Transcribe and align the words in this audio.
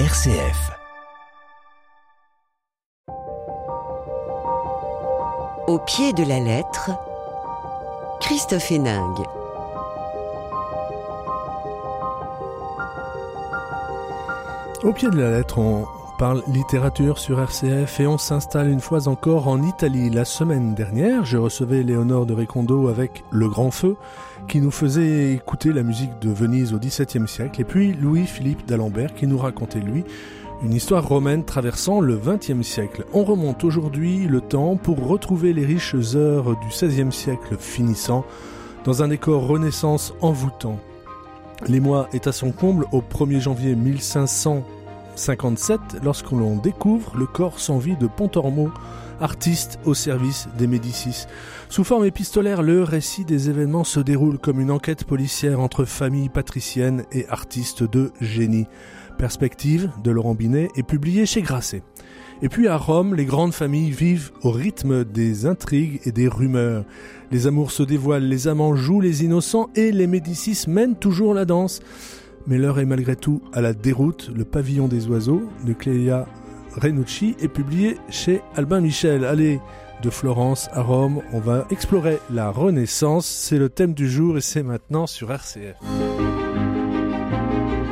RCF. 0.00 0.72
Au 5.68 5.78
pied 5.86 6.12
de 6.12 6.24
la 6.24 6.40
lettre, 6.40 6.90
Christophe 8.20 8.72
Héningue. 8.72 9.24
Au 14.82 14.92
pied 14.92 15.10
de 15.10 15.16
la 15.16 15.30
lettre, 15.30 15.58
on 15.58 15.86
parle 16.18 16.42
littérature 16.48 17.18
sur 17.18 17.40
RCF 17.40 18.00
et 18.00 18.08
on 18.08 18.18
s'installe 18.18 18.70
une 18.70 18.80
fois 18.80 19.06
encore 19.06 19.46
en 19.46 19.62
Italie. 19.62 20.10
La 20.10 20.24
semaine 20.24 20.74
dernière, 20.74 21.24
je 21.24 21.38
recevais 21.38 21.84
Léonore 21.84 22.26
de 22.26 22.34
Recondo 22.34 22.88
avec 22.88 23.22
Le 23.30 23.48
Grand 23.48 23.70
Feu, 23.70 23.96
qui 24.48 24.60
nous 24.60 24.70
faisait 24.70 25.32
écouter 25.32 25.72
la 25.72 25.82
musique 25.82 26.18
de 26.20 26.30
Venise 26.30 26.72
au 26.72 26.78
XVIIe 26.78 27.28
siècle, 27.28 27.60
et 27.60 27.64
puis 27.64 27.92
Louis-Philippe 27.94 28.66
d'Alembert 28.66 29.14
qui 29.14 29.26
nous 29.26 29.38
racontait, 29.38 29.80
lui, 29.80 30.04
une 30.62 30.72
histoire 30.72 31.06
romaine 31.06 31.44
traversant 31.44 32.00
le 32.00 32.16
XXe 32.16 32.66
siècle. 32.66 33.04
On 33.12 33.24
remonte 33.24 33.64
aujourd'hui 33.64 34.26
le 34.26 34.40
temps 34.40 34.76
pour 34.76 35.06
retrouver 35.06 35.52
les 35.52 35.66
riches 35.66 35.96
heures 36.14 36.56
du 36.60 36.68
XVIe 36.68 37.12
siècle 37.12 37.56
finissant 37.58 38.24
dans 38.84 39.02
un 39.02 39.08
décor 39.08 39.46
renaissance 39.46 40.14
envoûtant. 40.20 40.78
L'émoi 41.66 42.08
est 42.12 42.26
à 42.26 42.32
son 42.32 42.52
comble 42.52 42.84
au 42.92 43.00
1er 43.00 43.40
janvier 43.40 43.74
1557 43.74 45.80
lorsque 46.02 46.30
l'on 46.30 46.56
découvre 46.56 47.16
le 47.16 47.24
corps 47.26 47.58
sans 47.58 47.78
vie 47.78 47.96
de 47.96 48.06
Pontormo, 48.06 48.70
artiste 49.20 49.78
au 49.84 49.94
service 49.94 50.48
des 50.58 50.66
Médicis. 50.66 51.26
Sous 51.68 51.84
forme 51.84 52.04
épistolaire, 52.04 52.62
le 52.62 52.82
récit 52.82 53.24
des 53.24 53.50
événements 53.50 53.84
se 53.84 54.00
déroule 54.00 54.38
comme 54.38 54.60
une 54.60 54.70
enquête 54.70 55.04
policière 55.04 55.60
entre 55.60 55.84
familles 55.84 56.28
patriciennes 56.28 57.04
et 57.12 57.26
artistes 57.28 57.82
de 57.82 58.12
génie. 58.20 58.66
Perspective 59.18 59.90
de 60.02 60.10
Laurent 60.10 60.34
Binet 60.34 60.68
est 60.76 60.82
publiée 60.82 61.26
chez 61.26 61.42
Grasset. 61.42 61.82
Et 62.42 62.48
puis 62.48 62.68
à 62.68 62.76
Rome, 62.76 63.14
les 63.14 63.24
grandes 63.24 63.54
familles 63.54 63.90
vivent 63.90 64.32
au 64.42 64.50
rythme 64.50 65.04
des 65.04 65.46
intrigues 65.46 66.00
et 66.04 66.12
des 66.12 66.28
rumeurs. 66.28 66.84
Les 67.30 67.46
amours 67.46 67.70
se 67.70 67.82
dévoilent, 67.82 68.24
les 68.24 68.48
amants 68.48 68.74
jouent 68.74 69.00
les 69.00 69.24
innocents 69.24 69.70
et 69.76 69.92
les 69.92 70.06
Médicis 70.06 70.68
mènent 70.68 70.96
toujours 70.96 71.32
la 71.34 71.44
danse. 71.44 71.80
Mais 72.46 72.58
l'heure 72.58 72.78
est 72.78 72.84
malgré 72.84 73.16
tout 73.16 73.40
à 73.52 73.60
la 73.60 73.72
déroute. 73.72 74.30
Le 74.34 74.44
pavillon 74.44 74.88
des 74.88 75.06
oiseaux 75.06 75.48
de 75.64 75.72
Clélia 75.72 76.26
Renucci 76.80 77.36
est 77.40 77.48
publié 77.48 77.98
chez 78.10 78.42
Albin 78.56 78.80
Michel. 78.80 79.24
Allez, 79.24 79.60
de 80.02 80.10
Florence 80.10 80.68
à 80.72 80.82
Rome, 80.82 81.22
on 81.32 81.38
va 81.38 81.66
explorer 81.70 82.18
la 82.30 82.50
Renaissance. 82.50 83.26
C'est 83.26 83.58
le 83.58 83.68
thème 83.68 83.94
du 83.94 84.08
jour 84.08 84.36
et 84.36 84.40
c'est 84.40 84.62
maintenant 84.62 85.06
sur 85.06 85.32
RCF. 85.32 85.76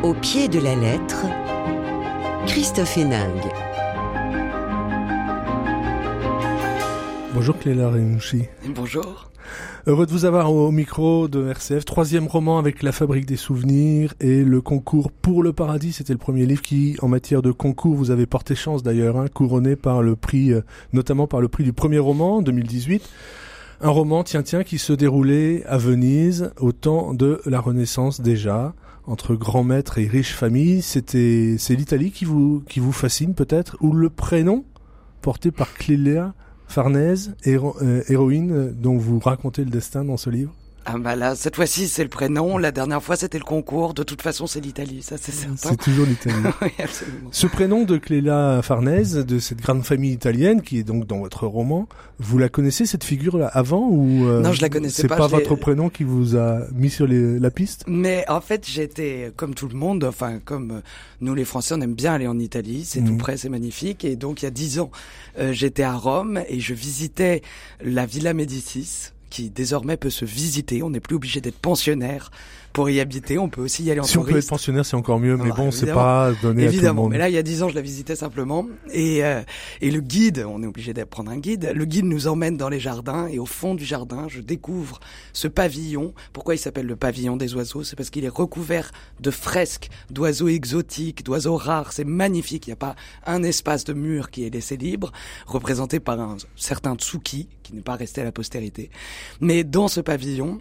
Au 0.03 0.15
pied 0.15 0.49
de 0.49 0.59
la 0.59 0.75
lettre, 0.75 1.27
Christophe 2.47 2.99
Héningue. 2.99 3.72
Bonjour 7.35 7.59
Clélia 7.59 7.89
Renouchi. 7.89 8.43
Bonjour. 8.75 9.31
Heureux 9.87 10.05
de 10.05 10.11
vous 10.11 10.27
avoir 10.27 10.53
au 10.53 10.71
micro 10.71 11.29
de 11.29 11.49
RCF. 11.49 11.87
Troisième 11.87 12.27
roman 12.27 12.59
avec 12.59 12.83
La 12.83 12.93
Fabrique 12.93 13.25
des 13.25 13.37
Souvenirs 13.37 14.13
et 14.21 14.45
le 14.45 14.61
concours 14.61 15.11
pour 15.11 15.43
le 15.43 15.55
paradis. 15.55 15.95
C'était 15.95 16.13
le 16.13 16.19
premier 16.19 16.45
livre 16.45 16.61
qui, 16.61 16.95
en 17.01 17.09
matière 17.09 17.41
de 17.41 17.51
concours, 17.51 17.95
vous 17.95 18.11
avez 18.11 18.27
porté 18.27 18.55
chance 18.55 18.83
d'ailleurs, 18.83 19.17
hein, 19.17 19.29
couronné 19.33 19.77
par 19.77 20.03
le 20.03 20.15
prix, 20.15 20.53
euh, 20.53 20.61
notamment 20.93 21.27
par 21.27 21.41
le 21.41 21.49
prix 21.49 21.65
du 21.65 21.73
premier 21.73 21.99
roman 21.99 22.43
2018. 22.43 23.09
Un 23.81 23.89
roman, 23.89 24.25
tiens, 24.25 24.43
tiens, 24.43 24.63
qui 24.63 24.77
se 24.77 24.93
déroulait 24.93 25.65
à 25.65 25.79
Venise 25.79 26.51
au 26.61 26.73
temps 26.73 27.15
de 27.15 27.41
la 27.47 27.61
Renaissance 27.61 28.21
déjà, 28.21 28.75
entre 29.07 29.35
grands 29.35 29.65
maîtres 29.65 29.97
et 29.99 30.07
riches 30.07 30.35
familles. 30.35 30.83
C'était, 30.83 31.57
c'est 31.59 31.77
l'Italie 31.77 32.11
qui 32.11 32.27
vous, 32.27 32.63
qui 32.69 32.79
vous 32.79 32.93
fascine 32.93 33.35
peut-être, 33.35 33.79
ou 33.81 33.93
le 33.93 34.11
prénom 34.11 34.67
porté 35.23 35.51
par 35.51 35.73
Clélia 35.73 36.35
Farnèse, 36.73 37.35
euh, 37.47 38.03
héroïne 38.09 38.73
dont 38.73 38.97
vous 38.97 39.19
racontez 39.19 39.63
le 39.63 39.71
destin 39.71 40.07
dans 40.07 40.17
ce 40.17 40.31
livre 40.31 40.55
ah 40.85 40.99
bah 40.99 41.15
là, 41.17 41.35
cette 41.37 41.57
fois-ci 41.57 41.89
c'est 41.89 42.03
le 42.03 42.09
prénom, 42.09 42.59
la 42.59 42.73
dernière 42.73 43.03
fois 43.03 43.17
c'était 43.17 43.39
le 43.39 43.45
concours, 43.45 43.95
de 43.95 44.03
toute 44.03 44.21
façon 44.23 44.47
c'est 44.47 44.61
l'Italie, 44.61 45.03
ça 45.03 45.17
c'est 45.21 45.33
certain. 45.33 45.57
C'est 45.71 45.77
toujours 45.77 46.07
l'Italie. 46.07 46.35
oui, 46.63 46.69
absolument. 46.83 47.29
Ce 47.31 47.47
prénom 47.47 47.85
de 47.85 47.97
Cléla 47.99 48.61
Farnèse, 48.63 49.15
de 49.15 49.39
cette 49.39 49.61
grande 49.61 49.85
famille 49.85 50.13
italienne 50.13 50.63
qui 50.63 50.79
est 50.79 50.83
donc 50.83 51.07
dans 51.07 51.19
votre 51.21 51.47
roman, 51.47 51.89
vous 52.19 52.39
la 52.39 52.49
connaissez 52.49 52.87
cette 52.87 53.05
figure-là 53.05 53.47
avant 53.47 53.89
ou 53.91 54.27
euh, 54.27 54.41
Non, 54.41 54.53
je 54.53 54.61
la 54.63 54.69
connaissais 54.69 55.03
C'est 55.03 55.09
pas. 55.09 55.17
pas 55.17 55.27
votre 55.29 55.55
prénom 55.57 55.89
qui 55.89 56.05
vous 56.05 56.37
a 56.37 56.61
mis 56.75 56.91
sur 56.91 57.07
les, 57.07 57.39
la 57.39 57.51
piste? 57.51 57.85
Mais 57.87 58.25
en 58.29 58.41
fait, 58.41 58.67
j'étais 58.69 59.33
comme 59.37 59.55
tout 59.55 59.69
le 59.69 59.75
monde, 59.77 60.05
enfin 60.05 60.39
comme 60.45 60.71
euh, 60.73 60.81
nous 61.21 61.35
les 61.35 61.45
Français, 61.45 61.75
on 61.77 61.81
aime 61.81 61.95
bien 61.95 62.15
aller 62.15 62.27
en 62.27 62.39
Italie, 62.39 62.85
c'est 62.85 63.01
tout 63.01 63.13
Mhm. 63.13 63.19
près, 63.19 63.37
c'est 63.37 63.49
magnifique. 63.49 64.05
Et 64.05 64.17
donc 64.17 64.43
il 64.43 64.47
y 64.47 64.49
a 64.49 64.51
dix 64.51 64.79
ans, 64.81 64.91
euh, 65.39 65.53
j'étais 65.53 65.83
à 65.85 65.95
Rome 65.95 66.41
et 66.49 66.61
je 66.61 66.75
visitais 66.75 67.43
la 67.85 68.07
Villa 68.07 68.35
Médicis 68.35 69.11
qui 69.33 69.49
désormais 69.49 69.97
peut 69.97 70.11
se 70.11 70.27
visiter. 70.27 70.83
On 70.83 70.91
n'est 70.91 71.01
plus 71.01 71.17
obligé 71.17 71.41
d'être 71.41 71.59
pensionnaire 71.59 72.31
pour 72.73 72.89
y 72.91 73.01
habiter. 73.01 73.39
On 73.39 73.49
peut 73.49 73.61
aussi 73.61 73.85
y 73.85 73.91
aller 73.91 74.01
en 74.01 74.05
Si 74.05 74.17
on 74.19 74.23
peut 74.23 74.29
être 74.29 74.33
touriste. 74.33 74.49
pensionnaire, 74.51 74.85
c'est 74.87 74.97
encore 74.97 75.19
mieux, 75.19 75.37
mais 75.37 75.51
Ah, 75.53 75.57
bon, 75.57 75.71
c'est 75.71 75.87
pas 75.93 76.33
donné 76.43 76.63
à 76.63 76.67
tout 76.67 76.73
le 76.73 76.75
Évidemment, 76.77 77.03
monde. 77.03 77.13
mais 77.13 77.19
là 77.19 77.29
il 77.29 77.35
y 77.35 77.39
a 77.39 77.43
dix 77.43 77.63
ans 77.63 77.69
je 77.69 77.75
la 77.75 77.81
visitais 77.83 78.17
simplement 78.17 78.67
et 78.93 79.25
euh, 79.25 79.43
et 79.81 79.91
le 79.91 80.01
guide, 80.01 80.45
on 80.49 80.63
est 80.63 80.67
obligé 80.67 80.95
de 80.95 81.05
prendre 81.05 81.31
un 81.31 81.39
guide. 81.39 81.73
Le 81.75 81.85
guide 81.85 82.05
nous 82.05 82.27
emmène 82.27 82.57
dans 82.57 82.69
les 82.69 82.81
jardins 82.81 83.27
et 83.29 83.39
au 83.39 83.47
fond 83.47 83.75
du 83.75 83.85
jardin, 83.85 84.27
je 84.29 84.41
découvre 84.41 85.01
ce 85.33 85.49
pavillon. 85.49 86.15
Pourquoi 86.33 86.55
il 86.55 86.59
s'appelle 86.59 86.87
le 86.87 86.97
pavillon 86.97 87.37
des 87.37 87.55
oiseaux? 87.55 87.83
C'est 87.85 87.97
parce 87.97 88.11
qu'il 88.11 88.25
est 88.25 88.29
recouvert 88.29 88.91
de 89.21 89.31
fresques 89.31 89.91
d'oiseaux 90.11 90.49
exotiques, 90.49 91.25
d'oiseaux 91.25 91.57
rares. 91.57 91.93
C'est 91.93 92.05
magnifique. 92.05 92.67
Il 92.67 92.71
n'y 92.71 92.75
a 92.75 92.77
pas 92.77 92.97
un 93.27 93.43
espace 93.43 93.85
de 93.85 93.93
mur 93.93 94.31
qui 94.31 94.45
est 94.47 94.51
laissé 94.51 94.77
libre, 94.77 95.13
représenté 95.47 96.01
par 96.01 96.19
un 96.21 96.37
certain 96.57 96.95
Tsuki 96.95 97.49
qui 97.63 97.75
n'est 97.75 97.81
pas 97.83 97.97
resté 97.97 98.21
à 98.21 98.25
la 98.25 98.33
postérité. 98.33 98.91
Mais 99.41 99.65
dans 99.65 99.89
ce 99.89 100.01
pavillon, 100.01 100.61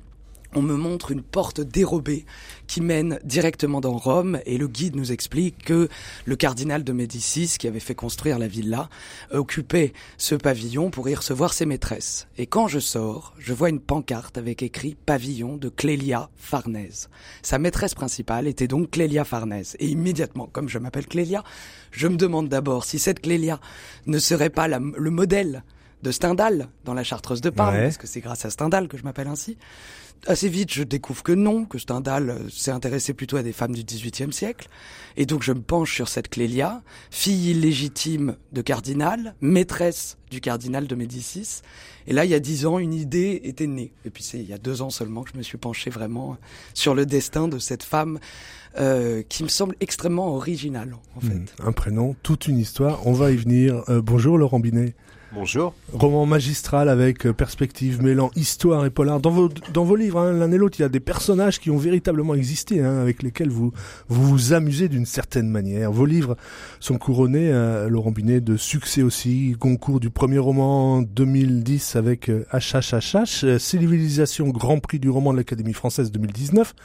on 0.54 0.62
me 0.62 0.76
montre 0.76 1.12
une 1.12 1.22
porte 1.22 1.62
dérobée 1.62 2.26
qui 2.68 2.82
mène 2.82 3.20
directement 3.24 3.82
dans 3.82 3.98
Rome 3.98 4.40
et 4.46 4.58
le 4.58 4.68
guide 4.68 4.96
nous 4.96 5.12
explique 5.12 5.64
que 5.66 5.88
le 6.26 6.36
cardinal 6.36 6.84
de 6.84 6.92
Médicis, 6.94 7.56
qui 7.60 7.68
avait 7.68 7.80
fait 7.80 7.96
construire 7.96 8.40
la 8.40 8.48
villa, 8.48 8.90
occupait 9.32 9.94
ce 10.18 10.36
pavillon 10.36 10.90
pour 10.90 11.08
y 11.10 11.16
recevoir 11.16 11.54
ses 11.54 11.66
maîtresses. 11.66 12.28
Et 12.38 12.46
quand 12.48 12.68
je 12.68 12.80
sors, 12.80 13.34
je 13.40 13.54
vois 13.54 13.70
une 13.70 13.80
pancarte 13.80 14.38
avec 14.38 14.64
écrit 14.64 14.96
pavillon 15.06 15.58
de 15.58 15.70
Clélia 15.70 16.30
Farnèse. 16.38 17.10
Sa 17.42 17.58
maîtresse 17.60 17.94
principale 17.96 18.48
était 18.48 18.68
donc 18.68 18.92
Clélia 18.92 19.24
Farnèse. 19.26 19.76
Et 19.80 19.88
immédiatement, 19.88 20.48
comme 20.52 20.70
je 20.70 20.80
m'appelle 20.80 21.08
Clélia, 21.08 21.44
je 21.92 22.08
me 22.08 22.16
demande 22.18 22.50
d'abord 22.50 22.86
si 22.86 23.00
cette 23.00 23.22
Clélia 23.22 23.60
ne 24.06 24.20
serait 24.20 24.50
pas 24.50 24.68
la- 24.68 24.80
le 24.80 25.10
modèle 25.12 25.64
de 26.04 26.12
Stendhal 26.12 26.68
dans 26.84 26.94
la 26.96 27.04
Chartreuse 27.04 27.42
de 27.42 27.52
Parme, 27.52 27.76
Ouais. 27.76 27.84
parce 27.84 27.98
que 27.98 28.08
c'est 28.08 28.22
grâce 28.22 28.44
à 28.46 28.50
Stendhal 28.50 28.88
que 28.88 28.98
je 28.98 29.04
m'appelle 29.04 29.28
ainsi. 29.28 29.58
Assez 30.28 30.50
vite, 30.50 30.72
je 30.72 30.84
découvre 30.84 31.24
que 31.24 31.32
non, 31.32 31.66
que 31.66 31.80
Stendhal 31.80 32.30
euh, 32.30 32.50
s'est 32.50 32.70
intéressé 32.70 33.14
plutôt 33.14 33.38
à 33.38 33.44
des 33.44 33.52
femmes 33.52 33.74
du 33.74 33.84
XVIIIe 33.84 34.32
siècle. 34.32 34.68
Et 35.18 35.26
donc, 35.26 35.42
je 35.42 35.52
me 35.52 35.62
penche 35.62 35.96
sur 35.96 36.08
cette 36.08 36.30
Clélia, 36.30 36.84
fille 37.10 37.52
illégitime 37.52 38.36
de 38.52 38.62
cardinal, 38.62 39.34
maîtresse 39.42 40.18
du 40.30 40.40
cardinal 40.40 40.86
de 40.86 40.94
Médicis. 40.94 41.62
Et 42.06 42.14
là, 42.14 42.24
il 42.24 42.30
y 42.30 42.36
a 42.36 42.40
dix 42.40 42.68
ans, 42.68 42.78
une 42.78 42.94
idée 42.94 43.42
était 43.46 43.66
née. 43.66 43.94
Et 44.06 44.12
puis, 44.12 44.22
c'est 44.22 44.38
il 44.38 44.48
y 44.48 44.54
a 44.54 44.60
deux 44.60 44.84
ans 44.84 44.92
seulement 44.92 45.24
que 45.24 45.32
je 45.34 45.38
me 45.38 45.44
suis 45.44 45.58
penché 45.58 45.90
vraiment 45.90 46.38
sur 46.76 46.94
le 46.94 47.08
destin 47.08 47.48
de 47.48 47.58
cette 47.58 47.84
femme 47.84 48.20
euh, 48.80 49.24
qui 49.28 49.44
me 49.44 49.50
semble 49.50 49.76
extrêmement 49.80 50.36
originale, 50.36 50.96
en 51.16 51.22
fait. 51.22 51.34
Hmm, 51.34 51.46
Un 51.66 51.72
prénom, 51.72 52.16
toute 52.22 52.48
une 52.48 52.60
histoire. 52.60 53.08
On 53.08 53.14
va 53.14 53.32
y 53.32 53.38
venir. 53.38 53.84
Euh, 53.90 54.04
bonjour 54.04 54.38
Laurent 54.38 54.60
Binet. 54.60 54.94
Bonjour. 55.34 55.74
Roman 55.94 56.26
magistral 56.26 56.90
avec 56.90 57.26
euh, 57.26 57.32
perspective 57.32 58.02
mêlant 58.04 58.32
histoire 58.36 58.86
et 58.86 58.90
polar. 58.90 59.22
Dans 59.22 59.30
vos, 59.30 59.48
dans 59.74 59.86
vos 59.86 59.96
livres, 59.96 60.20
hein, 60.20 60.34
l'un 60.34 60.52
et 60.52 60.58
l'autre, 60.58 60.78
il 60.80 60.82
y 60.82 60.86
a 60.86 60.90
des 60.90 61.00
personnages 61.00 61.58
qui 61.58 61.70
ont 61.70 61.78
véritablement 61.78 62.36
existé, 62.36 62.82
hein, 62.82 62.98
avec 62.98 63.24
lesquels 63.24 63.50
vous, 63.50 63.72
vous 64.10 64.28
vous 64.28 64.52
amusez 64.52 64.90
d'une 64.90 65.06
certaine 65.06 65.48
manière. 65.48 65.90
Vos 65.90 66.06
livres 66.06 66.36
sont 66.82 66.98
couronnés, 66.98 67.50
euh, 67.50 67.88
Laurent 67.88 68.12
Binet, 68.12 68.42
de 68.42 68.58
succès 68.58 69.04
aussi. 69.04 69.56
Concours 69.58 70.02
du 70.02 70.10
premier 70.10 70.38
roman 70.38 70.96
en 70.96 71.02
2010 71.02 71.96
avec 71.96 72.28
euh, 72.28 72.44
HHHH, 72.52 73.46
euh, 73.46 73.58
Civilisation 73.58 74.50
Grand 74.50 74.80
Prix 74.80 75.00
du 75.00 75.10
roman 75.10 75.32
de 75.32 75.38
l'Académie 75.38 75.74
française 75.74 76.12
2019. 76.12 76.76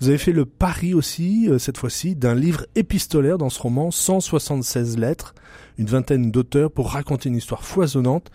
Vous 0.00 0.08
avez 0.08 0.18
fait 0.18 0.32
le 0.32 0.44
pari 0.44 0.92
aussi, 0.92 1.48
euh, 1.48 1.58
cette 1.58 1.78
fois-ci, 1.78 2.14
d'un 2.14 2.34
livre 2.34 2.66
épistolaire 2.74 3.38
dans 3.38 3.48
ce 3.48 3.60
roman, 3.60 3.90
176 3.90 4.98
lettres, 4.98 5.34
une 5.78 5.86
vingtaine 5.86 6.30
d'auteurs 6.30 6.70
pour 6.70 6.92
raconter 6.92 7.28
une 7.28 7.36
histoire 7.36 7.64
foisonnante. 7.64 8.30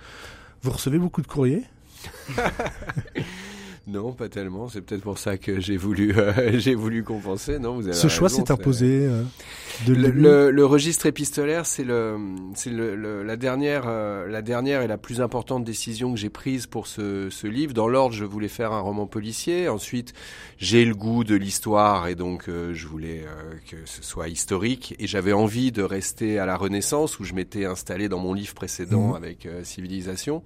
Vous 0.61 0.71
recevez 0.71 0.97
beaucoup 0.99 1.21
de 1.21 1.27
courriers? 1.27 1.63
Non, 3.87 4.13
pas 4.13 4.29
tellement. 4.29 4.69
C'est 4.69 4.81
peut-être 4.81 5.01
pour 5.01 5.17
ça 5.17 5.37
que 5.37 5.59
j'ai 5.59 5.77
voulu, 5.77 6.13
euh, 6.15 6.51
j'ai 6.59 6.75
voulu 6.75 7.03
compenser. 7.03 7.59
Non, 7.59 7.75
vous 7.75 7.87
avez 7.87 7.95
Ce 7.95 8.07
choix 8.07 8.29
s'est 8.29 8.51
imposé. 8.51 9.07
euh, 9.07 9.23
le, 9.87 10.65
registre 10.65 11.05
épistolaire, 11.07 11.65
c'est 11.65 11.83
le, 11.83 12.17
c'est 12.55 12.69
le, 12.69 13.23
la 13.23 13.35
dernière, 13.35 13.83
euh, 13.87 14.27
la 14.27 14.41
dernière 14.41 14.81
et 14.81 14.87
la 14.87 14.97
plus 14.97 15.21
importante 15.21 15.63
décision 15.63 16.13
que 16.13 16.19
j'ai 16.19 16.29
prise 16.29 16.67
pour 16.67 16.87
ce, 16.87 17.29
ce 17.29 17.47
livre. 17.47 17.73
Dans 17.73 17.87
l'ordre, 17.87 18.13
je 18.13 18.25
voulais 18.25 18.47
faire 18.47 18.71
un 18.71 18.79
roman 18.79 19.07
policier. 19.07 19.67
Ensuite, 19.67 20.13
j'ai 20.57 20.85
le 20.85 20.93
goût 20.93 21.23
de 21.23 21.35
l'histoire 21.35 22.07
et 22.07 22.15
donc 22.15 22.47
euh, 22.47 22.73
je 22.73 22.87
voulais 22.87 23.23
euh, 23.25 23.53
que 23.69 23.77
ce 23.85 24.03
soit 24.03 24.27
historique. 24.27 24.95
Et 24.99 25.07
j'avais 25.07 25.33
envie 25.33 25.71
de 25.71 25.81
rester 25.81 26.37
à 26.37 26.45
la 26.45 26.57
Renaissance 26.57 27.19
où 27.19 27.23
je 27.23 27.33
m'étais 27.33 27.65
installé 27.65 28.09
dans 28.09 28.19
mon 28.19 28.33
livre 28.33 28.53
précédent 28.53 29.09
mmh. 29.09 29.15
avec 29.15 29.47
Civilisation. 29.63 30.43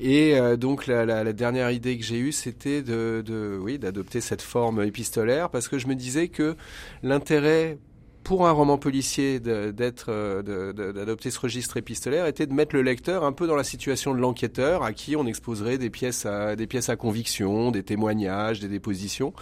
Et 0.00 0.34
donc 0.56 0.86
la, 0.86 1.04
la, 1.04 1.22
la, 1.22 1.32
dernière 1.32 1.70
idée 1.70 1.98
que 1.98 2.04
j'ai 2.04 2.18
eue, 2.18 2.32
de, 2.52 3.58
oui, 3.60 3.78
d'adopter 3.78 4.20
cette 4.20 4.42
forme 4.42 4.82
épistolaire 4.82 5.50
parce 5.50 5.68
que 5.68 5.78
je 5.78 5.86
me 5.86 5.94
disais 5.94 6.28
que 6.28 6.56
l'intérêt 7.02 7.78
pour 8.24 8.46
un 8.46 8.52
roman 8.52 8.78
policier 8.78 9.40
d'être 9.40 10.06
euh, 10.08 10.72
d'adopter 10.92 11.30
ce 11.30 11.40
registre 11.40 11.76
épistolaire 11.76 12.26
était 12.26 12.46
de 12.46 12.52
mettre 12.52 12.74
le 12.74 12.82
lecteur 12.82 13.24
un 13.24 13.32
peu 13.32 13.46
dans 13.46 13.56
la 13.56 13.64
situation 13.64 14.14
de 14.14 14.20
l'enquêteur 14.20 14.82
à 14.82 14.92
qui 14.92 15.16
on 15.16 15.26
exposerait 15.26 15.78
des 15.78 15.90
pièces 15.90 16.26
à 16.26 16.54
des 16.54 16.66
pièces 16.66 16.88
à 16.88 16.96
conviction, 16.96 17.70
des 17.70 17.82
témoignages, 17.82 18.60
des 18.60 18.68
dépositions. 18.68 19.32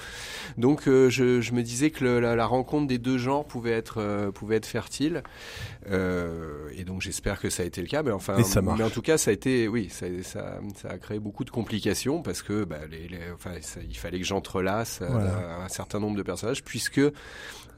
Donc 0.56 0.88
euh, 0.88 1.10
je, 1.10 1.40
je, 1.40 1.52
me 1.52 1.62
disais 1.62 1.90
que 1.90 2.04
la, 2.04 2.36
la, 2.36 2.46
rencontre 2.46 2.86
des 2.86 2.98
deux 2.98 3.18
genres 3.18 3.44
pouvait 3.44 3.72
être 3.72 3.98
euh, 3.98 4.30
pouvait 4.30 4.56
être 4.56 4.66
fertile 4.66 5.22
et 5.86 6.84
donc 6.84 7.00
j'espère 7.00 7.40
que 7.40 7.50
ça 7.50 7.62
a 7.62 7.66
été 7.66 7.80
le 7.80 7.86
cas. 7.86 8.02
Mais 8.02 8.12
enfin, 8.12 8.36
mais 8.62 8.84
en 8.84 8.90
tout 8.90 9.02
cas 9.02 9.18
ça 9.18 9.30
a 9.30 9.34
été 9.34 9.68
oui 9.68 9.88
ça, 9.90 10.06
ça, 10.22 10.60
ça 10.76 10.88
a 10.88 10.98
créé 10.98 11.18
beaucoup 11.18 11.44
de 11.44 11.50
complications 11.50 12.22
parce 12.22 12.42
que 12.42 12.64
bah, 12.64 12.78
les, 12.90 13.08
les, 13.08 13.18
enfin, 13.34 13.50
il 13.88 13.96
fallait 13.96 14.18
que 14.18 14.26
j'entrelace 14.26 15.02
un 15.02 15.68
certain 15.68 15.98
nombre 16.00 16.16
de 16.16 16.22
personnages 16.22 16.62
puisque 16.62 17.00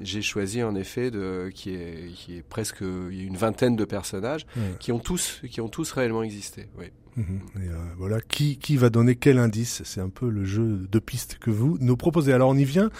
j'ai 0.01 0.23
choisi 0.23 0.63
en 0.63 0.75
effet 0.75 0.92
de, 0.97 1.51
qui 1.55 1.75
est, 1.75 2.13
qui 2.15 2.37
est 2.37 2.43
presque 2.43 2.81
une 2.81 3.37
vingtaine 3.37 3.77
de 3.77 3.85
personnages 3.85 4.47
qui 4.79 4.93
ont 4.93 4.99
tous, 4.99 5.41
qui 5.51 5.61
ont 5.61 5.69
tous 5.69 5.93
réellement 5.93 6.23
existé. 6.23 6.69
Oui. 6.79 6.87
Mhm. 7.17 7.41
Et 7.57 7.69
euh, 7.69 7.75
voilà, 7.99 8.21
qui, 8.21 8.57
qui 8.57 8.77
va 8.77 8.89
donner 8.89 9.17
quel 9.17 9.39
indice? 9.39 9.83
C'est 9.85 10.01
un 10.01 10.09
peu 10.09 10.31
le 10.31 10.45
jeu 10.45 10.87
de 10.91 10.99
pistes 10.99 11.39
que 11.39 11.51
vous 11.51 11.77
nous 11.81 11.97
proposez. 11.97 12.33
Alors 12.33 12.51
on 12.51 12.57
y 12.57 12.65
vient. 12.65 12.91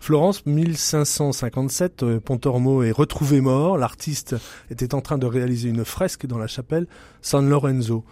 Florence, 0.00 0.44
1557, 0.46 2.02
euh, 2.02 2.20
Pontormo 2.20 2.82
est 2.82 2.90
retrouvé 2.90 3.40
mort. 3.40 3.78
L'artiste 3.78 4.36
était 4.70 4.94
en 4.94 5.00
train 5.00 5.18
de 5.18 5.26
réaliser 5.26 5.68
une 5.68 5.84
fresque 5.84 6.26
dans 6.26 6.38
la 6.38 6.48
chapelle 6.48 6.86
San 7.22 7.48
Lorenzo. 7.48 8.04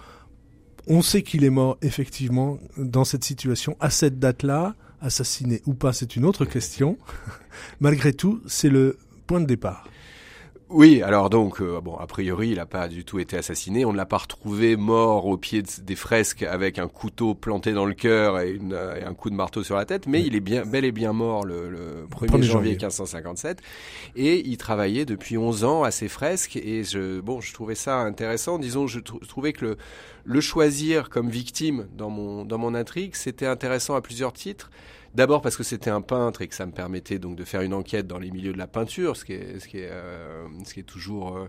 On 0.86 1.02
sait 1.02 1.22
qu'il 1.22 1.44
est 1.44 1.50
mort 1.50 1.76
effectivement 1.82 2.58
dans 2.76 3.04
cette 3.04 3.24
situation 3.24 3.76
à 3.80 3.90
cette 3.90 4.18
date-là 4.18 4.74
assassiné 5.00 5.62
ou 5.66 5.74
pas, 5.74 5.92
c'est 5.92 6.16
une 6.16 6.24
autre 6.24 6.44
question. 6.44 6.98
Malgré 7.80 8.12
tout, 8.12 8.40
c'est 8.46 8.70
le 8.70 8.98
point 9.28 9.40
de 9.40 9.46
départ. 9.46 9.84
Oui, 10.70 11.00
alors 11.00 11.30
donc, 11.30 11.62
euh, 11.62 11.80
bon, 11.80 11.96
a 11.96 12.06
priori, 12.06 12.50
il 12.50 12.56
n'a 12.56 12.66
pas 12.66 12.88
du 12.88 13.02
tout 13.02 13.18
été 13.18 13.38
assassiné. 13.38 13.86
On 13.86 13.92
ne 13.92 13.96
l'a 13.96 14.04
pas 14.04 14.18
retrouvé 14.18 14.76
mort 14.76 15.24
au 15.24 15.38
pied 15.38 15.62
des 15.62 15.96
fresques 15.96 16.42
avec 16.42 16.78
un 16.78 16.88
couteau 16.88 17.34
planté 17.34 17.72
dans 17.72 17.86
le 17.86 17.94
cœur 17.94 18.38
et, 18.40 18.58
un 19.06 19.14
coup 19.14 19.30
de 19.30 19.34
marteau 19.34 19.62
sur 19.62 19.76
la 19.76 19.86
tête, 19.86 20.06
mais 20.06 20.20
il 20.20 20.36
est 20.36 20.40
bien, 20.40 20.66
bel 20.66 20.84
et 20.84 20.92
bien 20.92 21.14
mort 21.14 21.46
le, 21.46 22.06
1er, 22.10 22.42
janvier 22.42 22.72
1557. 22.72 23.62
Et 24.16 24.46
il 24.46 24.58
travaillait 24.58 25.06
depuis 25.06 25.38
11 25.38 25.64
ans 25.64 25.84
à 25.84 25.90
ces 25.90 26.08
fresques. 26.08 26.56
Et 26.56 26.84
je, 26.84 27.20
bon, 27.20 27.40
je 27.40 27.54
trouvais 27.54 27.74
ça 27.74 28.00
intéressant. 28.00 28.58
Disons, 28.58 28.86
je, 28.86 28.98
je 28.98 29.28
trouvais 29.28 29.54
que 29.54 29.64
le, 29.64 29.76
le 30.24 30.40
choisir 30.42 31.08
comme 31.08 31.30
victime 31.30 31.86
dans 31.96 32.10
mon, 32.10 32.44
dans 32.44 32.58
mon 32.58 32.74
intrigue, 32.74 33.14
c'était 33.14 33.46
intéressant 33.46 33.94
à 33.94 34.02
plusieurs 34.02 34.34
titres. 34.34 34.70
D'abord 35.14 35.40
parce 35.40 35.56
que 35.56 35.62
c'était 35.62 35.90
un 35.90 36.02
peintre 36.02 36.42
et 36.42 36.48
que 36.48 36.54
ça 36.54 36.66
me 36.66 36.72
permettait 36.72 37.18
donc 37.18 37.36
de 37.36 37.44
faire 37.44 37.62
une 37.62 37.74
enquête 37.74 38.06
dans 38.06 38.18
les 38.18 38.30
milieux 38.30 38.52
de 38.52 38.58
la 38.58 38.66
peinture, 38.66 39.16
ce 39.16 39.24
qui 39.24 39.32
est, 39.32 39.58
ce 39.58 39.66
qui 39.66 39.78
est, 39.78 39.90
euh, 39.90 40.46
ce 40.64 40.74
qui 40.74 40.80
est 40.80 40.84
toujours 40.84 41.36
euh, 41.36 41.48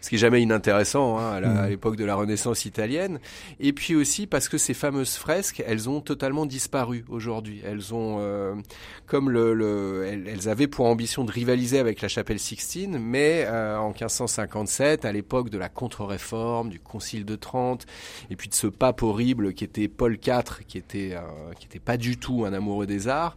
ce 0.00 0.08
qui 0.08 0.14
est 0.14 0.18
jamais 0.18 0.42
inintéressant 0.42 1.18
hein, 1.18 1.32
à 1.32 1.40
mmh. 1.40 1.68
l'époque 1.68 1.96
de 1.96 2.04
la 2.04 2.14
Renaissance 2.14 2.64
italienne. 2.64 3.20
Et 3.58 3.72
puis 3.72 3.94
aussi 3.94 4.26
parce 4.26 4.48
que 4.48 4.58
ces 4.58 4.74
fameuses 4.74 5.16
fresques, 5.16 5.62
elles 5.66 5.88
ont 5.88 6.00
totalement 6.00 6.46
disparu 6.46 7.04
aujourd'hui. 7.08 7.60
Elles 7.64 7.94
ont, 7.94 8.16
euh, 8.20 8.54
comme 9.06 9.30
le, 9.30 9.54
le 9.54 10.06
elles, 10.06 10.48
avaient 10.48 10.66
pour 10.66 10.86
ambition 10.86 11.24
de 11.24 11.30
rivaliser 11.30 11.78
avec 11.78 12.00
la 12.00 12.08
chapelle 12.08 12.38
Sixtine, 12.38 12.98
mais 12.98 13.44
euh, 13.46 13.76
en 13.76 13.88
1557, 13.88 15.04
à 15.04 15.12
l'époque 15.12 15.50
de 15.50 15.58
la 15.58 15.68
contre-réforme, 15.68 16.70
du 16.70 16.80
Concile 16.80 17.24
de 17.24 17.36
Trente, 17.36 17.86
et 18.30 18.36
puis 18.36 18.48
de 18.48 18.54
ce 18.54 18.66
pape 18.66 19.02
horrible 19.02 19.52
qui 19.52 19.64
était 19.64 19.88
Paul 19.88 20.14
IV, 20.14 20.64
qui 20.66 20.78
était 20.78 21.10
euh, 21.12 21.52
qui 21.58 21.66
était 21.66 21.78
pas 21.78 21.96
du 21.96 22.16
tout 22.16 22.44
un 22.46 22.52
amoureux 22.52 22.86
des 22.86 23.08
arts, 23.08 23.36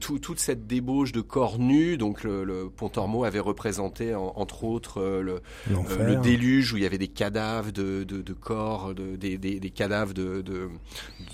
tout, 0.00 0.18
toute 0.18 0.38
cette 0.38 0.66
débauche 0.66 1.12
de 1.12 1.20
corps 1.20 1.58
nus, 1.58 1.98
donc 1.98 2.24
le, 2.24 2.44
le 2.44 2.68
Pontormo 2.68 3.24
avait 3.24 3.40
représenté 3.40 4.14
entre 4.14 4.64
autres 4.64 5.02
le 5.02 5.40
euh, 5.70 6.06
le 6.06 6.16
déluge 6.16 6.72
où 6.72 6.76
il 6.76 6.82
y 6.82 6.86
avait 6.86 6.98
des 6.98 7.08
cadavres 7.08 7.72
de, 7.72 8.04
de, 8.04 8.22
de 8.22 8.32
corps, 8.32 8.94
de, 8.94 9.16
des, 9.16 9.38
des, 9.38 9.60
des, 9.60 9.70
cadavres 9.70 10.14
de, 10.14 10.42
de, 10.42 10.68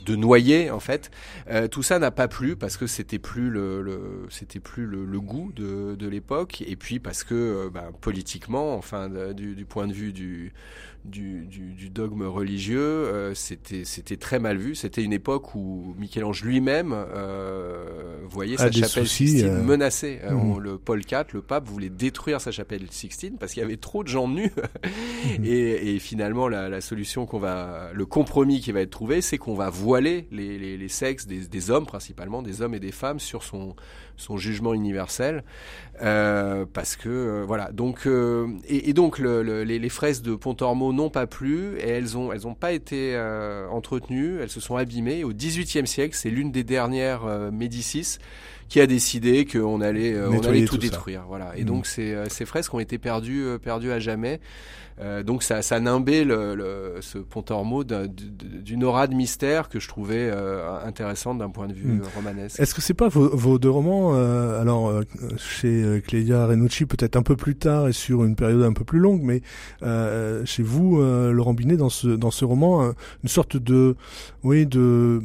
de, 0.06 0.16
noyés 0.16 0.70
en 0.70 0.80
fait. 0.80 1.10
Euh, 1.50 1.68
tout 1.68 1.82
ça 1.82 1.98
n'a 1.98 2.10
pas 2.10 2.28
plu 2.28 2.56
parce 2.56 2.76
que 2.76 2.86
c'était 2.86 3.18
plus 3.18 3.50
le, 3.50 3.82
le 3.82 4.26
c'était 4.30 4.60
plus 4.60 4.86
le, 4.86 5.04
le, 5.04 5.20
goût 5.20 5.52
de, 5.54 5.94
de 5.94 6.08
l'époque 6.08 6.62
et 6.66 6.76
puis 6.76 6.98
parce 6.98 7.24
que 7.24 7.34
euh, 7.34 7.70
ben, 7.70 7.90
politiquement, 8.00 8.74
enfin 8.76 9.08
du, 9.34 9.54
du 9.54 9.64
point 9.64 9.86
de 9.86 9.92
vue 9.92 10.12
du 10.12 10.52
du, 11.04 11.46
du, 11.46 11.72
du, 11.72 11.90
dogme 11.90 12.22
religieux, 12.22 12.78
euh, 12.78 13.34
c'était 13.34 13.84
c'était 13.84 14.16
très 14.16 14.38
mal 14.38 14.56
vu. 14.56 14.74
C'était 14.74 15.02
une 15.02 15.12
époque 15.12 15.54
où 15.54 15.94
Michel-Ange 15.98 16.44
lui-même 16.44 16.92
euh, 16.94 18.18
voyait 18.28 18.56
sa 18.56 18.70
chapelle 18.70 19.08
Sixtine 19.08 19.46
euh, 19.46 19.62
menacée. 19.62 20.20
Mmh. 20.30 20.58
le 20.60 20.78
Paul 20.78 21.00
IV, 21.00 21.24
le 21.34 21.42
pape, 21.42 21.66
voulait 21.66 21.88
détruire 21.88 22.40
sa 22.40 22.52
chapelle 22.52 22.86
Sixtine 22.90 23.36
parce 23.38 23.52
qu'il 23.52 23.62
y 23.62 23.64
avait 23.64 23.76
trop 23.76 24.04
de 24.04 24.08
gens 24.08 24.21
nus. 24.28 24.52
Mmh. 25.38 25.44
et, 25.44 25.94
et, 25.94 25.98
finalement, 25.98 26.48
la, 26.48 26.68
la 26.68 26.80
solution 26.80 27.26
qu'on 27.26 27.38
va, 27.38 27.90
le 27.92 28.06
compromis 28.06 28.60
qui 28.60 28.72
va 28.72 28.80
être 28.80 28.90
trouvé, 28.90 29.20
c'est 29.20 29.38
qu'on 29.38 29.54
va 29.54 29.70
voiler 29.70 30.26
les, 30.30 30.58
les, 30.58 30.76
les 30.76 30.88
sexes 30.88 31.26
des, 31.26 31.46
des, 31.46 31.70
hommes 31.70 31.86
principalement, 31.86 32.42
des 32.42 32.62
hommes 32.62 32.74
et 32.74 32.80
des 32.80 32.92
femmes 32.92 33.20
sur 33.20 33.42
son 33.42 33.74
son 34.16 34.36
jugement 34.36 34.74
universel, 34.74 35.42
euh, 36.02 36.64
parce 36.72 36.96
que 36.96 37.08
euh, 37.08 37.44
voilà. 37.46 37.72
Donc 37.72 38.06
euh, 38.06 38.48
et, 38.66 38.90
et, 38.90 38.92
donc 38.92 39.18
le, 39.18 39.42
le, 39.42 39.64
les, 39.64 39.78
les, 39.78 39.88
fraises 39.88 40.22
de 40.22 40.34
Pontormo 40.34 40.92
n'ont 40.92 41.10
pas 41.10 41.26
plu 41.26 41.76
et 41.78 41.88
elles 41.88 42.16
ont 42.16 42.32
elles 42.32 42.46
ont 42.46 42.54
pas 42.54 42.72
été 42.72 43.18
entretenues, 43.70 44.38
elles 44.40 44.50
se 44.50 44.60
sont 44.60 44.76
abîmées. 44.76 45.24
Au 45.24 45.32
XVIIIe 45.32 45.86
siècle, 45.86 46.16
c'est 46.16 46.30
l'une 46.30 46.52
des 46.52 46.64
dernières 46.64 47.24
Médicis 47.52 48.18
qui 48.72 48.80
a 48.80 48.86
décidé 48.86 49.44
qu'on 49.44 49.82
allait, 49.82 50.16
on 50.18 50.40
allait 50.40 50.64
tout, 50.64 50.76
tout 50.76 50.78
détruire. 50.78 51.24
Voilà. 51.28 51.52
Et 51.58 51.62
mmh. 51.62 51.66
donc 51.66 51.86
ces, 51.86 52.16
ces 52.28 52.46
fresques 52.46 52.72
ont 52.72 52.80
été 52.80 52.96
perdues, 52.96 53.44
perdues 53.62 53.92
à 53.92 53.98
jamais. 53.98 54.40
Euh, 55.00 55.22
donc 55.22 55.42
ça, 55.42 55.62
ça 55.62 55.80
nimbait 55.80 56.24
le, 56.24 56.54
le, 56.54 56.96
ce 57.00 57.18
Pontormo 57.18 57.82
d'une 57.84 58.84
aura 58.84 59.06
de 59.06 59.14
mystère 59.14 59.68
que 59.68 59.80
je 59.80 59.88
trouvais 59.88 60.30
euh, 60.30 60.84
intéressante 60.84 61.38
d'un 61.38 61.50
point 61.50 61.66
de 61.66 61.72
vue 61.72 61.94
mm. 61.94 62.02
romanesque. 62.14 62.60
Est-ce 62.60 62.74
que 62.74 62.80
c'est 62.80 62.94
pas 62.94 63.08
vos, 63.08 63.34
vos, 63.34 63.58
deux 63.58 63.70
romans, 63.70 64.14
euh, 64.14 64.60
alors 64.60 64.88
euh, 64.88 65.02
chez 65.38 65.82
euh, 65.82 66.00
Clélia 66.00 66.46
Renucci 66.46 66.86
peut-être 66.86 67.16
un 67.16 67.22
peu 67.22 67.36
plus 67.36 67.56
tard 67.56 67.88
et 67.88 67.92
sur 67.92 68.24
une 68.24 68.36
période 68.36 68.62
un 68.62 68.72
peu 68.72 68.84
plus 68.84 68.98
longue, 69.00 69.22
mais 69.22 69.42
chez 70.44 70.62
vous, 70.62 71.00
Laurent 71.00 71.54
Binet, 71.54 71.76
dans 71.76 71.88
ce 71.88 72.08
dans 72.08 72.30
ce 72.30 72.44
roman, 72.44 72.92
une 73.22 73.28
sorte 73.28 73.56
de 73.56 73.96
oui 74.42 74.66
de 74.66 75.20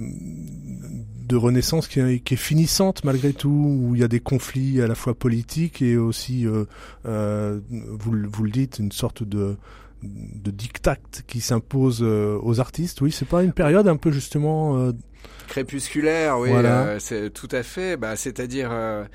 de 1.27 1.35
renaissance 1.35 1.87
qui 1.87 1.99
est, 1.99 2.19
qui 2.19 2.33
est, 2.33 2.37
finissante 2.37 3.03
malgré 3.03 3.33
tout, 3.33 3.49
où 3.49 3.95
il 3.95 4.01
y 4.01 4.03
a 4.03 4.07
des 4.07 4.19
conflits 4.19 4.81
à 4.81 4.87
la 4.87 4.95
fois 4.95 5.13
politiques 5.13 5.81
et 5.81 5.97
aussi, 5.97 6.47
euh, 6.47 6.65
euh, 7.05 7.59
vous, 7.69 8.13
vous, 8.31 8.43
le 8.43 8.51
dites, 8.51 8.79
une 8.79 8.91
sorte 8.91 9.23
de 9.23 9.55
de 10.03 10.51
diktat 10.51 10.97
qui 11.25 11.41
s'impose 11.41 11.99
euh, 12.03 12.37
aux 12.43 12.59
artistes. 12.59 13.01
Oui, 13.01 13.11
c'est 13.11 13.27
pas 13.27 13.41
une 13.43 13.51
période 13.51 13.87
un 13.87 13.97
peu 13.97 14.11
justement 14.11 14.91
crépusculaire, 15.47 16.37
oui, 16.37 16.49
euh, 16.51 16.99
c'est 16.99 17.31
tout 17.31 17.47
à 17.51 17.63
fait. 17.63 17.97
Bah, 17.97 18.15
c'est-à-dire, 18.15 18.69
euh, 18.71 19.05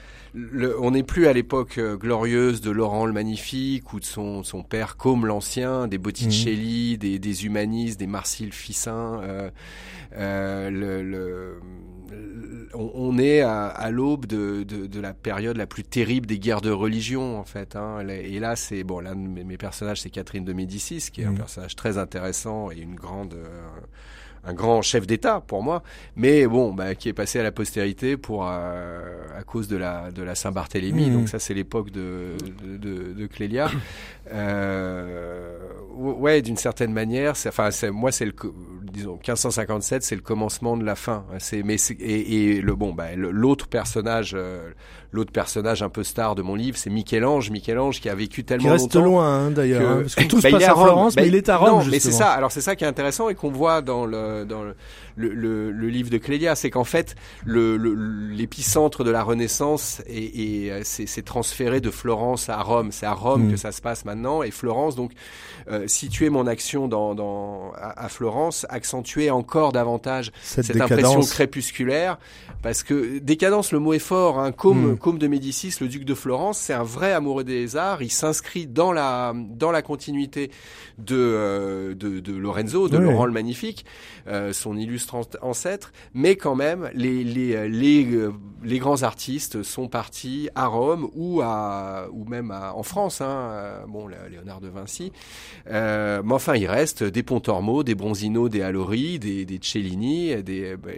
on 0.80 0.90
n'est 0.90 1.02
plus 1.02 1.26
à 1.26 1.32
l'époque 1.32 1.78
glorieuse 1.78 2.60
de 2.60 2.70
Laurent 2.70 3.06
le 3.06 3.12
Magnifique 3.12 3.92
ou 3.92 4.00
de 4.00 4.04
son, 4.04 4.42
son 4.42 4.62
père 4.62 4.96
Côme 4.96 5.26
l'Ancien, 5.26 5.86
des 5.86 5.98
Botticelli, 5.98 6.94
mmh. 6.94 6.98
des, 6.98 7.18
des 7.18 7.46
humanistes, 7.46 8.00
des 8.00 8.06
Marcille 8.06 8.50
le, 10.18 11.02
le 11.02 11.60
on, 12.74 12.90
on, 12.94 13.18
est 13.18 13.40
à, 13.40 13.66
à 13.66 13.90
l'aube 13.90 14.26
de, 14.26 14.62
de, 14.62 14.86
de, 14.86 15.00
la 15.00 15.14
période 15.14 15.56
la 15.56 15.66
plus 15.66 15.84
terrible 15.84 16.26
des 16.26 16.38
guerres 16.38 16.60
de 16.60 16.70
religion, 16.70 17.38
en 17.38 17.44
fait. 17.44 17.76
Hein. 17.76 18.06
Et 18.08 18.38
là, 18.38 18.56
c'est 18.56 18.84
bon, 18.84 19.00
l'un 19.00 19.14
de 19.14 19.42
mes, 19.42 19.56
personnages, 19.56 20.00
c'est 20.02 20.10
Catherine 20.10 20.44
de 20.44 20.52
Médicis, 20.52 21.08
qui 21.12 21.22
est 21.22 21.24
mmh. 21.24 21.28
un 21.28 21.34
personnage 21.34 21.76
très 21.76 21.98
intéressant 21.98 22.70
et 22.70 22.78
une 22.78 22.94
grande 22.94 23.36
un 24.44 24.54
grand 24.54 24.82
chef 24.82 25.06
d'État 25.06 25.40
pour 25.40 25.62
moi, 25.62 25.82
mais 26.16 26.46
bon, 26.46 26.74
bah, 26.74 26.94
qui 26.94 27.08
est 27.08 27.12
passé 27.12 27.38
à 27.38 27.42
la 27.42 27.52
postérité 27.52 28.16
pour 28.16 28.48
euh, 28.48 29.00
à 29.38 29.42
cause 29.44 29.68
de 29.68 29.76
la 29.76 30.10
de 30.10 30.22
la 30.22 30.34
Saint-Barthélemy. 30.34 31.10
Mmh. 31.10 31.12
Donc 31.12 31.28
ça, 31.28 31.38
c'est 31.38 31.54
l'époque 31.54 31.90
de, 31.90 32.36
de, 32.62 32.76
de, 32.76 33.12
de 33.12 33.26
Clélia. 33.26 33.70
Euh, 34.32 35.58
ouais, 35.96 36.42
d'une 36.42 36.56
certaine 36.56 36.92
manière, 36.92 37.32
enfin, 37.32 37.70
moi, 37.90 38.12
c'est 38.12 38.24
le 38.24 38.32
disons 38.92 39.14
1557, 39.14 40.02
c'est 40.02 40.14
le 40.14 40.20
commencement 40.22 40.76
de 40.76 40.84
la 40.84 40.94
fin. 40.94 41.26
C'est 41.38 41.62
mais 41.62 41.76
et, 41.98 42.56
et, 42.56 42.60
le 42.62 42.74
bon, 42.74 42.92
bah, 42.92 43.14
l'autre 43.16 43.66
personnage, 43.66 44.32
euh, 44.34 44.70
l'autre 45.12 45.30
personnage 45.30 45.82
un 45.82 45.90
peu 45.90 46.02
star 46.02 46.34
de 46.34 46.42
mon 46.42 46.54
livre, 46.54 46.76
c'est 46.76 46.90
Michel-Ange. 46.90 47.50
Michel-Ange 47.50 48.00
qui 48.00 48.08
a 48.08 48.14
vécu 48.14 48.44
tellement 48.44 48.64
qui 48.64 48.70
reste 48.70 48.96
loin 48.96 49.46
hein, 49.46 49.50
d'ailleurs, 49.50 49.88
hein, 49.88 49.98
parce 50.00 50.14
que 50.14 50.24
tout 50.24 50.40
se 50.40 50.48
passe 50.48 50.64
à, 50.64 50.72
Florence, 50.72 51.16
mais 51.16 51.28
il 51.28 51.34
est 51.34 51.48
à 51.48 51.58
Rome. 51.58 51.84
Non, 51.84 51.84
mais 51.90 52.00
c'est 52.00 52.12
ça. 52.12 52.30
Alors 52.30 52.50
c'est 52.50 52.62
ça 52.62 52.74
qui 52.76 52.84
est 52.84 52.88
intéressant 52.88 53.28
et 53.28 53.34
qu'on 53.34 53.50
voit 53.50 53.82
dans 53.82 54.06
le 54.06 54.44
dans 54.44 54.62
le, 54.62 54.74
le, 55.16 55.70
le, 55.70 55.88
livre 55.88 56.10
de 56.10 56.16
Clélia, 56.16 56.54
c'est 56.54 56.70
qu'en 56.70 56.84
fait 56.84 57.14
l'épicentre 57.46 59.04
de 59.04 59.10
la 59.10 59.22
Renaissance 59.22 60.02
est, 60.06 60.74
est 60.74 60.84
c'est 60.84 61.24
transféré 61.24 61.80
de 61.80 61.90
Florence 61.90 62.48
à 62.48 62.60
Rome. 62.62 62.90
C'est 62.90 63.06
à 63.06 63.12
Rome 63.12 63.48
que 63.48 63.54
mm. 63.54 63.58
ça 63.58 63.72
se 63.72 63.82
passe 63.82 64.04
maintenant 64.04 64.42
et 64.42 64.50
Florence 64.50 64.96
donc 64.96 65.12
euh, 65.70 65.86
situer 65.86 66.30
mon 66.30 66.46
action 66.46 66.88
dans, 66.88 67.14
dans 67.14 67.72
à, 67.76 68.08
Florence 68.08 68.66
accentuait 68.70 69.30
encore 69.30 69.72
davantage 69.72 70.32
cette, 70.42 70.80
impression 70.80 71.20
crépusculaire 71.20 72.18
parce 72.62 72.82
que 72.82 73.18
décadence 73.18 73.72
le 73.72 73.78
mot 73.78 73.92
est 73.92 73.98
fort 73.98 74.38
hein. 74.38 74.52
comme 74.52 74.96
mm. 75.04 75.18
de 75.18 75.26
Médicis 75.26 75.74
le 75.80 75.88
duc 75.88 76.04
de 76.04 76.14
Florence 76.14 76.58
c'est 76.58 76.72
un 76.72 76.82
vrai 76.82 77.12
amoureux 77.12 77.44
des 77.44 77.76
arts 77.76 78.02
il 78.02 78.10
s'inscrit 78.10 78.66
dans 78.66 78.92
la 78.92 79.34
dans 79.34 79.70
la 79.70 79.82
continuité 79.82 80.50
de 80.98 81.16
euh, 81.16 81.94
de, 81.94 82.20
de, 82.20 82.36
Lorenzo 82.36 82.88
de 82.88 82.98
Laurent 82.98 83.26
le 83.26 83.32
magnifique 83.32 83.84
euh, 84.26 84.52
son 84.52 84.76
illustre 84.76 85.16
ancêtre 85.42 85.92
mais 86.14 86.36
quand 86.36 86.54
même 86.54 86.90
les 86.94 87.24
les 87.24 87.68
les, 87.68 88.14
euh, 88.14 88.32
les 88.62 88.78
grands 88.78 89.02
artistes 89.02 89.62
sont 89.62 89.88
partis 89.88 90.48
à 90.54 90.66
Rome 90.66 91.08
ou 91.14 91.40
à 91.42 92.06
ou 92.12 92.24
même 92.24 92.50
à, 92.50 92.74
en 92.74 92.82
France 92.82 93.20
hein, 93.20 93.80
bon 93.88 94.08
Léonard 94.08 94.60
de 94.60 94.68
Vinci 94.68 95.12
euh, 95.68 96.22
mais 96.24 96.34
enfin, 96.34 96.54
il 96.56 96.66
reste 96.66 97.04
des 97.04 97.22
Pontormo, 97.22 97.82
des 97.82 97.94
Bronzino, 97.94 98.48
des 98.48 98.62
Allori, 98.62 99.18
des, 99.18 99.44
des 99.44 99.58
Cellini. 99.62 100.42
Des, 100.42 100.76
bah, 100.76 100.90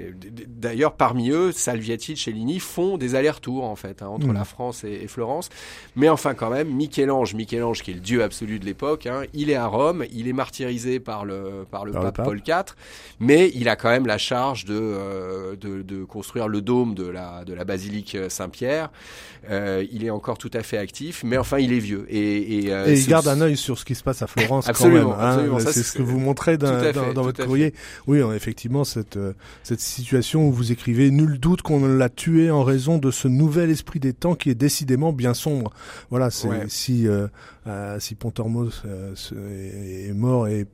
D'ailleurs, 0.49 0.95
parmi 0.95 1.31
eux, 1.31 1.53
Salviati, 1.53 2.17
Cellini 2.17 2.61
font 2.61 2.97
des 2.99 3.15
allers-retours 3.15 3.65
en 3.65 3.77
fait 3.77 3.94
hein, 4.03 4.09
entre 4.09 4.29
mm. 4.29 4.33
la 4.33 4.45
France 4.45 4.85
et, 4.85 5.07
Florence. 5.09 5.49
Mais 5.97 6.09
enfin, 6.09 6.35
quand 6.35 6.51
même, 6.51 6.69
Michel-Ange, 6.69 7.35
Michel-Ange 7.35 7.83
qui 7.83 7.91
est 7.91 7.95
le 7.95 8.01
dieu 8.01 8.23
absolu 8.23 8.59
de 8.59 8.65
l'époque, 8.65 9.07
hein, 9.07 9.23
il 9.33 9.51
est 9.51 9.55
à 9.55 9.67
Rome, 9.67 10.05
il 10.13 10.29
est 10.29 10.33
martyrisé 10.33 11.01
par 11.01 11.25
le 11.25 11.65
par 11.71 11.85
le, 11.85 11.93
pape, 11.93 12.23
Paul 12.23 12.41
IV, 12.47 12.75
mais 13.21 13.51
il 13.55 13.69
a 13.69 13.77
quand 13.77 13.91
même 13.91 14.07
la 14.07 14.19
charge 14.19 14.65
de 14.65 14.79
euh, 14.79 15.57
de, 15.57 15.83
de, 15.83 16.05
construire 16.05 16.49
le 16.49 16.61
dôme 16.61 16.95
de 16.95 17.07
la 17.07 17.45
de 17.45 17.53
la 17.53 17.65
basilique 17.65 18.17
Saint-Pierre. 18.29 18.91
Euh, 19.51 19.85
il 19.93 20.05
est 20.05 20.11
encore 20.11 20.39
tout 20.39 20.51
à 20.55 20.63
fait 20.63 20.79
actif, 20.79 21.23
mais 21.23 21.37
enfin, 21.37 21.59
il 21.59 21.73
est 21.73 21.79
vieux 21.79 22.07
et, 22.09 22.65
et, 22.65 22.73
euh, 22.73 22.87
et 22.87 22.99
il 22.99 23.07
garde 23.07 23.29
un 23.29 23.43
œil 23.43 23.59
sur 23.59 23.79
ce 23.79 23.85
qui 23.85 23.95
se 23.95 24.03
passe 24.03 24.23
à 24.23 24.27
Florence 24.27 24.69
absolument, 24.69 25.15
hein. 25.21 25.59
C'est 25.61 25.83
ce 25.83 25.93
que 25.93 26.03
vous 26.03 26.19
montrez 26.19 26.57
dans, 26.57 26.73
votre 27.15 27.45
courrier. 27.45 27.75
Oui, 28.07 28.21
effectivement, 28.35 28.85
cette, 28.85 29.19
cette 29.63 29.81
situation 29.81 30.49
où 30.49 30.53
vous 30.53 30.73
écrivez 30.73 31.11
Nul 31.11 31.39
doute 31.39 31.63
qu'on 31.63 31.87
l'a 31.87 32.09
tué 32.09 32.51
en 32.51 32.63
raison 32.63 32.99
de 32.99 33.11
ce 33.11 33.29
nouvel 33.29 33.71
esprit 33.71 33.84
des 34.01 34.13
temps 34.13 34.35
qui 34.35 34.51
est 34.51 34.55
décidément 34.55 35.13
bien 35.13 35.35
sombre. 35.35 35.73
Voilà, 36.11 36.31
c'est 36.31 36.69
si 36.69 37.07
euh, 37.07 37.29
euh, 37.67 37.99
si 38.01 38.15
Pontormos 38.15 38.83
est 38.87 40.13
mort 40.15 40.49
et 40.49 40.67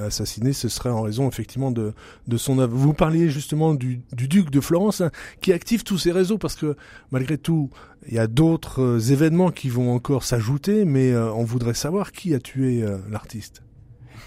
assassiné, 0.00 0.52
ce 0.52 0.68
serait 0.68 0.90
en 0.90 1.02
raison 1.02 1.28
effectivement 1.28 1.70
de 1.70 1.92
de 2.26 2.36
son 2.36 2.58
œuvre. 2.58 2.76
Vous 2.76 2.94
parliez 2.94 3.28
justement 3.28 3.74
du, 3.74 4.00
du 4.12 4.28
duc 4.28 4.50
de 4.50 4.60
Florence 4.60 5.00
hein, 5.00 5.10
qui 5.40 5.52
active 5.52 5.84
tous 5.84 5.98
ses 5.98 6.12
réseaux 6.12 6.38
parce 6.38 6.56
que 6.56 6.76
malgré 7.10 7.38
tout, 7.38 7.70
il 8.08 8.14
y 8.14 8.18
a 8.18 8.26
d'autres 8.26 9.12
événements 9.12 9.50
qui 9.50 9.68
vont 9.68 9.94
encore 9.94 10.24
s'ajouter, 10.24 10.84
mais 10.84 11.16
on 11.16 11.44
voudrait 11.44 11.74
savoir 11.74 12.12
qui 12.12 12.34
a 12.34 12.40
tué 12.40 12.84
l'artiste. 13.10 13.62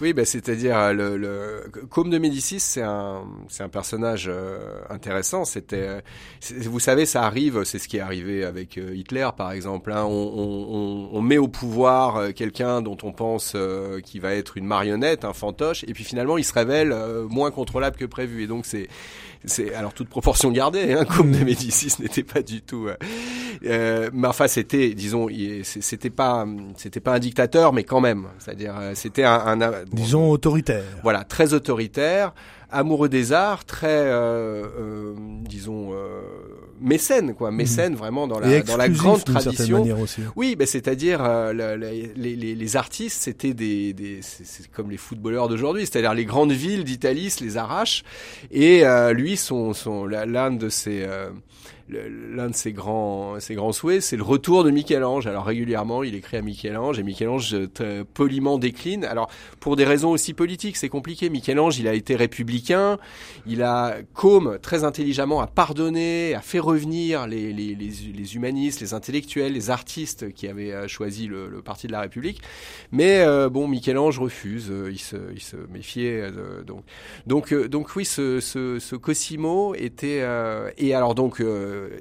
Oui, 0.02 0.12
bah, 0.12 0.26
c'est-à-dire 0.26 0.76
euh, 0.76 0.92
le, 0.92 1.16
le 1.16 1.86
Comte 1.88 2.10
de 2.10 2.18
Médicis, 2.18 2.60
c'est 2.60 2.82
un 2.82 3.24
c'est 3.48 3.62
un 3.62 3.70
personnage 3.70 4.26
euh, 4.28 4.78
intéressant. 4.90 5.46
C'était, 5.46 6.02
vous 6.50 6.80
savez, 6.80 7.06
ça 7.06 7.22
arrive, 7.22 7.64
c'est 7.64 7.78
ce 7.78 7.88
qui 7.88 7.96
est 7.96 8.00
arrivé 8.00 8.44
avec 8.44 8.76
euh, 8.76 8.94
Hitler, 8.94 9.28
par 9.34 9.52
exemple. 9.52 9.92
Hein. 9.92 10.04
On, 10.04 10.10
on, 10.12 11.08
on, 11.16 11.22
met 11.22 11.38
au 11.38 11.48
pouvoir 11.48 12.34
quelqu'un 12.34 12.82
dont 12.82 12.98
on 13.04 13.12
pense 13.12 13.56
qu'il 14.04 14.20
va 14.20 14.34
être 14.34 14.58
une 14.58 14.66
marionnette, 14.66 15.24
un 15.24 15.32
fantoche, 15.32 15.84
et 15.84 15.92
puis 15.94 16.04
finalement, 16.04 16.36
il 16.36 16.44
se 16.44 16.52
révèle 16.52 16.94
moins 17.28 17.50
contrôlable 17.50 17.96
que 17.96 18.04
prévu. 18.04 18.42
Et 18.42 18.46
donc, 18.46 18.66
c'est 18.66 18.88
c'est 19.46 19.74
alors 19.74 19.94
toute 19.94 20.08
proportion 20.08 20.50
gardée, 20.50 20.92
hein, 20.92 21.04
comme 21.16 21.32
de 21.32 21.42
Médicis 21.44 21.94
n'était 22.00 22.24
pas 22.24 22.42
du 22.42 22.62
tout. 22.62 22.88
Euh, 22.88 22.96
euh 23.64 24.10
mais 24.12 24.28
enfin, 24.28 24.48
c'était, 24.48 24.92
disons, 24.94 25.28
c'était 25.62 26.10
pas, 26.10 26.46
c'était 26.76 27.00
pas 27.00 27.14
un 27.14 27.18
dictateur, 27.18 27.72
mais 27.72 27.84
quand 27.84 28.00
même, 28.00 28.26
c'est-à-dire, 28.38 28.74
euh, 28.78 28.92
c'était 28.94 29.24
un, 29.24 29.60
un, 29.60 29.84
disons 29.90 30.30
autoritaire. 30.30 30.84
Voilà, 31.02 31.24
très 31.24 31.54
autoritaire, 31.54 32.34
amoureux 32.70 33.08
des 33.08 33.32
arts, 33.32 33.64
très, 33.64 33.88
euh, 33.88 34.66
euh 34.78 35.14
disons, 35.42 35.92
euh, 35.92 36.20
mécène, 36.80 37.34
quoi, 37.34 37.50
mhm. 37.50 37.56
mécène 37.56 37.94
vraiment 37.94 38.26
dans 38.26 38.38
la, 38.38 38.62
dans 38.62 38.76
la 38.76 38.88
grande 38.88 39.24
tradition. 39.24 39.82
Aussi. 40.00 40.20
Oui, 40.36 40.56
ben 40.56 40.66
c'est-à-dire 40.66 41.22
euh, 41.24 41.76
les, 41.76 42.12
les, 42.36 42.54
les, 42.54 42.76
artistes, 42.76 43.22
c'était 43.22 43.54
des, 43.54 43.92
des 43.92 44.20
c'est 44.22 44.70
comme 44.70 44.90
les 44.90 44.96
footballeurs 44.96 45.48
d'aujourd'hui, 45.48 45.86
c'est-à-dire 45.86 46.14
les 46.14 46.24
grandes 46.24 46.52
villes 46.52 46.84
d'Italie 46.84 47.30
se 47.30 47.42
les 47.42 47.56
arrachent, 47.56 48.04
et 48.50 48.82
lui, 49.12 49.36
son, 49.36 49.72
son 49.72 50.06
l'un 50.06 50.50
de 50.50 50.68
ses 50.68 51.06
l'un 51.88 52.48
de 52.48 52.54
ses 52.54 52.72
grands, 52.72 53.38
ses 53.38 53.54
grands 53.54 53.72
souhaits, 53.72 54.02
c'est 54.02 54.16
le 54.16 54.22
retour 54.22 54.64
de 54.64 54.70
Michel-Ange. 54.70 55.26
Alors 55.26 55.44
régulièrement, 55.44 56.02
il 56.02 56.14
écrit 56.14 56.36
à 56.36 56.42
Michel-Ange 56.42 56.98
et 56.98 57.02
Michel-Ange 57.02 57.56
euh, 57.80 58.04
poliment 58.12 58.58
décline. 58.58 59.04
Alors 59.04 59.30
pour 59.60 59.76
des 59.76 59.84
raisons 59.84 60.10
aussi 60.10 60.34
politiques, 60.34 60.76
c'est 60.76 60.88
compliqué. 60.88 61.30
Michel-Ange, 61.30 61.78
il 61.78 61.86
a 61.86 61.94
été 61.94 62.16
républicain, 62.16 62.98
il 63.46 63.62
a 63.62 63.98
comme 64.14 64.58
très 64.60 64.82
intelligemment 64.84 65.40
a 65.40 65.46
pardonné, 65.46 66.34
a 66.34 66.40
fait 66.40 66.58
revenir 66.58 67.26
les, 67.26 67.52
les, 67.52 67.74
les, 67.74 67.90
les, 68.14 68.36
humanistes, 68.36 68.80
les 68.80 68.92
intellectuels, 68.92 69.52
les 69.52 69.70
artistes 69.70 70.32
qui 70.32 70.48
avaient 70.48 70.72
euh, 70.72 70.88
choisi 70.88 71.26
le, 71.26 71.48
le 71.48 71.62
parti 71.62 71.86
de 71.86 71.92
la 71.92 72.00
République. 72.00 72.42
Mais 72.90 73.20
euh, 73.20 73.48
bon, 73.48 73.68
Michel-Ange 73.68 74.18
refuse, 74.18 74.72
il 74.90 74.98
se, 74.98 75.16
il 75.32 75.40
se 75.40 75.56
méfiait. 75.72 76.30
donc, 76.66 76.82
donc, 77.26 77.54
donc 77.54 77.94
oui, 77.94 78.04
ce, 78.04 78.40
ce, 78.40 78.78
ce 78.80 78.96
Cosimo 78.96 79.74
était 79.74 80.24
et 80.78 80.94
alors 80.94 81.14
donc 81.14 81.40
euh, 81.76 82.00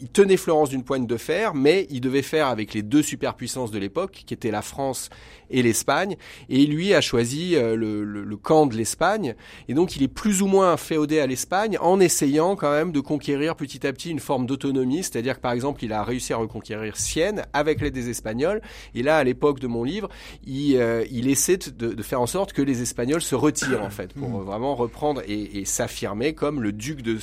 il 0.00 0.08
tenait 0.08 0.36
Florence 0.36 0.70
d'une 0.70 0.84
poigne 0.84 1.06
de 1.06 1.16
fer, 1.16 1.54
mais 1.54 1.86
il 1.90 2.00
devait 2.00 2.22
faire 2.22 2.48
avec 2.48 2.74
les 2.74 2.82
deux 2.82 3.02
superpuissances 3.02 3.70
de 3.70 3.78
l'époque, 3.78 4.22
qui 4.26 4.34
étaient 4.34 4.50
la 4.50 4.62
France 4.62 5.10
et 5.50 5.62
l'Espagne. 5.62 6.16
Et 6.48 6.66
lui 6.66 6.94
a 6.94 7.00
choisi 7.00 7.54
euh, 7.54 7.76
le, 7.76 8.04
le, 8.04 8.36
camp 8.36 8.66
de 8.66 8.76
l'Espagne. 8.76 9.34
Et 9.68 9.74
donc 9.74 9.96
il 9.96 10.02
est 10.02 10.08
plus 10.08 10.42
ou 10.42 10.46
moins 10.46 10.76
féodé 10.76 11.20
à 11.20 11.26
l'Espagne 11.26 11.78
en 11.80 12.00
essayant 12.00 12.56
quand 12.56 12.70
même 12.70 12.92
de 12.92 13.00
conquérir 13.00 13.56
petit 13.56 13.86
à 13.86 13.92
petit 13.92 14.10
une 14.10 14.20
forme 14.20 14.46
d'autonomie. 14.46 15.02
C'est-à-dire 15.02 15.36
que 15.36 15.40
par 15.40 15.52
exemple 15.52 15.84
il 15.84 15.92
a 15.92 16.02
réussi 16.02 16.32
à 16.32 16.36
reconquérir 16.36 16.96
Sienne 16.96 17.44
avec 17.52 17.80
l'aide 17.80 17.94
des 17.94 18.10
Espagnols. 18.10 18.60
Et 18.94 19.02
là 19.02 19.16
à 19.16 19.24
l'époque 19.24 19.60
de 19.60 19.66
mon 19.66 19.84
livre, 19.84 20.08
il, 20.46 20.76
euh, 20.76 21.04
il 21.10 21.28
essaie 21.28 21.56
de, 21.56 21.94
de, 21.94 22.02
faire 22.02 22.20
en 22.20 22.26
sorte 22.26 22.52
que 22.52 22.62
les 22.62 22.82
Espagnols 22.82 23.22
se 23.22 23.34
retirent 23.34 23.82
en 23.82 23.90
fait 23.90 24.12
pour 24.12 24.28
vraiment 24.40 24.74
reprendre 24.74 25.22
et, 25.26 25.60
et 25.60 25.64
s'affirmer 25.64 26.34
comme 26.34 26.62
le 26.62 26.72
duc 26.72 27.02
de, 27.02 27.18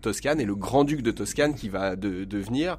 Toscane 0.00 0.40
et 0.40 0.44
le 0.44 0.54
grand 0.54 0.84
duc 0.84 1.02
de 1.02 1.10
Toscane 1.10 1.31
qui 1.34 1.68
va 1.68 1.96
de, 1.96 2.24
devenir 2.24 2.78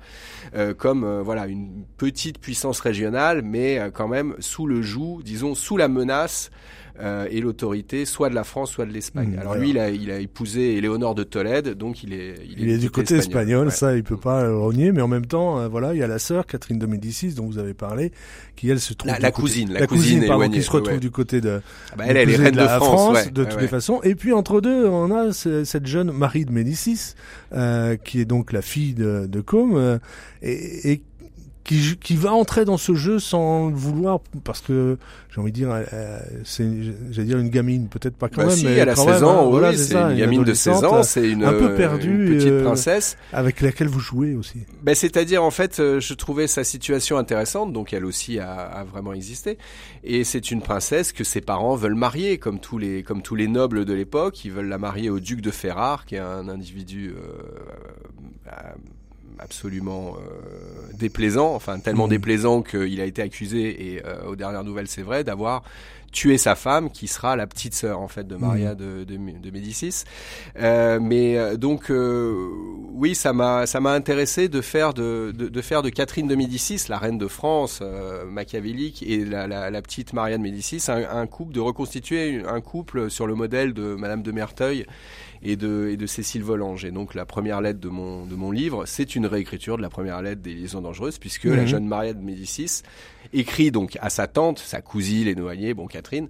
euh, 0.55 0.73
comme 0.73 1.21
voilà 1.21 1.47
une 1.47 1.85
petite 1.97 2.39
puissance 2.39 2.79
régionale 2.79 3.41
mais 3.41 3.79
quand 3.93 4.07
même 4.07 4.35
sous 4.39 4.67
le 4.67 4.81
joue, 4.81 5.21
disons, 5.23 5.55
sous 5.55 5.77
la 5.77 5.87
menace 5.87 6.51
euh, 6.99 7.27
et 7.31 7.41
l'autorité 7.41 8.05
soit 8.05 8.29
de 8.29 8.35
la 8.35 8.43
France, 8.43 8.71
soit 8.71 8.85
de 8.85 8.91
l'Espagne. 8.91 9.35
Mmh, 9.35 9.39
Alors 9.39 9.55
lui, 9.55 9.71
il 9.71 9.79
a, 9.79 9.89
il 9.89 10.11
a 10.11 10.19
épousé 10.19 10.75
Éléonore 10.77 11.15
de 11.15 11.23
Tolède, 11.23 11.69
donc 11.69 12.03
il 12.03 12.13
est, 12.13 12.35
il 12.55 12.69
est, 12.69 12.77
du 12.77 12.91
côté 12.91 13.15
espagnol, 13.15 13.71
ça 13.71 13.95
il 13.95 14.03
peut 14.03 14.17
pas 14.17 14.47
renier, 14.47 14.91
mais 14.91 15.01
en 15.01 15.07
même 15.07 15.25
temps, 15.25 15.59
euh, 15.59 15.67
voilà, 15.67 15.93
il 15.93 15.99
y 15.99 16.03
a 16.03 16.07
la 16.07 16.19
sœur 16.19 16.45
Catherine 16.45 16.77
de 16.77 16.85
Médicis 16.85 17.33
dont 17.33 17.47
vous 17.47 17.57
avez 17.57 17.73
parlé, 17.73 18.11
qui 18.55 18.69
elle 18.69 18.79
se 18.79 18.93
trouve 18.93 19.11
la, 19.19 19.31
cousine, 19.31 19.73
la, 19.73 19.87
cousine, 19.87 20.25
pardon, 20.27 20.49
qui 20.49 20.61
se 20.61 20.69
retrouve 20.69 20.99
du 20.99 21.09
côté 21.09 21.41
de, 21.41 21.61
ah 21.91 21.95
bah, 21.97 22.03
elle, 22.07 22.17
elle 22.17 22.29
est 22.29 22.35
reine 22.35 22.55
de, 22.55 22.67
France, 22.67 23.31
de 23.31 23.43
toutes 23.43 23.61
les 23.61 23.67
façons. 23.67 23.99
Et 24.03 24.13
puis 24.13 24.31
entre 24.31 24.61
deux, 24.61 24.87
on 24.87 25.11
a 25.11 25.33
cette 25.33 25.87
jeune 25.87 26.11
Marie 26.11 26.45
de 26.45 26.51
Médicis, 26.51 27.15
euh, 27.53 27.95
qui 27.97 28.19
est 28.19 28.25
donc 28.25 28.51
la 28.51 28.61
fille 28.61 28.93
de, 28.93 29.25
de 29.27 29.41
Com, 29.41 29.75
euh, 29.75 29.97
et, 30.41 30.91
et 30.91 31.01
qui, 31.63 31.97
qui 31.97 32.15
va 32.15 32.33
entrer 32.33 32.65
dans 32.65 32.77
ce 32.77 32.93
jeu 32.93 33.19
sans 33.19 33.69
le 33.69 33.75
vouloir 33.75 34.19
parce 34.43 34.61
que 34.61 34.97
j'ai 35.33 35.41
envie 35.41 35.51
de 35.51 35.57
dire 35.57 35.69
euh, 35.71 36.19
c'est 36.43 36.67
j'allais 37.11 37.27
dire 37.27 37.39
une 37.39 37.49
gamine 37.49 37.87
peut-être 37.87 38.15
pas 38.15 38.27
quand 38.29 38.41
bah 38.41 38.47
même 38.47 38.55
si, 38.55 38.65
mais 38.65 38.73
elle 38.73 38.89
a 38.89 38.95
16 38.95 39.23
ans 39.23 39.53
hein, 39.53 39.69
oui, 39.69 39.77
c'est 39.77 39.95
une, 39.95 40.17
gamine 40.17 40.43
de 40.43 40.53
16 40.53 40.83
ans 40.83 41.03
c'est 41.03 41.29
une 41.29 41.43
un 41.43 41.53
peu 41.53 41.75
perdue 41.75 42.27
une 42.27 42.37
petite 42.37 42.51
euh, 42.51 42.63
princesse. 42.63 43.17
avec 43.31 43.61
laquelle 43.61 43.87
vous 43.87 43.99
jouez 43.99 44.35
aussi. 44.35 44.59
Ben 44.83 44.93
c'est-à-dire 44.95 45.43
en 45.43 45.51
fait 45.51 45.79
euh, 45.79 45.99
je 45.99 46.13
trouvais 46.13 46.47
sa 46.47 46.63
situation 46.63 47.17
intéressante 47.17 47.71
donc 47.71 47.93
elle 47.93 48.05
aussi 48.05 48.39
a, 48.39 48.53
a 48.53 48.83
vraiment 48.83 49.13
existé. 49.13 49.57
Et 50.03 50.23
c'est 50.23 50.51
une 50.51 50.61
princesse 50.61 51.13
que 51.13 51.23
ses 51.23 51.41
parents 51.41 51.75
veulent 51.75 51.95
marier 51.95 52.37
comme 52.37 52.59
tous 52.59 52.77
les 52.77 53.03
comme 53.03 53.21
tous 53.21 53.35
les 53.35 53.47
nobles 53.47 53.85
de 53.85 53.93
l'époque. 53.93 54.43
Ils 54.43 54.51
veulent 54.51 54.67
la 54.67 54.77
marier 54.77 55.09
au 55.09 55.19
duc 55.19 55.41
de 55.41 55.51
Ferrare 55.51 56.05
qui 56.05 56.15
est 56.15 56.19
un 56.19 56.49
individu 56.49 57.13
euh, 57.17 58.51
absolument 59.39 60.15
euh, 60.15 60.93
déplaisant, 60.93 61.53
enfin 61.55 61.79
tellement 61.79 62.07
mmh. 62.07 62.11
déplaisant 62.11 62.61
qu'il 62.61 63.01
a 63.01 63.05
été 63.05 63.21
accusé, 63.21 63.93
et 63.95 64.05
euh, 64.05 64.25
aux 64.27 64.35
dernières 64.35 64.63
nouvelles 64.63 64.87
c'est 64.87 65.01
vrai, 65.01 65.23
d'avoir 65.23 65.63
tuer 66.13 66.37
sa 66.37 66.55
femme, 66.55 66.89
qui 66.89 67.07
sera 67.07 67.35
la 67.35 67.47
petite 67.47 67.73
sœur 67.73 67.99
en 67.99 68.07
fait 68.07 68.25
de 68.25 68.35
Maria 68.35 68.75
de, 68.75 69.03
de, 69.03 69.17
de, 69.17 69.51
Médicis. 69.51 70.05
Euh, 70.57 70.99
mais 71.01 71.37
euh, 71.37 71.57
donc 71.57 71.91
euh, 71.91 72.47
oui, 72.93 73.15
ça 73.15 73.33
m'a 73.33 73.65
ça 73.65 73.81
m'a 73.81 73.91
intéressé 73.91 74.47
de 74.47 74.61
faire 74.61 74.93
de, 74.93 75.33
de, 75.35 75.49
de, 75.49 75.61
faire 75.61 75.81
de 75.81 75.89
Catherine 75.89 76.27
de 76.27 76.35
Médicis, 76.35 76.85
la 76.87 76.99
reine 76.99 77.17
de 77.17 77.27
France 77.27 77.79
euh, 77.81 78.25
machiavélique, 78.25 79.03
et 79.03 79.25
la, 79.25 79.47
la, 79.47 79.69
la, 79.69 79.81
petite 79.81 80.13
Maria 80.13 80.37
de 80.37 80.43
Médicis, 80.43 80.83
un, 80.87 81.03
un, 81.09 81.27
couple, 81.27 81.53
de 81.53 81.59
reconstituer 81.59 82.43
un 82.47 82.61
couple 82.61 83.09
sur 83.09 83.27
le 83.27 83.35
modèle 83.35 83.73
de 83.73 83.95
Madame 83.95 84.21
de 84.21 84.31
Merteuil 84.31 84.85
et 85.43 85.55
de, 85.55 85.89
et 85.91 85.97
de 85.97 86.05
Cécile 86.05 86.43
Volange. 86.43 86.85
Et 86.85 86.91
donc 86.91 87.13
la 87.13 87.25
première 87.25 87.61
lettre 87.61 87.79
de 87.79 87.89
mon, 87.89 88.25
de 88.25 88.35
mon 88.35 88.51
livre, 88.51 88.85
c'est 88.85 89.15
une 89.15 89.25
réécriture 89.25 89.77
de 89.77 89.81
la 89.81 89.89
première 89.89 90.21
lettre 90.21 90.41
des 90.41 90.53
liaisons 90.53 90.81
dangereuses, 90.81 91.17
puisque 91.17 91.45
la 91.45 91.65
jeune 91.65 91.85
Maria 91.85 92.13
de 92.13 92.21
Médicis 92.21 92.83
écrit 93.33 93.71
donc 93.71 93.97
à 94.01 94.09
sa 94.09 94.27
tante, 94.27 94.59
sa 94.59 94.81
cousine 94.81 95.27
éloignée, 95.27 95.73
bon 95.73 95.87
Catherine, 96.03 96.27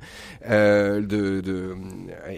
euh, 0.48 1.02
de, 1.02 1.42
de, 1.42 1.74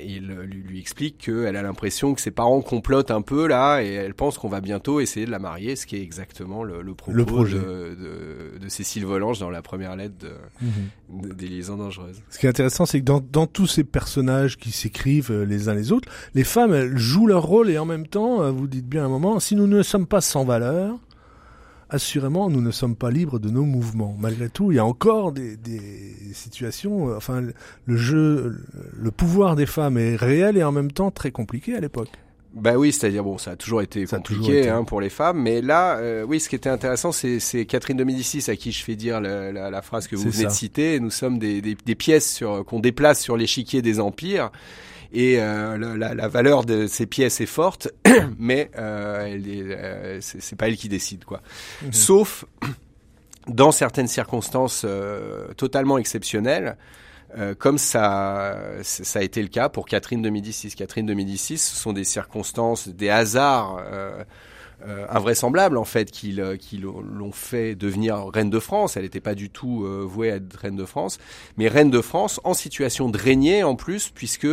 il 0.05 0.27
lui, 0.27 0.61
lui 0.63 0.79
explique 0.79 1.17
qu'elle 1.17 1.55
a 1.55 1.61
l'impression 1.61 2.13
que 2.13 2.21
ses 2.21 2.31
parents 2.31 2.61
complotent 2.61 3.11
un 3.11 3.21
peu 3.21 3.45
là, 3.47 3.81
et 3.81 3.91
elle 3.93 4.13
pense 4.13 4.37
qu'on 4.37 4.47
va 4.47 4.61
bientôt 4.61 4.99
essayer 5.01 5.25
de 5.25 5.31
la 5.31 5.39
marier, 5.39 5.75
ce 5.75 5.85
qui 5.85 5.97
est 5.97 6.01
exactement 6.01 6.63
le, 6.63 6.81
le 6.81 6.93
propos 6.95 7.15
Le 7.17 7.25
projet. 7.25 7.57
de, 7.57 7.61
de, 7.61 8.57
de 8.63 8.69
Cécile 8.69 9.05
Volange 9.05 9.39
dans 9.39 9.49
la 9.49 9.61
première 9.61 9.95
lettre 9.95 10.15
de- 10.19 11.33
des 11.33 11.47
liaisons 11.47 11.75
dangereuses. 11.77 12.21
Ce 12.29 12.39
qui 12.39 12.45
est 12.45 12.49
intéressant, 12.49 12.85
c'est 12.85 12.99
que 12.99 13.05
dans, 13.05 13.21
dans 13.31 13.47
tous 13.47 13.67
ces 13.67 13.83
personnages 13.83 14.57
qui 14.57 14.71
s'écrivent 14.71 15.31
euh, 15.31 15.43
les 15.45 15.67
uns 15.69 15.73
les 15.75 15.91
autres, 15.91 16.09
les 16.33 16.43
femmes 16.43 16.73
elles 16.73 16.97
jouent 16.97 17.27
leur 17.27 17.43
rôle 17.43 17.69
et 17.69 17.77
en 17.77 17.85
même 17.85 18.07
temps, 18.07 18.41
euh, 18.41 18.51
vous 18.51 18.67
dites 18.67 18.87
bien 18.87 19.03
à 19.03 19.05
un 19.05 19.09
moment, 19.09 19.39
si 19.39 19.55
nous 19.55 19.67
ne 19.67 19.83
sommes 19.83 20.07
pas 20.07 20.21
sans 20.21 20.45
valeur, 20.45 20.97
assurément 21.95 22.49
nous 22.49 22.61
ne 22.61 22.71
sommes 22.71 22.95
pas 22.95 23.09
libres 23.11 23.39
de 23.39 23.49
nos 23.49 23.63
mouvements. 23.65 24.15
Malgré 24.19 24.49
tout, 24.49 24.71
il 24.71 24.75
y 24.75 24.79
a 24.79 24.85
encore 24.85 25.31
des, 25.31 25.57
des 25.57 25.81
situations, 26.33 27.09
euh, 27.09 27.17
enfin 27.17 27.41
le- 27.41 27.97
jeu, 27.97 28.63
le 28.97 29.11
pouvoir 29.11 29.55
des 29.55 29.65
femmes 29.65 29.97
est 29.97 30.15
réel 30.15 30.55
et 30.57 30.63
en 30.63 30.71
même 30.71 30.91
temps 30.91 31.11
très 31.11 31.31
compliqué 31.31 31.75
à 31.75 31.79
l'époque. 31.79 32.09
Bah 32.53 32.75
oui, 32.77 32.93
c'est-à-dire 32.93 33.21
bon, 33.23 33.37
ça 33.37 33.51
a 33.51 33.55
toujours 33.57 33.81
été 33.81 34.05
Ça 34.05 34.15
compliqué 34.15 34.39
toujours 34.41 34.55
été. 34.55 34.69
Hein, 34.69 34.85
pour 34.85 35.01
les 35.01 35.09
femmes, 35.09 35.41
mais 35.41 35.61
là, 35.61 35.97
euh, 35.97 36.23
oui, 36.25 36.39
ce 36.39 36.47
qui 36.47 36.55
était 36.55 36.69
intéressant, 36.69 37.11
c'est, 37.11 37.65
Catherine 37.65 37.97
de 37.97 38.05
Médicis 38.05 38.49
à 38.49 38.55
qui 38.55 38.71
je 38.71 38.81
fais 38.81 38.95
dire 38.95 39.19
la, 39.19 39.51
la, 39.51 39.69
la 39.69 39.81
phrase 39.81 40.07
que 40.07 40.15
vous 40.15 40.29
venez 40.29 40.45
de 40.45 40.49
ça. 40.49 40.55
citer. 40.55 41.01
Nous 41.01 41.09
sommes 41.09 41.37
des, 41.37 41.59
des, 41.61 41.75
des 41.75 41.95
pièces 41.95 42.31
sur, 42.33 42.63
qu'on 42.63 42.79
déplace 42.79 43.19
sur 43.21 43.35
l'échiquier 43.35 43.81
des 43.81 43.99
empires. 43.99 44.51
Et 45.15 45.39
euh, 45.39 45.77
la, 45.97 46.27
valeur 46.27 46.65
de 46.65 46.87
ces 46.87 47.05
pièces 47.05 47.39
est 47.39 47.45
forte, 47.45 47.87
mais 48.37 48.69
euh, 48.77 49.39
euh, 49.47 50.17
c'est, 50.19 50.57
pas 50.57 50.67
elle 50.67 50.75
qui 50.75 50.89
décide, 50.89 51.23
quoi. 51.23 51.41
Mhm. 51.81 51.93
Sauf 51.93 52.45
dans 53.47 53.71
certaines 53.71 54.09
circonstances 54.09 54.83
euh, 54.83 55.53
totalement 55.53 55.97
exceptionnelles, 55.97 56.77
comme 57.59 57.77
ça, 57.77 58.57
ça 58.81 59.19
a 59.19 59.21
été 59.21 59.41
le 59.41 59.49
cas 59.49 59.67
pour 59.67 59.87
Catherine 59.87 60.21
de 60.21 60.29
Médicis. 60.29 60.69
Catherine 60.69 61.05
de 61.05 61.13
Médicis, 61.13 61.57
ce 61.57 61.75
sont 61.75 61.91
des 61.91 62.05
circonstances, 62.05 62.87
des 62.87 63.09
hasards 63.09 63.83
euh, 63.91 64.23
euh, 64.87 65.05
invraisemblables 65.09 65.77
en 65.77 65.85
fait 65.85 66.11
qui, 66.11 66.33
l'ont 66.33 67.01
l'ont 67.01 67.31
fait 67.31 67.75
devenir 67.75 68.27
reine 68.27 68.49
de 68.49 68.59
France. 68.59 68.97
Elle 68.97 69.03
n'était 69.03 69.21
pas 69.21 69.33
du 69.33 69.49
tout 69.49 69.85
euh, 69.85 70.03
vouée 70.05 70.31
à 70.31 70.35
être 70.35 70.53
reine 70.53 70.75
de 70.75 70.85
France, 70.85 71.17
mais 71.57 71.69
reine 71.69 71.89
de 71.89 72.01
France 72.01 72.41
en 72.43 72.53
situation 72.53 73.07
de 73.09 73.17
régner 73.17 73.63
en 73.63 73.75
plus, 73.75 74.09
puisque 74.09 74.47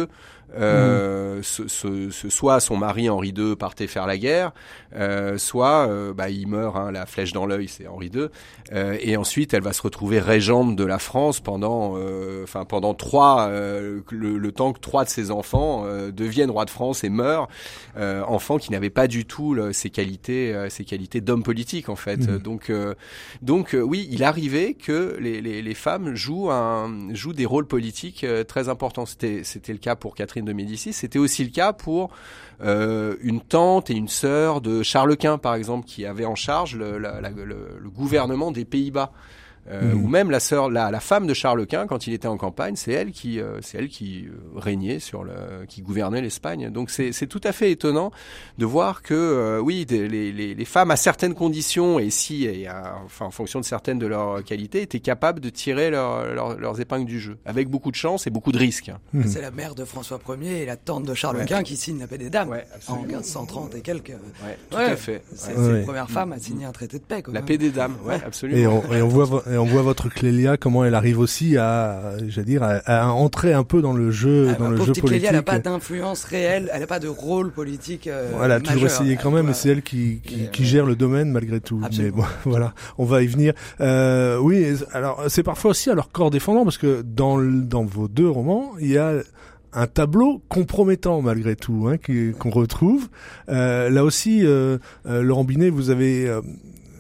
euh, 0.57 1.41
ce, 1.43 1.69
ce- 1.69 2.11
ce- 2.11 2.29
soit 2.31 2.61
son 2.61 2.77
mari 2.77 3.09
Henri 3.09 3.31
II 3.37 3.57
partait 3.57 3.87
faire 3.87 4.07
la 4.07 4.19
guerre, 4.19 4.53
euh, 4.95 5.39
soit 5.39 5.89
euh, 5.89 6.13
bah, 6.13 6.31
il 6.31 6.47
meurt, 6.49 6.77
hein, 6.77 6.91
la 6.93 7.07
flèche 7.07 7.33
dans 7.33 7.47
l'œil, 7.47 7.69
c'est 7.69 7.87
Henri 7.87 8.11
II, 8.15 8.27
euh, 8.73 8.97
et 9.01 9.17
ensuite 9.17 9.55
elle 9.55 9.63
va 9.63 9.73
se 9.73 9.83
retrouver 9.83 10.19
régente 10.21 10.77
de 10.77 10.85
la 10.85 10.99
France 10.99 11.41
pendant, 11.41 11.95
euh, 11.97 12.43
enfin 12.45 12.65
pendant 12.65 12.95
trois, 12.95 13.49
euh, 13.49 14.01
le, 14.11 14.39
le 14.39 14.53
temps 14.53 14.73
que 14.73 14.81
trois 14.81 15.05
de 15.05 15.09
ses 15.11 15.31
enfants 15.31 15.85
euh, 15.87 16.11
deviennent 16.11 16.51
rois 16.51 16.65
de 16.65 16.71
France 16.71 17.05
et 17.05 17.09
meurent, 17.09 17.49
euh, 17.97 18.23
enfants 18.25 18.59
qui 18.59 18.71
n'avaient 18.73 18.91
pas 18.91 19.07
du 19.07 19.25
tout 19.25 19.55
là, 19.55 19.73
ses 19.73 19.91
qualités, 19.91 20.55
euh, 20.55 20.69
ses 20.69 20.85
qualités 20.85 21.21
d'homme 21.21 21.43
politique 21.43 21.89
en 21.89 21.97
fait. 21.97 22.29
Mhm. 22.29 22.39
Donc, 22.39 22.71
euh, 22.71 22.95
donc 23.41 23.75
euh, 23.75 23.81
oui, 23.81 24.09
il 24.11 24.23
arrivait 24.25 24.75
que 24.75 25.17
les, 25.21 25.41
les, 25.41 25.63
les 25.63 25.75
femmes 25.75 26.15
jouent 26.15 26.51
un, 26.51 27.13
jouent 27.15 27.33
des 27.33 27.47
rôles 27.47 27.67
politiques 27.67 28.25
euh, 28.25 28.45
très 28.45 28.69
importants. 28.69 29.07
C'était, 29.07 29.43
c'était 29.45 29.73
le 29.73 29.79
cas 29.79 29.97
pour 29.97 30.15
Catherine 30.15 30.42
de 30.45 30.53
Médicis. 30.53 30.93
C'était 30.93 31.19
aussi 31.19 31.45
le 31.45 31.51
cas 31.51 31.73
pour 31.73 32.11
euh, 32.63 33.17
une 33.23 33.41
tante 33.41 33.91
et 33.91 33.95
une 33.95 34.09
sœur 34.09 34.61
de 34.61 34.83
Charles 34.83 35.17
Quint, 35.17 35.39
par 35.39 35.55
exemple, 35.55 35.87
qui 35.87 36.07
avaient 36.07 36.25
en 36.25 36.35
charge 36.35 36.77
le 36.77 37.89
gouvernement 37.89 38.53
des 38.53 38.65
Pays-Bas. 38.65 39.13
Euh, 39.71 39.93
Mhm. 39.95 40.05
Ou 40.05 40.09
même 40.09 40.31
la 40.31 40.41
sœur, 40.41 40.69
la, 40.71 40.91
la 40.91 40.99
femme 40.99 41.27
de 41.29 41.35
Charles 41.35 41.67
Quint, 41.67 41.87
quand 41.87 42.09
il 42.09 42.13
était 42.15 42.27
en 42.27 42.37
campagne, 42.37 42.75
c'est 42.75 42.91
elle 42.91 43.13
qui, 43.13 43.39
euh, 43.41 43.61
c'est 43.63 43.79
elle 43.79 43.89
qui 43.89 44.27
euh, 44.27 44.33
régnait 44.59 44.99
sur 44.99 45.23
le, 45.23 45.33
qui 45.69 45.83
gouvernait 45.83 46.21
l'Espagne. 46.21 46.71
Donc 46.71 46.91
c'est, 46.91 47.13
c'est 47.13 47.29
tout 47.29 47.41
à 47.45 47.53
fait 47.53 47.71
étonnant 47.71 48.11
de 48.59 48.67
voir 48.67 49.03
que, 49.03 49.15
euh, 49.15 49.61
oui, 49.61 49.87
des- 49.87 50.09
les, 50.09 50.33
les, 50.33 50.55
les 50.57 50.65
femmes 50.65 50.91
à 50.91 50.97
certaines 50.97 51.35
conditions 51.35 52.01
et 52.01 52.11
si, 52.11 52.45
et 52.45 52.67
à- 52.67 52.97
enfin 53.05 53.27
en 53.27 53.31
fonction 53.31 53.61
de 53.61 53.65
certaines 53.65 54.01
de 54.01 54.07
leurs 54.07 54.43
qualités, 54.43 54.83
étaient 54.83 54.99
capables 54.99 55.39
de 55.39 55.49
tirer 55.49 55.91
leur- 55.91 56.27
leur- 56.35 56.59
leurs 56.59 56.81
épingles 56.81 57.07
du 57.07 57.21
jeu, 57.21 57.39
avec 57.45 57.69
beaucoup 57.69 57.93
de 57.93 57.97
chance 57.97 58.27
et 58.27 58.31
beaucoup 58.31 58.51
de 58.51 58.59
risques. 58.59 58.91
Mhm. 59.13 59.29
C'est 59.29 59.41
la 59.43 59.53
mère 59.53 59.77
de 59.77 59.85
François 59.85 60.19
Ier 60.41 60.63
et 60.63 60.67
la 60.67 60.77
tante 60.77 61.05
de 61.05 61.15
Charles 61.15 61.37
Ouais. 61.37 61.47
Quint 61.47 61.63
qui 61.63 61.77
signe 61.77 62.01
la 62.01 62.09
paix 62.09 62.19
des 62.19 62.31
dames 62.31 62.49
Ouais, 62.49 62.65
en 62.73 62.77
absolument. 62.77 63.07
1530 63.07 63.75
et 63.77 63.81
quelques. 63.81 64.09
Ouais, 64.09 64.59
tout 64.71 64.77
Ouais, 64.77 64.85
à 64.87 64.97
fait. 64.97 65.23
C'est 65.35 65.49
Ouais. 65.51 65.55
c'est 65.57 65.61
Ouais. 65.63 65.79
la 65.79 65.85
première 65.85 66.11
femme 66.11 66.33
à 66.33 66.39
signer 66.41 66.65
un 66.65 66.73
traité 66.73 66.99
de 66.99 67.05
paix. 67.05 67.23
Quand 67.23 67.31
La 67.33 67.39
même. 67.41 67.47
paix 67.47 67.59
des 67.59 67.71
dames, 67.71 67.95
ouais, 68.05 68.21
absolument. 68.27 68.59
Et 68.59 68.67
on, 68.67 68.93
et 68.93 69.03
on 69.03 69.09
voit, 69.09 69.25
vo- 69.25 69.43
et 69.53 69.59
on 69.59 69.65
voit 69.65 69.83
votre 69.83 70.09
Clélia, 70.09 70.57
comment 70.57 70.85
elle 70.85 70.95
arrive 70.95 71.19
aussi 71.19 71.57
à, 71.57 72.13
j'allais 72.29 72.45
dire, 72.47 72.63
à, 72.63 72.77
à 72.87 73.07
entrer 73.09 73.53
un 73.53 73.65
peu 73.65 73.83
dans 73.83 73.93
le 73.93 74.11
jeu, 74.11 74.49
Ah, 74.51 74.55
dans 74.55 74.69
le 74.71 74.77
jeu 74.77 74.85
politique. 74.87 75.05
Clélia, 75.05 75.29
elle 75.31 75.37
n'a 75.37 75.43
pas 75.43 75.59
d'influence 75.59 76.25
réelle, 76.25 76.71
elle 76.73 76.81
n'a 76.81 76.87
pas 76.87 76.99
de 77.01 77.09
rôle 77.09 77.51
politique. 77.53 78.07
euh, 78.07 78.31
Voilà, 78.35 78.55
a 78.57 78.61
toujours 78.61 78.83
majeur. 78.83 79.01
essayé 79.03 79.17
quand 79.17 79.31
même, 79.31 79.47
mais 79.47 79.53
c'est 79.55 79.69
elle 79.69 79.83
qui, 79.83 80.21
qui, 80.25 80.49
qui 80.51 80.65
gère 80.65 80.87
le 80.87 80.97
domaine 80.97 81.31
malgré 81.31 81.61
tout. 81.61 81.81
Absolument. 81.85 82.17
Mais 82.17 82.23
bon, 82.23 82.29
voilà, 82.51 82.75
on 82.99 83.05
va 83.05 83.23
y 83.23 83.27
venir. 83.27 83.53
Euh, 83.81 84.39
oui, 84.39 84.67
alors 84.93 85.25
c'est 85.29 85.43
parfois 85.43 85.73
aussi 85.73 85.91
à 85.91 85.95
leur 85.95 86.11
corps 86.11 86.31
défendant 86.31 86.65
parce 86.65 86.79
que 86.79 87.03
dans 87.03 87.39
dans 87.39 87.85
vos 87.85 88.09
deux 88.09 88.29
romans, 88.29 88.73
il 88.81 88.89
y 88.89 88.99
a 88.99 89.13
un 89.75 89.87
tableau 89.87 90.43
compromettant 90.49 91.23
malgré 91.23 91.57
tout 91.57 91.89
hein, 91.91 91.97
qu'on 92.39 92.51
retrouve. 92.51 93.09
Euh, 93.49 93.89
là 93.89 94.05
aussi, 94.05 94.45
euh, 94.45 94.77
euh, 95.07 95.23
Laurent 95.23 95.45
Binet, 95.45 95.71
vous 95.71 95.89
avez 95.91 96.29
euh, 96.29 96.43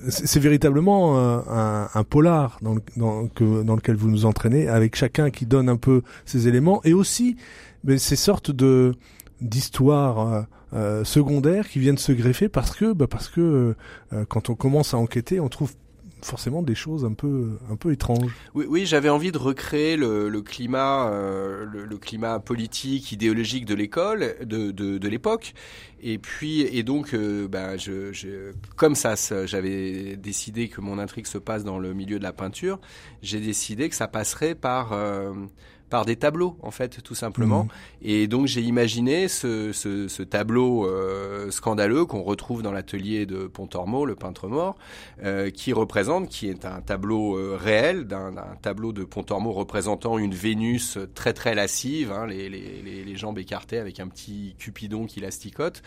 c'est 0.09 0.41
véritablement 0.41 1.19
euh, 1.19 1.39
un, 1.49 1.89
un 1.95 2.05
polar 2.05 2.59
dans, 2.63 2.75
le- 2.75 2.83
dans, 2.97 3.27
que, 3.29 3.63
dans 3.63 3.75
lequel 3.77 3.97
vous 3.97 4.11
nous 4.11 4.25
entraînez, 4.27 4.69
avec 4.69 4.97
chacun 4.97 5.31
qui 5.31 5.47
donne 5.47 5.69
un 5.69 5.77
peu 5.77 6.03
ses 6.25 6.49
éléments, 6.49 6.81
et 6.85 6.93
aussi 6.95 7.37
mais 7.85 7.99
ces 7.99 8.17
sortes 8.17 8.51
de 8.51 8.95
d'histoires 9.41 10.19
euh, 10.33 10.43
euh, 10.75 11.05
secondaires 11.05 11.69
qui 11.69 11.79
viennent 11.81 11.99
se 11.99 12.13
greffer 12.13 12.49
parce 12.49 12.75
que 12.77 12.93
bah 12.93 13.07
parce 13.09 13.29
que 13.29 13.75
euh, 14.13 14.25
quand 14.29 14.51
on 14.51 14.55
commence 14.55 14.95
à 14.95 14.99
enquêter, 14.99 15.41
on 15.41 15.49
trouve 15.49 15.73
forcément 16.23 16.63
des 16.63 16.75
choses 16.75 17.05
un 17.05 17.15
peu 17.15 17.59
un 17.71 17.77
peu 17.77 17.93
étranges. 17.93 18.33
Oui, 18.55 18.67
oui 18.69 18.87
j'avais 18.87 19.09
envie 19.09 19.33
de 19.33 19.39
recréer 19.39 19.97
le, 19.97 20.29
le 20.29 20.43
climat, 20.43 21.09
euh, 21.11 21.65
le, 21.65 21.85
le 21.85 21.99
climat 21.99 22.39
politique, 22.39 23.13
idéologique 23.13 23.65
de 23.65 23.75
l'école, 23.75 24.37
de, 24.45 24.71
de, 24.71 24.99
de 24.99 25.09
l'époque. 25.09 25.55
Et 26.05 26.19
puis, 26.19 26.63
et 26.63 26.83
donc, 26.83 27.15
euh, 27.15 27.47
bah, 27.47 27.77
je, 27.77 28.13
je, 28.13 28.53
comme 28.77 28.97
ça, 28.97 29.15
ça, 29.15 29.47
j'avais 29.47 30.17
décidé 30.17 30.69
que 30.69 30.81
mon 30.81 30.99
intrigue 30.99 31.27
se 31.27 31.39
passe 31.39 31.63
dans 31.63 31.79
le 31.79 31.95
milieu 31.95 32.19
de 32.19 32.25
la 32.25 32.33
peinture. 32.33 32.81
J'ai 33.23 33.39
décidé 33.39 33.89
que 33.89 33.95
ça 33.95 34.09
passerait 34.09 34.57
par 34.57 34.93
euh, 34.93 35.33
par 35.93 36.07
des 36.07 36.17
tableaux, 36.17 36.57
en 36.63 36.71
fait, 36.71 37.03
tout 37.03 37.15
simplement. 37.15 37.65
Mhm. 37.65 37.71
Et 38.01 38.27
donc 38.27 38.47
j'ai 38.47 38.63
imaginé 38.63 39.29
ce, 39.29 39.73
ce, 39.73 40.09
ce 40.09 40.23
tableau 40.23 40.87
euh, 40.87 41.51
scandaleux 41.51 42.07
qu'on 42.07 42.23
retrouve 42.23 42.63
dans 42.63 42.73
l'atelier 42.73 43.27
de 43.27 43.47
Pontormo, 43.47 44.07
le 44.07 44.15
peintre 44.15 44.49
mort, 44.49 44.79
euh, 45.23 45.51
qui 45.51 45.75
représente, 45.75 46.31
qui 46.31 46.49
est 46.49 46.65
un 46.65 46.81
tableau 46.81 47.37
euh, 47.37 47.59
réel, 47.61 48.07
d'un 48.07 48.33
tableau 48.63 48.93
de 48.93 49.05
Pontormo 49.05 49.53
représentant 49.53 50.17
une 50.17 50.33
Vénus 50.33 50.99
très 51.15 51.35
très 51.35 51.55
lascive, 51.55 52.11
hein, 52.11 52.27
les, 52.27 52.49
les, 52.49 52.81
les, 52.83 53.05
les 53.05 53.17
jambes 53.17 53.39
écartées 53.39 53.79
avec 53.79 54.01
un 54.01 54.09
petit 54.09 54.55
Cupidon 54.59 55.05
qui 55.05 55.21
l'asticote, 55.21 55.83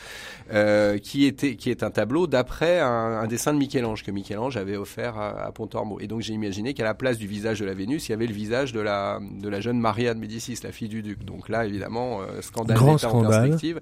qui 1.01 1.25
était 1.25 1.55
qui 1.55 1.71
est 1.71 1.81
un 1.81 1.89
tableau 1.89 2.27
d'après 2.27 2.79
un, 2.79 3.23
un 3.23 3.27
dessin 3.27 3.53
de 3.53 3.57
Michel-Ange 3.57 4.03
que 4.03 4.11
Michel-Ange 4.11 4.55
avait 4.55 4.77
offert 4.77 5.17
à, 5.17 5.47
à 5.47 5.51
Pontormo. 5.51 5.99
Et 5.99 6.05
donc 6.05 6.21
j'ai 6.21 6.33
imaginé 6.33 6.75
qu'à 6.75 6.83
la 6.83 6.93
place 6.93 7.17
du 7.17 7.25
visage 7.25 7.59
de 7.59 7.65
la 7.65 7.73
Vénus, 7.73 8.07
il 8.07 8.11
y 8.11 8.13
avait 8.13 8.27
le 8.27 8.33
visage 8.35 8.71
de 8.71 8.81
la 8.81 9.19
de 9.45 9.49
la 9.49 9.61
jeune 9.61 9.79
Maria 9.79 9.94
de 10.03 10.19
Médicis, 10.19 10.59
la 10.63 10.71
fille 10.71 10.89
du 10.89 11.01
duc. 11.01 11.23
Donc 11.23 11.49
là 11.49 11.65
évidemment 11.65 12.21
euh, 12.21 12.41
scandale 12.41 12.77
Grand 12.77 12.95
d'État 12.95 13.07
en 13.07 13.21
scandale. 13.21 13.49
perspective. 13.49 13.79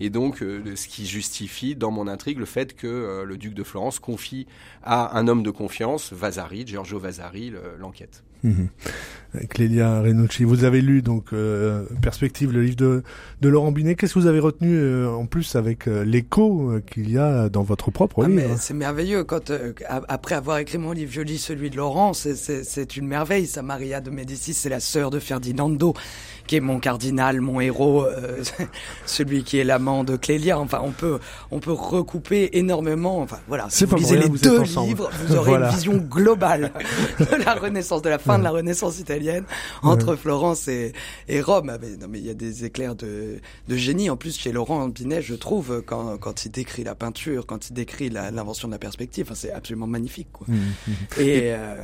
Et 0.00 0.10
donc 0.10 0.42
euh, 0.42 0.76
ce 0.76 0.86
qui 0.88 1.06
justifie 1.06 1.74
dans 1.76 1.90
mon 1.90 2.06
intrigue 2.08 2.38
le 2.38 2.44
fait 2.46 2.74
que 2.76 2.86
euh, 2.86 3.24
le 3.24 3.36
duc 3.36 3.54
de 3.54 3.62
Florence 3.62 3.98
confie 3.98 4.46
à 4.82 5.16
un 5.18 5.28
homme 5.28 5.42
de 5.42 5.50
confiance, 5.50 6.12
Vasari, 6.12 6.66
Giorgio 6.66 6.98
Vasari, 6.98 7.50
le- 7.50 7.76
l'enquête. 7.78 8.22
Clélia 9.50 10.00
Renucci, 10.00 10.44
vous 10.44 10.64
avez 10.64 10.80
lu 10.80 11.02
donc 11.02 11.26
euh, 11.34 11.84
Perspective, 12.00 12.52
le 12.52 12.62
livre 12.62 12.76
de, 12.76 13.02
de 13.42 13.48
Laurent 13.50 13.70
Binet. 13.70 13.94
Qu'est-ce 13.94 14.14
que 14.14 14.18
vous 14.20 14.26
avez 14.28 14.38
retenu 14.40 14.74
euh, 14.74 15.10
en 15.10 15.26
plus 15.26 15.56
avec 15.56 15.88
euh, 15.88 16.04
l'écho 16.04 16.72
qu'il 16.90 17.10
y 17.10 17.18
a 17.18 17.50
dans 17.50 17.62
votre 17.62 17.90
propre 17.90 18.22
Ah, 18.24 18.28
livre 18.28 18.40
mais 18.48 18.56
c'est 18.56 18.72
merveilleux 18.72 19.24
quand 19.24 19.52
après 20.08 20.36
avoir 20.36 20.56
écrit 20.58 20.78
mon 20.78 20.92
livre, 20.92 21.10
je 21.12 21.20
lis 21.20 21.38
celui 21.38 21.68
de 21.70 21.76
Laurent. 21.76 22.12
C'est- 22.14 22.34
C'est 22.34 22.64
c'est 22.64 22.96
une 22.96 23.06
merveille. 23.08 23.46
Ça, 23.46 23.62
Maria 23.62 24.00
de 24.00 24.10
Médicis, 24.10 24.54
c'est 24.54 24.68
la 24.70 24.80
sœur 24.80 25.10
de 25.10 25.18
Ferdinand. 25.18 25.36
Ferdinando 25.36 25.94
qui 26.46 26.56
est 26.56 26.60
mon 26.60 26.78
cardinal, 26.78 27.40
mon 27.40 27.60
héros, 27.60 28.04
euh, 28.04 28.42
celui 29.06 29.44
qui 29.44 29.58
est 29.58 29.64
l'amant 29.64 30.04
de 30.04 30.16
Clélia. 30.16 30.58
Enfin, 30.58 30.80
on 30.82 30.92
peut, 30.92 31.18
on 31.50 31.58
peut 31.58 31.72
recouper 31.72 32.50
énormément. 32.52 33.20
Enfin, 33.20 33.38
voilà. 33.48 33.66
Si 33.70 33.84
vous 33.84 33.96
lisez 33.96 34.16
les 34.16 34.28
deux 34.28 34.62
livres, 34.62 35.10
vous 35.26 35.36
aurez 35.36 35.52
une 35.56 35.68
vision 35.68 35.96
globale 35.96 36.72
de 37.18 37.44
la 37.44 37.54
Renaissance, 37.54 38.02
de 38.02 38.08
la 38.08 38.18
fin 38.18 38.38
de 38.38 38.44
la 38.44 38.50
Renaissance 38.50 38.98
italienne 38.98 39.44
entre 39.82 40.16
Florence 40.16 40.68
et, 40.68 40.92
et 41.28 41.40
Rome. 41.40 41.70
Ah, 41.72 41.78
mais, 41.80 41.96
non, 41.96 42.06
mais 42.08 42.18
il 42.18 42.26
y 42.26 42.30
a 42.30 42.34
des 42.34 42.64
éclairs 42.64 42.94
de, 42.94 43.40
de 43.68 43.76
génie. 43.76 44.10
En 44.10 44.16
plus, 44.16 44.38
chez 44.38 44.52
Laurent 44.52 44.88
Binet, 44.88 45.22
je 45.22 45.34
trouve, 45.34 45.82
quand, 45.84 46.16
quand 46.18 46.44
il 46.44 46.50
décrit 46.50 46.84
la 46.84 46.94
peinture, 46.94 47.46
quand 47.46 47.68
il 47.68 47.74
décrit 47.74 48.08
l'invention 48.08 48.68
de 48.68 48.72
la 48.72 48.78
perspective, 48.78 49.30
c'est 49.34 49.52
absolument 49.52 49.86
magnifique. 49.86 50.28
Quoi. 50.32 50.46
Mmh, 50.48 50.54
mmh. 50.54 50.92
Et, 51.20 51.52
euh, 51.52 51.74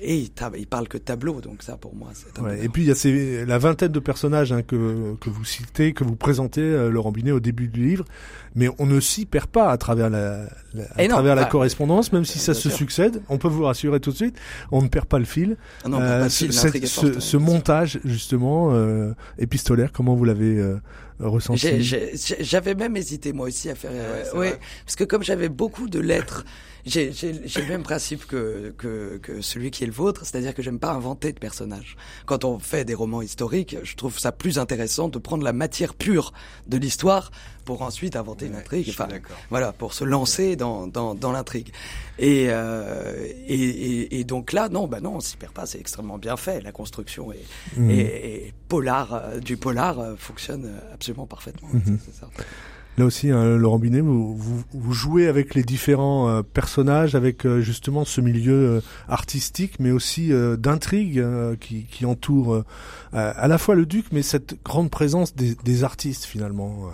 et, 0.00 0.16
il, 0.16 0.30
il, 0.56 0.66
parle 0.66 0.88
que 0.88 0.98
de 0.98 1.02
tableau, 1.02 1.40
donc 1.40 1.62
ça, 1.62 1.76
pour 1.76 1.94
moi, 1.94 2.10
c'est. 2.14 2.40
Ouais, 2.40 2.64
et 2.64 2.68
puis 2.68 2.82
il 2.82 2.88
y 2.88 2.90
a 2.90 2.94
ces, 2.94 3.44
la 3.44 3.58
vingtaine 3.58 3.89
de 3.92 4.00
personnages 4.00 4.52
hein, 4.52 4.62
que, 4.62 5.14
que 5.20 5.30
vous 5.30 5.44
citez, 5.44 5.92
que 5.92 6.04
vous 6.04 6.16
présentez, 6.16 6.62
euh, 6.62 6.90
Laurent 6.90 7.12
Binet, 7.12 7.32
au 7.32 7.40
début 7.40 7.68
du 7.68 7.84
livre, 7.84 8.04
mais 8.54 8.68
on 8.78 8.86
ne 8.86 9.00
s'y 9.00 9.26
perd 9.26 9.46
pas 9.46 9.70
à 9.70 9.76
travers 9.76 10.10
la, 10.10 10.46
à 10.96 11.06
travers 11.06 11.34
la 11.34 11.44
correspondance, 11.44 12.12
même 12.12 12.24
si 12.24 12.38
ça 12.38 12.54
se 12.54 12.70
succède. 12.70 13.22
On 13.28 13.38
peut 13.38 13.48
vous 13.48 13.64
rassurer 13.64 14.00
tout 14.00 14.10
de 14.10 14.16
suite, 14.16 14.36
on 14.72 14.82
ne 14.82 14.88
perd 14.88 15.06
pas 15.06 15.18
le 15.18 15.24
fil. 15.24 15.56
Ah 15.84 15.88
non, 15.88 16.00
euh, 16.00 16.28
ce, 16.28 17.20
ce, 17.20 17.36
montage 17.36 18.00
justement 18.04 18.70
euh, 18.72 19.12
épistolaire, 19.38 19.92
comment 19.92 20.14
vous 20.14 20.24
l'avez 20.24 20.58
euh, 20.58 20.80
ressenti 21.18 21.82
J'avais 22.40 22.74
même 22.74 22.96
hésité 22.96 23.32
moi 23.32 23.46
aussi 23.46 23.70
à 23.70 23.74
faire. 23.74 23.92
oui, 24.34 24.48
parce 24.84 24.96
que 24.96 25.04
comme 25.04 25.22
j'avais 25.22 25.48
beaucoup 25.48 25.88
de 25.88 26.00
lettres 26.00 26.44
j'ai 26.86 27.10
le 27.12 27.68
même 27.68 27.82
principe 27.82 28.26
que, 28.26 28.74
que, 28.76 29.18
que, 29.18 29.40
celui 29.40 29.70
qui 29.70 29.84
est 29.84 29.86
le 29.86 29.92
vôtre, 29.92 30.24
c'est-à-dire 30.24 30.54
que 30.54 30.62
j'aime 30.62 30.78
pas 30.78 30.92
inventer 30.92 31.32
de 31.32 31.38
personnages. 31.38 31.96
Quand 32.26 32.44
on 32.44 32.58
fait 32.58 32.84
des 32.84 32.94
romans 32.94 33.22
historiques, 33.22 33.76
je 33.82 33.96
trouve 33.96 34.18
ça 34.18 34.32
plus 34.32 34.58
intéressant 34.58 35.08
de 35.08 35.18
prendre 35.18 35.44
la 35.44 35.52
matière 35.52 35.94
pure 35.94 36.32
de 36.66 36.76
l'histoire 36.76 37.30
pour 37.64 37.82
ensuite 37.82 38.16
inventer 38.16 38.46
une 38.46 38.56
intrigue. 38.56 38.86
Enfin, 38.90 39.08
voilà, 39.48 39.72
pour 39.72 39.94
se 39.94 40.04
lancer 40.04 40.56
dans, 40.56 40.86
dans, 40.86 41.14
dans 41.14 41.32
l'intrigue. 41.32 41.72
Et, 42.18 42.46
euh, 42.48 43.14
et, 43.46 43.54
et, 43.54 44.20
et, 44.20 44.24
donc 44.24 44.52
là, 44.52 44.68
non, 44.68 44.86
bah 44.86 45.00
non, 45.00 45.16
on 45.16 45.20
s'y 45.20 45.36
perd 45.36 45.52
pas. 45.52 45.66
C'est 45.66 45.80
extrêmement 45.80 46.18
bien 46.18 46.36
fait. 46.36 46.60
La 46.60 46.72
construction 46.72 47.32
est, 47.32 47.44
mmh. 47.76 47.90
et, 47.90 48.54
polar, 48.68 49.14
euh, 49.14 49.38
du 49.40 49.56
polar 49.56 49.98
euh, 49.98 50.16
fonctionne 50.16 50.70
absolument 50.92 51.26
parfaitement. 51.26 51.68
Mmh. 51.72 51.96
Ça. 52.12 52.28
Là 52.98 53.04
aussi, 53.04 53.30
hein, 53.30 53.56
Laurent 53.56 53.78
Binet, 53.78 54.00
vous, 54.00 54.36
vous, 54.36 54.92
jouez 54.92 55.28
avec 55.28 55.54
les 55.54 55.62
différents 55.62 56.28
euh, 56.28 56.42
personnages, 56.42 57.14
avec 57.14 57.46
euh, 57.46 57.60
justement 57.60 58.04
ce 58.04 58.20
milieu 58.20 58.52
euh, 58.52 58.80
artistique, 59.08 59.78
mais 59.78 59.90
aussi 59.90 60.32
d'intrigue 60.58 61.24
qui, 61.60 61.84
qui, 61.84 62.04
entoure 62.04 62.64
à 63.12 63.48
la 63.48 63.58
fois 63.58 63.74
le 63.74 63.86
duc, 63.86 64.06
mais 64.12 64.22
cette 64.22 64.62
grande 64.64 64.90
présence 64.90 65.34
des 65.34 65.84
artistes 65.84 66.24
finalement, 66.24 66.90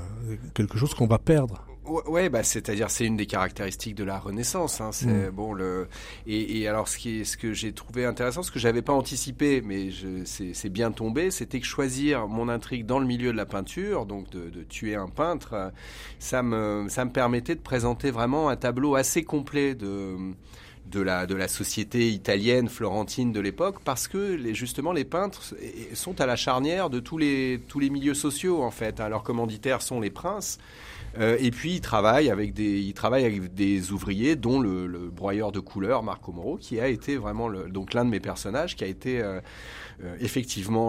quelque 0.55 0.79
chose 0.79 0.95
qu'on 0.95 1.07
va 1.07 1.19
perdre. 1.19 1.65
Ouais, 2.07 2.29
bah 2.29 2.42
c'est-à-dire 2.42 2.90
c'est 2.90 3.05
une 3.05 3.16
des 3.16 3.27
caractéristiques 3.27 3.94
de 3.94 4.05
la 4.05 4.18
Renaissance. 4.18 4.81
Hein, 4.81 4.90
c'est 4.92 5.07
mm. 5.07 5.31
bon 5.31 5.53
le 5.53 5.88
et, 6.27 6.61
et, 6.61 6.68
alors 6.68 6.88
ce 6.88 6.99
qui 6.99 7.20
est 7.20 7.25
ce 7.25 7.37
que 7.37 7.53
j'ai 7.53 7.72
trouvé 7.72 8.05
intéressant, 8.05 8.42
ce 8.42 8.51
que 8.51 8.59
j'avais 8.59 8.83
pas 8.83 8.92
anticipé, 8.92 9.62
mais 9.62 9.90
c'est 10.25 10.68
bien 10.68 10.90
tombé, 10.92 11.31
c'était 11.31 11.61
que 11.61 11.66
choisir 11.66 12.29
mon 12.29 12.49
intrigue 12.49 12.87
dans 12.87 12.99
le 12.99 13.07
milieu 13.07 13.33
de 13.33 13.37
la 13.37 13.46
peinture, 13.46 14.07
donc 14.07 14.31
de, 14.31 14.51
de, 14.51 14.62
tuer 14.62 14.94
un 14.96 15.09
peintre, 15.09 15.72
ça 16.18 16.42
me 16.42 16.87
ça 16.88 17.05
me 17.05 17.11
permettait 17.11 17.55
de 17.55 17.61
présenter 17.61 18.11
vraiment 18.11 18.49
un 18.49 18.57
tableau 18.57 18.94
assez 18.94 19.25
complet 19.25 19.75
de 19.75 20.16
de 20.90 21.01
la, 21.01 21.27
de 21.27 21.35
la 21.35 21.49
société 21.49 22.11
italienne, 22.11 22.68
florentine 22.68 23.33
de 23.33 23.40
l'époque, 23.40 23.77
parce 23.85 24.09
que 24.09 24.35
les, 24.35 24.55
justement 24.55 24.92
les 24.92 25.05
peintres 25.05 25.55
sont 25.94 26.20
à 26.20 26.27
la 26.27 26.37
charnière 26.37 26.90
de 26.90 27.01
tous 27.01 27.18
les, 27.18 27.61
tous 27.68 27.81
les 27.81 27.90
milieux 27.90 28.14
sociaux 28.14 28.62
en 28.62 28.70
fait. 28.70 29.01
Leurs 29.01 29.22
commanditaires 29.22 29.83
sont 29.83 30.01
les 30.01 30.11
princes. 30.11 30.59
Euh, 31.18 31.37
et 31.40 31.50
puis 31.50 31.74
il 31.74 31.81
travaille 31.81 32.31
avec 32.31 32.52
des, 32.52 32.81
il 32.81 32.94
travaille 32.94 33.24
avec 33.24 33.55
des 33.55 33.92
ouvriers, 33.92 34.37
dont 34.37 34.61
le, 34.61 34.87
broyeur 35.11 35.52
de 35.52 35.61
couleurs 35.61 36.02
Marco 36.02 36.33
Moro, 36.33 36.57
qui 36.57 36.81
a 36.81 36.88
été 36.88 37.16
vraiment 37.16 37.50
donc 37.50 37.94
l'un 37.94 38.05
de 38.05 38.11
mes 38.11 38.20
personnages, 38.20 38.76
qui 38.76 38.85
a 38.85 38.87
été 38.87 39.20
euh, 39.20 39.40
euh 40.05 40.16
effectivement 40.20 40.88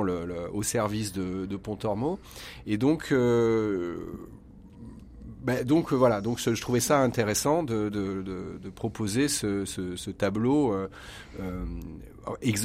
au 0.53 0.63
service 0.63 1.13
de, 1.13 1.45
de 1.45 1.57
Pontormo. 1.57 2.19
Et 2.65 2.77
donc 2.77 3.13
ben, 5.43 5.63
donc 5.63 5.93
voilà, 5.93 6.19
donc 6.19 6.39
je 6.39 6.61
trouvais 6.61 6.81
ça 6.81 6.99
intéressant 6.99 7.63
de, 7.63 7.89
proposer 8.75 9.27
ce, 9.27 10.09
tableau 10.11 10.75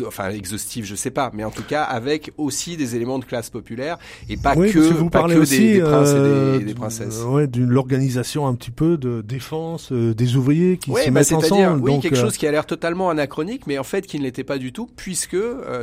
enfin 0.07 0.31
exhaustif, 0.31 0.85
je 0.85 0.95
sais 0.95 1.11
pas, 1.11 1.31
mais 1.35 1.45
en 1.45 1.51
tout 1.51 1.63
cas 1.63 1.83
avec 1.83 2.33
aussi 2.37 2.77
des 2.77 2.97
éléments 2.97 3.19
de 3.19 3.25
classe 3.25 3.51
populaire 3.51 3.99
et 4.29 4.37
pas 4.37 4.55
que, 4.55 4.79
vous 4.79 5.11
pas 5.11 5.29
que 5.29 5.39
aussi, 5.39 5.59
des, 5.59 5.73
des, 5.75 5.81
princes 5.81 6.11
et 6.11 6.15
des, 6.15 6.19
euh, 6.19 6.59
des 6.59 6.75
princesses. 6.75 7.23
Ouais, 7.23 7.47
d'une 7.47 7.77
organisation 7.77 8.47
un 8.47 8.55
petit 8.55 8.71
peu 8.71 8.97
de 8.97 9.23
défense 9.23 9.93
euh, 9.93 10.15
des 10.15 10.37
ouvriers 10.37 10.77
qui 10.79 10.91
se 10.91 11.05
bah, 11.07 11.11
mettent 11.11 11.33
ensemble. 11.33 11.81
Oui, 11.83 12.01
quelque 12.01 12.17
euh, 12.17 12.21
chose 12.21 12.37
qui 12.37 12.47
a 12.47 12.51
l'air 12.51 12.67
totalement 12.67 13.11
anachronique, 13.11 13.67
mais 13.67 13.79
en 13.79 13.85
fait 13.85 14.07
qui 14.07 14.19
ne 14.19 14.25
l'était 14.25 14.45
pas 14.45 14.59
du 14.59 14.73
tout, 14.73 14.89
puisque 14.97 15.37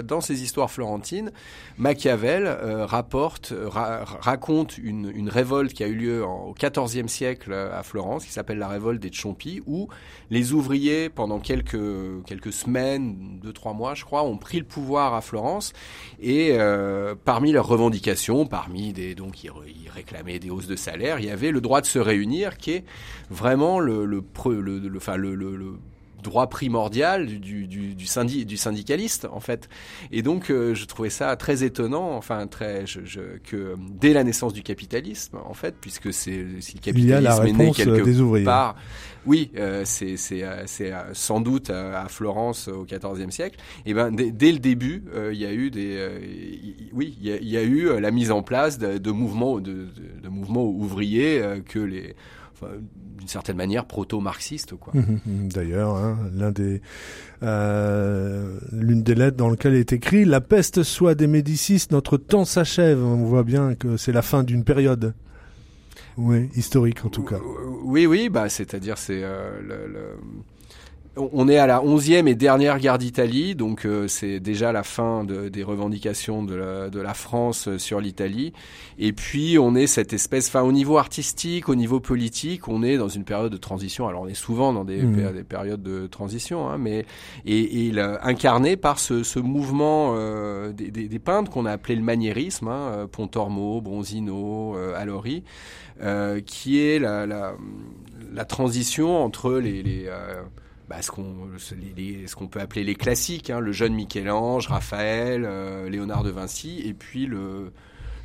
dans 0.03 0.21
ces 0.21 0.43
histoires 0.43 0.71
florentines, 0.71 1.31
Machiavel 1.77 2.47
rapporte, 2.85 3.53
raconte 3.69 4.77
une, 4.77 5.11
une, 5.15 5.29
révolte 5.29 5.73
qui 5.73 5.83
a 5.83 5.87
eu 5.87 5.95
lieu 5.95 6.25
en, 6.25 6.47
au 6.49 6.53
XIVe 6.53 7.07
siècle 7.07 7.53
à 7.53 7.83
Florence, 7.83 8.25
qui 8.25 8.31
s'appelle 8.31 8.57
la 8.57 8.67
révolte 8.67 9.01
des 9.01 9.11
Ciompi, 9.11 9.61
où 9.65 9.87
les 10.29 10.53
ouvriers 10.53 11.09
pendant 11.09 11.39
quelques 11.39 11.77
quelques 12.25 12.53
semaines, 12.53 13.39
deux 13.41 13.53
trois 13.53 13.68
mois, 13.73 13.95
je 13.95 14.05
crois, 14.05 14.23
ont 14.23 14.37
pris 14.37 14.59
le 14.59 14.65
pouvoir 14.65 15.13
à 15.13 15.21
Florence. 15.21 15.73
Et 16.19 16.53
euh, 16.53 17.15
parmi 17.23 17.51
leurs 17.51 17.67
revendications, 17.67 18.45
parmi 18.45 18.93
des 18.93 19.15
donc 19.15 19.43
ils, 19.43 19.51
réclamaient 19.93 20.39
des 20.39 20.49
hausses 20.49 20.67
de 20.67 20.75
salaire, 20.75 21.19
il 21.19 21.25
y 21.25 21.31
avait 21.31 21.51
le 21.51 21.61
droit 21.61 21.81
de 21.81 21.85
se 21.85 21.99
réunir, 21.99 22.57
qui 22.57 22.71
est 22.71 22.83
vraiment 23.29 23.79
le 23.79 24.05
le, 24.05 24.21
le 24.61 25.73
droit 26.21 26.47
primordial 26.47 27.25
du, 27.27 27.67
du, 27.67 27.95
du, 27.95 28.05
syndi, 28.05 28.45
du 28.45 28.57
syndicaliste 28.57 29.27
en 29.31 29.39
fait. 29.39 29.69
Et 30.11 30.21
donc 30.21 30.49
euh, 30.49 30.73
je 30.73 30.85
trouvais 30.85 31.09
ça 31.09 31.35
très 31.35 31.63
étonnant, 31.63 32.15
enfin 32.15 32.47
très 32.47 32.85
je, 32.85 33.01
je, 33.05 33.21
que 33.43 33.75
dès 33.99 34.13
la 34.13 34.23
naissance 34.23 34.53
du 34.53 34.63
capitalisme 34.63 35.37
en 35.45 35.53
fait, 35.53 35.75
puisque 35.79 36.13
c'est 36.13 36.45
si 36.59 36.75
le 36.75 36.81
capitalisme 36.81 37.45
est 37.45 37.53
né 37.53 37.71
quelque 37.71 38.43
part, 38.43 38.75
oui, 39.25 39.51
euh, 39.57 39.83
c'est 39.85 40.17
c'est 40.17 40.43
euh, 40.43 40.63
c'est 40.65 40.91
sans 41.13 41.41
doute 41.41 41.69
à 41.69 42.07
Florence 42.07 42.67
au 42.67 42.85
XIVe 42.85 43.31
siècle. 43.31 43.59
Et 43.85 43.93
ben 43.93 44.11
dès, 44.11 44.51
le 44.51 44.59
début, 44.59 45.03
il 45.31 45.37
y 45.37 45.45
a 45.45 45.53
eu 45.53 45.69
des 45.69 46.89
oui, 46.93 47.17
il 47.21 47.27
y 47.27 47.33
a, 47.33 47.37
y 47.37 47.57
a, 47.57 47.63
eu 47.63 47.99
la 47.99 48.11
mise 48.11 48.31
en 48.31 48.41
place 48.41 48.77
de, 48.79 48.97
de 48.97 49.11
mouvements 49.11 49.59
de, 49.59 49.71
de, 49.71 50.21
de 50.23 50.29
mouvements 50.29 50.65
ouvriers 50.65 51.41
que 51.67 51.79
les 51.79 52.15
d'une 53.17 53.27
certaine 53.27 53.57
manière 53.57 53.85
proto-marxiste 53.85 54.75
quoi. 54.75 54.93
D'ailleurs, 55.25 55.95
hein, 55.95 56.17
l'un 56.33 56.51
des 56.51 56.81
euh, 57.43 58.59
l'une 58.71 59.03
des 59.03 59.15
lettres 59.15 59.37
dans 59.37 59.49
lequel 59.49 59.75
est 59.75 59.93
écrit 59.93 60.25
la 60.25 60.41
peste 60.41 60.83
soit 60.83 61.15
des 61.15 61.27
Médicis, 61.27 61.87
notre 61.91 62.17
temps 62.17 62.45
s'achève. 62.45 63.03
On 63.03 63.23
voit 63.25 63.43
bien 63.43 63.75
que 63.75 63.97
c'est 63.97 64.11
la 64.11 64.21
fin 64.21 64.43
d'une 64.43 64.63
période. 64.63 65.13
Oui, 66.17 66.49
historique 66.55 67.05
en 67.05 67.09
tout 67.09 67.23
cas. 67.23 67.39
Oui, 67.83 68.05
oui, 68.05 68.29
bah 68.29 68.49
c'est-à-dire 68.49 68.97
c'est 68.97 69.23
euh, 69.23 69.61
le, 69.61 69.87
le 69.87 70.17
on 71.17 71.47
est 71.47 71.57
à 71.57 71.67
la 71.67 71.83
onzième 71.83 72.27
et 72.27 72.35
dernière 72.35 72.79
guerre 72.79 72.97
d'Italie, 72.97 73.55
donc 73.55 73.85
euh, 73.85 74.07
c'est 74.07 74.39
déjà 74.39 74.71
la 74.71 74.83
fin 74.83 75.23
de, 75.23 75.49
des 75.49 75.63
revendications 75.63 76.43
de 76.43 76.55
la, 76.55 76.89
de 76.89 76.99
la 76.99 77.13
France 77.13 77.67
euh, 77.67 77.77
sur 77.77 77.99
l'Italie. 77.99 78.53
Et 78.99 79.11
puis 79.11 79.57
on 79.59 79.75
est 79.75 79.87
cette 79.87 80.13
espèce, 80.13 80.47
enfin 80.47 80.61
au 80.61 80.71
niveau 80.71 80.97
artistique, 80.97 81.67
au 81.67 81.75
niveau 81.75 81.99
politique, 81.99 82.67
on 82.67 82.83
est 82.83 82.97
dans 82.97 83.07
une 83.07 83.23
période 83.23 83.51
de 83.51 83.57
transition. 83.57 84.07
Alors 84.07 84.21
on 84.21 84.27
est 84.27 84.33
souvent 84.33 84.71
dans 84.71 84.85
des, 84.85 85.01
mmh. 85.01 85.33
des 85.33 85.43
périodes 85.43 85.83
de 85.83 86.07
transition, 86.07 86.69
hein, 86.69 86.77
mais 86.77 87.05
et, 87.45 87.87
et 87.87 87.99
incarné 88.21 88.77
par 88.77 88.99
ce, 88.99 89.23
ce 89.23 89.39
mouvement 89.39 90.13
euh, 90.15 90.71
des, 90.71 90.91
des, 90.91 91.07
des, 91.07 91.19
peintres 91.19 91.51
qu'on 91.51 91.65
a 91.65 91.71
appelé 91.71 91.95
le 91.95 92.03
maniérisme, 92.03 92.67
hein, 92.67 93.07
Pontormo, 93.11 93.81
Bronzino, 93.81 94.75
euh, 94.77 94.93
Allori, 94.95 95.43
qui 96.45 96.79
est 96.79 96.97
la, 96.97 97.25
la, 97.25 97.55
la, 98.31 98.45
transition 98.45 99.21
entre 99.21 99.55
les, 99.55 99.83
les 99.83 100.09
bah, 100.89 101.01
ce 101.01 101.11
qu'on 101.11 101.25
ce 101.57 102.35
qu'on 102.35 102.47
peut 102.47 102.59
appeler 102.59 102.83
les 102.83 102.95
classiques, 102.95 103.49
hein, 103.51 103.59
le 103.59 103.71
jeune 103.71 103.93
Michel-Ange, 103.93 104.67
Raphaël, 104.67 105.43
euh, 105.45 105.87
Léonard 105.87 106.23
de 106.23 106.31
Vinci, 106.31 106.81
et 106.83 106.93
puis 106.93 107.27
le 107.27 107.71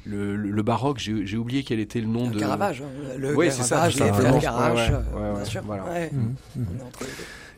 le, 0.06 0.36
le 0.36 0.62
baroque, 0.62 0.98
j'ai 0.98 1.36
oublié 1.36 1.62
quel 1.62 1.80
était 1.80 2.00
le 2.00 2.06
nom 2.06 2.28
le 2.28 2.34
de 2.34 2.40
Caravage. 2.40 2.82
Hein, 2.82 3.16
le 3.18 3.34
oui, 3.34 3.46
c'est 3.50 3.62
ça, 3.62 3.88
les 3.88 3.94
Caravage, 3.94 4.90
bien 4.90 5.44
sûr. 5.44 5.62
Voilà. 5.64 5.84
Mmh, 6.12 6.60
mmh. 6.60 6.64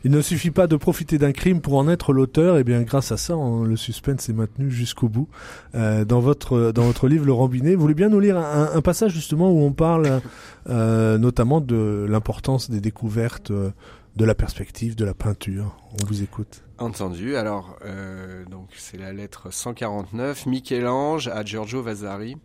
Il 0.05 0.11
ne 0.11 0.21
suffit 0.21 0.51
pas 0.51 0.67
de 0.67 0.77
profiter 0.77 1.17
d'un 1.17 1.33
crime 1.33 1.59
pour 1.59 1.75
en 1.75 1.89
être 1.89 2.13
l'auteur. 2.13 2.55
Et 2.57 2.61
eh 2.61 2.63
bien, 2.63 2.83
grâce 2.83 3.11
à 3.11 3.17
ça, 3.17 3.35
le 3.35 3.75
suspense 3.75 4.29
est 4.29 4.33
maintenu 4.33 4.71
jusqu'au 4.71 5.09
bout. 5.09 5.27
Euh, 5.75 6.05
dans 6.05 6.21
votre 6.21 6.71
dans 6.71 6.83
votre 6.83 7.09
livre, 7.09 7.25
Laurent 7.25 7.49
Binet, 7.49 7.75
vous 7.75 7.81
voulez 7.81 7.93
bien 7.93 8.07
nous 8.07 8.21
lire 8.21 8.37
un, 8.37 8.69
un 8.73 8.81
passage 8.81 9.11
justement 9.11 9.51
où 9.51 9.59
on 9.63 9.73
parle 9.73 10.21
euh, 10.69 11.17
notamment 11.17 11.59
de 11.59 12.05
l'importance 12.07 12.69
des 12.69 12.79
découvertes 12.79 13.51
euh, 13.51 13.71
de 14.17 14.25
la 14.25 14.33
perspective, 14.33 14.95
de 14.95 15.05
la 15.05 15.13
peinture. 15.13 15.77
On 15.91 16.05
vous 16.07 16.23
écoute. 16.23 16.63
Entendu. 16.79 17.35
Alors, 17.35 17.77
euh, 17.85 18.43
donc 18.45 18.69
c'est 18.75 18.97
la 18.97 19.13
lettre 19.13 19.53
149, 19.53 20.47
Michel-Ange 20.47 21.27
à 21.27 21.45
Giorgio 21.45 21.83
Vasari. 21.83 22.35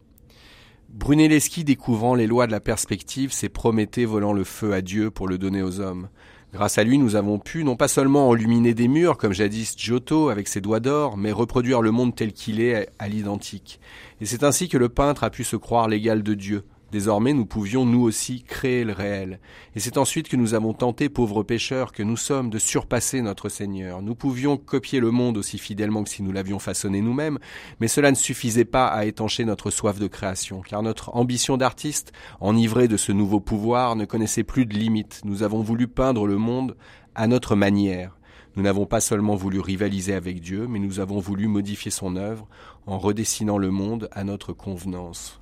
Brunelleschi 0.91 1.65
découvrant 1.65 2.15
les 2.15 2.27
lois 2.27 2.47
de 2.47 2.53
la 2.53 2.61
perspective 2.61 3.33
s'est 3.33 3.49
Prométhée 3.49 4.05
volant 4.05 4.35
le 4.35 4.45
feu 4.45 4.75
à 4.75 4.83
Dieu 4.83 5.11
pour 5.11 5.27
le 5.27 5.39
donner 5.39 5.63
aux 5.63 5.81
hommes. 5.81 6.11
Grâce 6.53 6.77
à 6.77 6.85
lui, 6.85 6.99
nous 6.99 7.17
avons 7.17 7.39
pu 7.39 7.65
non 7.65 7.77
pas 7.77 7.89
seulement 7.89 8.37
illuminer 8.37 8.75
des 8.75 8.89
murs 8.89 9.17
comme 9.17 9.33
jadis 9.33 9.75
Giotto 9.75 10.29
avec 10.29 10.49
ses 10.49 10.61
doigts 10.61 10.81
d'or, 10.81 11.17
mais 11.17 11.33
reproduire 11.33 11.81
le 11.81 11.91
monde 11.91 12.15
tel 12.15 12.35
qu'il 12.35 12.61
est 12.61 12.91
à 12.99 13.09
l'identique. 13.09 13.81
Et 14.21 14.27
c'est 14.27 14.45
ainsi 14.45 14.69
que 14.69 14.77
le 14.77 14.91
peintre 14.91 15.25
a 15.25 15.31
pu 15.31 15.43
se 15.43 15.57
croire 15.57 15.89
l'égal 15.89 16.23
de 16.23 16.35
Dieu, 16.35 16.65
Désormais, 16.93 17.33
nous 17.33 17.47
pouvions 17.47 17.87
nous 17.87 18.03
aussi 18.03 18.43
créer 18.43 18.85
le 18.85 18.93
réel. 18.93 19.41
Et 19.75 19.81
c'est 19.81 19.97
ensuite 19.97 20.29
que 20.29 20.37
nous 20.37 20.53
avons 20.53 20.75
tenté, 20.75 21.09
pauvres 21.09 21.43
pécheurs 21.43 21.91
que 21.91 22.03
nous 22.03 22.19
sommes, 22.19 22.51
de 22.51 22.59
surpasser 22.59 23.23
notre 23.23 23.49
Seigneur. 23.49 24.03
Nous 24.03 24.15
pouvions 24.15 24.59
copier 24.59 25.01
le 25.01 25.11
monde 25.11 25.39
aussi 25.39 25.57
fidèlement 25.57 26.05
que 26.05 26.11
si 26.11 26.23
nous 26.23 26.33
l'avions 26.33 26.59
façonné 26.59 27.01
nous-mêmes, 27.01 27.39
mais 27.81 27.89
cela 27.89 28.11
ne 28.11 28.17
suffisait 28.17 28.67
pas 28.67 28.89
à 28.89 29.07
étancher 29.07 29.47
notre 29.47 29.71
soif 29.71 29.99
de 29.99 30.07
création, 30.07 30.61
car 30.61 30.83
notre 30.83 31.17
ambition 31.17 31.57
d'artiste, 31.57 32.13
enivrée 32.41 32.89
de 32.89 32.99
ce 32.99 33.11
nouveau 33.11 33.41
pouvoir, 33.41 33.97
ne 33.97 34.05
connaissait 34.05 34.45
plus 34.45 34.67
de 34.67 34.75
limites. 34.75 35.23
Nous 35.25 35.43
avons 35.43 35.63
voulu 35.63 35.89
peindre 35.89 36.27
le 36.27 36.37
monde 36.37 36.77
à 37.15 37.27
notre 37.27 37.57
manière. 37.57 38.19
Nous 38.55 38.63
n'avons 38.63 38.85
pas 38.85 39.01
seulement 39.01 39.35
voulu 39.35 39.61
rivaliser 39.61 40.13
avec 40.13 40.43
Dieu, 40.43 40.67
mais 40.69 40.79
nous 40.79 41.01
avons 41.01 41.21
voulu 41.21 41.47
modifier 41.47 41.91
son 41.91 42.17
œuvre 42.17 42.47
en 42.85 42.99
redessinant 42.99 43.57
le 43.57 43.71
monde 43.71 44.11
à 44.13 44.25
notre 44.25 44.53
convenance. 44.53 45.41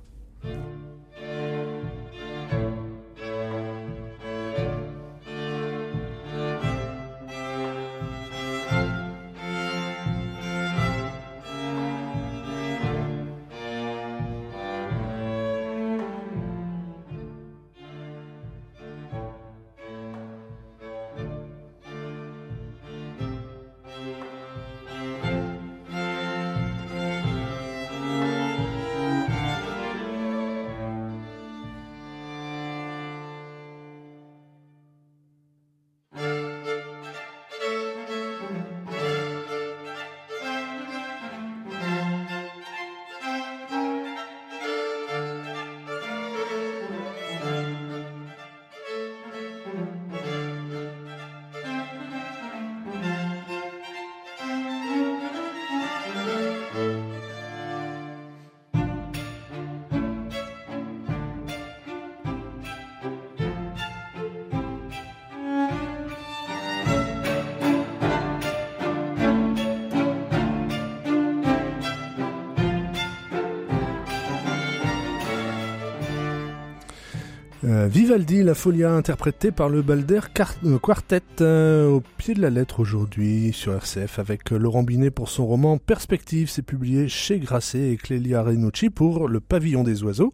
Euh, 77.81 77.87
Vivaldi, 77.87 78.43
la 78.43 78.53
Folia 78.53 78.91
interprétée 78.91 79.51
par 79.51 79.69
le 79.69 79.81
Balder 79.81 80.19
euh, 80.65 80.77
Quartet 80.77 81.21
euh, 81.41 81.89
au 81.89 82.01
pied 82.17 82.33
de 82.33 82.41
la 82.41 82.49
lettre 82.49 82.79
aujourd'hui 82.79 83.53
sur 83.53 83.73
RCF 83.73 84.19
avec 84.19 84.51
Laurent 84.51 84.83
Binet 84.83 85.09
pour 85.09 85.29
son 85.29 85.47
roman 85.47 85.77
Perspective. 85.77 86.49
C'est 86.49 86.61
publié 86.61 87.07
chez 87.07 87.39
Grasset 87.39 87.91
et 87.91 87.97
Clélia 87.97 88.43
Renucci 88.43 88.89
pour 88.89 89.27
Le 89.27 89.39
Pavillon 89.39 89.83
des 89.83 90.03
Oiseaux 90.03 90.31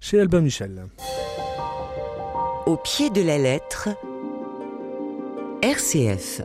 chez 0.00 0.20
Albin 0.20 0.40
Michel. 0.40 0.86
Au 2.66 2.76
pied 2.76 3.08
de 3.10 3.22
la 3.22 3.38
lettre, 3.38 3.88
RCF. 5.62 6.42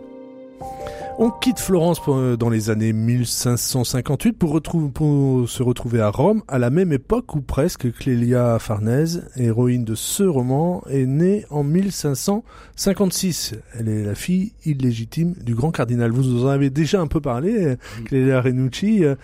On 1.17 1.31
quitte 1.31 1.59
Florence 1.59 2.01
euh, 2.09 2.35
dans 2.35 2.49
les 2.49 2.69
années 2.69 2.91
1558 2.91 4.33
pour, 4.33 4.61
pour, 4.61 5.49
se 5.49 5.63
retrouver 5.63 6.01
à 6.01 6.09
Rome 6.09 6.43
à 6.49 6.59
la 6.59 6.69
même 6.69 6.91
époque 6.91 7.35
où 7.35 7.41
presque 7.41 7.89
Clélia 7.93 8.59
Farnèse, 8.59 9.25
héroïne 9.37 9.85
de 9.85 9.95
ce 9.95 10.23
roman, 10.23 10.83
est 10.89 11.05
née 11.05 11.45
en 11.49 11.63
1556. 11.63 13.55
Elle 13.79 13.87
est 13.87 14.03
la 14.03 14.13
fille 14.13 14.51
illégitime 14.65 15.35
du 15.41 15.55
grand 15.55 15.71
cardinal. 15.71 16.11
Vous 16.11 16.45
en 16.45 16.49
avez 16.49 16.69
déjà 16.69 16.99
un 16.99 17.07
peu 17.07 17.21
parlé, 17.21 17.77
Clélia 18.03 18.41
Renucci. 18.41 19.05
Euh, 19.05 19.15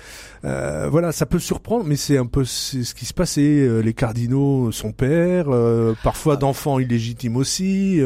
euh, 0.45 0.87
voilà, 0.89 1.11
ça 1.11 1.25
peut 1.25 1.39
surprendre, 1.39 1.83
mais 1.83 1.97
c'est 1.97 2.17
un 2.17 2.25
peu 2.25 2.45
ce 2.45 2.93
qui 2.93 3.05
se 3.05 3.13
passait. 3.13 3.81
Les 3.83 3.93
cardinaux, 3.93 4.71
son 4.71 4.93
père, 4.93 5.47
parfois 6.03 6.37
d'enfants 6.37 6.79
illégitimes 6.79 7.35
aussi, 7.35 7.99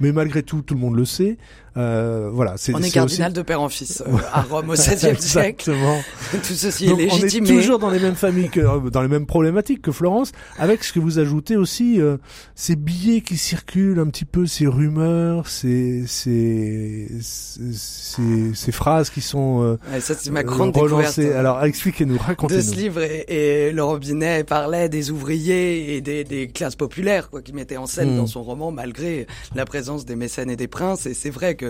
mais 0.00 0.10
malgré 0.10 0.42
tout, 0.42 0.62
tout 0.62 0.74
le 0.74 0.80
monde 0.80 0.96
le 0.96 1.04
sait. 1.04 1.38
Euh, 1.78 2.28
voilà, 2.32 2.54
c'est, 2.56 2.74
on 2.74 2.82
est, 2.82 2.90
cardinal 2.90 3.32
de 3.32 3.42
père 3.42 3.60
en 3.60 3.68
fils 3.68 4.02
euh, 4.04 4.16
à 4.32 4.42
Rome 4.42 4.70
au 4.70 4.72
XVIe 4.72 5.16
siècle. 5.20 5.72
Tout 6.32 6.54
ceci 6.54 6.86
est 6.86 6.94
légitimé. 6.94 7.48
On 7.48 7.52
est 7.52 7.60
toujours 7.60 7.78
dans 7.78 7.90
les 7.90 8.00
mêmes 8.00 8.16
familles, 8.16 8.48
que, 8.48 8.58
euh, 8.58 8.90
dans 8.90 9.02
les 9.02 9.08
mêmes 9.08 9.26
problématiques 9.26 9.82
que 9.82 9.92
Florence, 9.92 10.32
avec 10.58 10.82
ce 10.82 10.92
que 10.92 10.98
vous 10.98 11.20
ajoutez 11.20 11.56
aussi, 11.56 12.00
euh, 12.00 12.16
ces 12.56 12.74
billets 12.74 13.20
qui 13.20 13.36
circulent 13.36 14.00
un 14.00 14.08
petit 14.08 14.24
peu, 14.24 14.46
ces 14.46 14.66
rumeurs, 14.66 15.48
ces 15.48 16.04
ces 16.06 17.06
ces, 17.20 18.54
ces 18.54 18.72
phrases 18.72 19.10
qui 19.10 19.20
sont 19.20 19.78
ouais, 19.92 20.00
ça 20.00 20.14
c'est 20.14 20.30
ma 20.30 20.42
grande 20.42 20.76
relancées. 20.76 21.32
Alors 21.32 21.62
expliquez-nous, 21.64 22.18
racontez-nous. 22.18 22.60
De 22.60 22.66
ce 22.66 22.74
livre 22.74 23.02
et, 23.02 23.70
le 23.70 23.84
robinet 23.84 24.42
parlait 24.42 24.88
des 24.88 25.12
ouvriers 25.12 25.94
et 25.94 26.00
des, 26.00 26.24
des 26.24 26.48
classes 26.48 26.76
populaires 26.76 27.30
quoi, 27.30 27.40
qui 27.40 27.52
mettaient 27.52 27.76
en 27.76 27.86
scène 27.86 28.14
hmm. 28.14 28.16
dans 28.16 28.26
son 28.26 28.42
roman 28.42 28.72
malgré 28.72 29.26
la 29.54 29.64
présence 29.64 30.04
des 30.04 30.16
mécènes 30.16 30.50
et 30.50 30.56
des 30.56 30.66
princes. 30.66 31.06
Et 31.06 31.14
c'est 31.14 31.30
vrai 31.30 31.54
que 31.54 31.67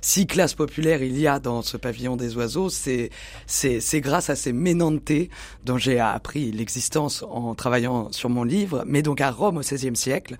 si 0.00 0.26
classe 0.26 0.54
populaire 0.54 1.02
il 1.02 1.18
y 1.18 1.26
a 1.26 1.38
dans 1.38 1.62
ce 1.62 1.76
pavillon 1.76 2.16
des 2.16 2.36
oiseaux, 2.36 2.68
c'est 2.68 3.10
c'est 3.46 4.00
grâce 4.00 4.30
à 4.30 4.36
ces 4.36 4.52
ménantés 4.52 5.30
dont 5.64 5.78
j'ai 5.78 5.98
appris 5.98 6.52
l'existence 6.52 7.24
en 7.28 7.54
travaillant 7.54 8.12
sur 8.12 8.28
mon 8.30 8.44
livre. 8.44 8.84
Mais 8.86 9.02
donc 9.02 9.20
à 9.20 9.30
Rome 9.30 9.58
au 9.58 9.60
XVIe 9.60 9.96
siècle, 9.96 10.36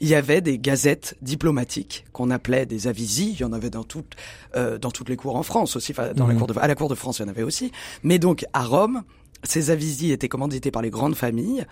il 0.00 0.08
y 0.08 0.14
avait 0.14 0.40
des 0.40 0.58
gazettes 0.58 1.16
diplomatiques 1.22 2.04
qu'on 2.12 2.30
appelait 2.30 2.66
des 2.66 2.86
avisi. 2.86 3.32
Il 3.32 3.40
y 3.40 3.44
en 3.44 3.52
avait 3.52 3.70
dans 3.70 3.84
toutes 3.84 4.16
euh, 4.56 4.78
dans 4.78 4.90
toutes 4.90 5.08
les 5.08 5.16
cours 5.16 5.36
en 5.36 5.42
France 5.42 5.76
aussi, 5.76 5.92
dans 5.92 6.26
la 6.26 6.34
mmh. 6.34 6.38
cour 6.38 6.46
de, 6.46 6.58
à 6.58 6.66
la 6.66 6.74
cour 6.74 6.88
de 6.88 6.94
France 6.94 7.18
il 7.18 7.22
y 7.22 7.24
en 7.26 7.28
avait 7.28 7.42
aussi. 7.42 7.72
Mais 8.02 8.18
donc 8.18 8.44
à 8.52 8.64
Rome, 8.64 9.02
ces 9.42 9.70
avisis 9.70 10.12
étaient 10.12 10.28
commandités 10.28 10.70
par 10.70 10.82
les 10.82 10.90
grandes 10.90 11.14
familles 11.14 11.64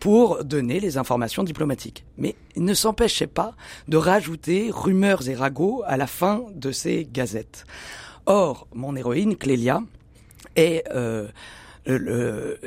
pour 0.00 0.44
donner 0.44 0.80
les 0.80 0.98
informations 0.98 1.42
diplomatiques. 1.42 2.04
Mais 2.18 2.34
il 2.56 2.64
ne 2.64 2.74
s'empêchait 2.74 3.26
pas 3.26 3.54
de 3.88 3.96
rajouter 3.96 4.70
rumeurs 4.72 5.28
et 5.28 5.34
ragots 5.34 5.82
à 5.86 5.96
la 5.96 6.06
fin 6.06 6.44
de 6.54 6.72
ces 6.72 7.08
gazettes. 7.10 7.64
Or, 8.26 8.66
mon 8.74 8.96
héroïne, 8.96 9.36
Clélia, 9.36 9.80
est, 10.56 10.84
euh, 10.94 11.28
le, 11.86 12.58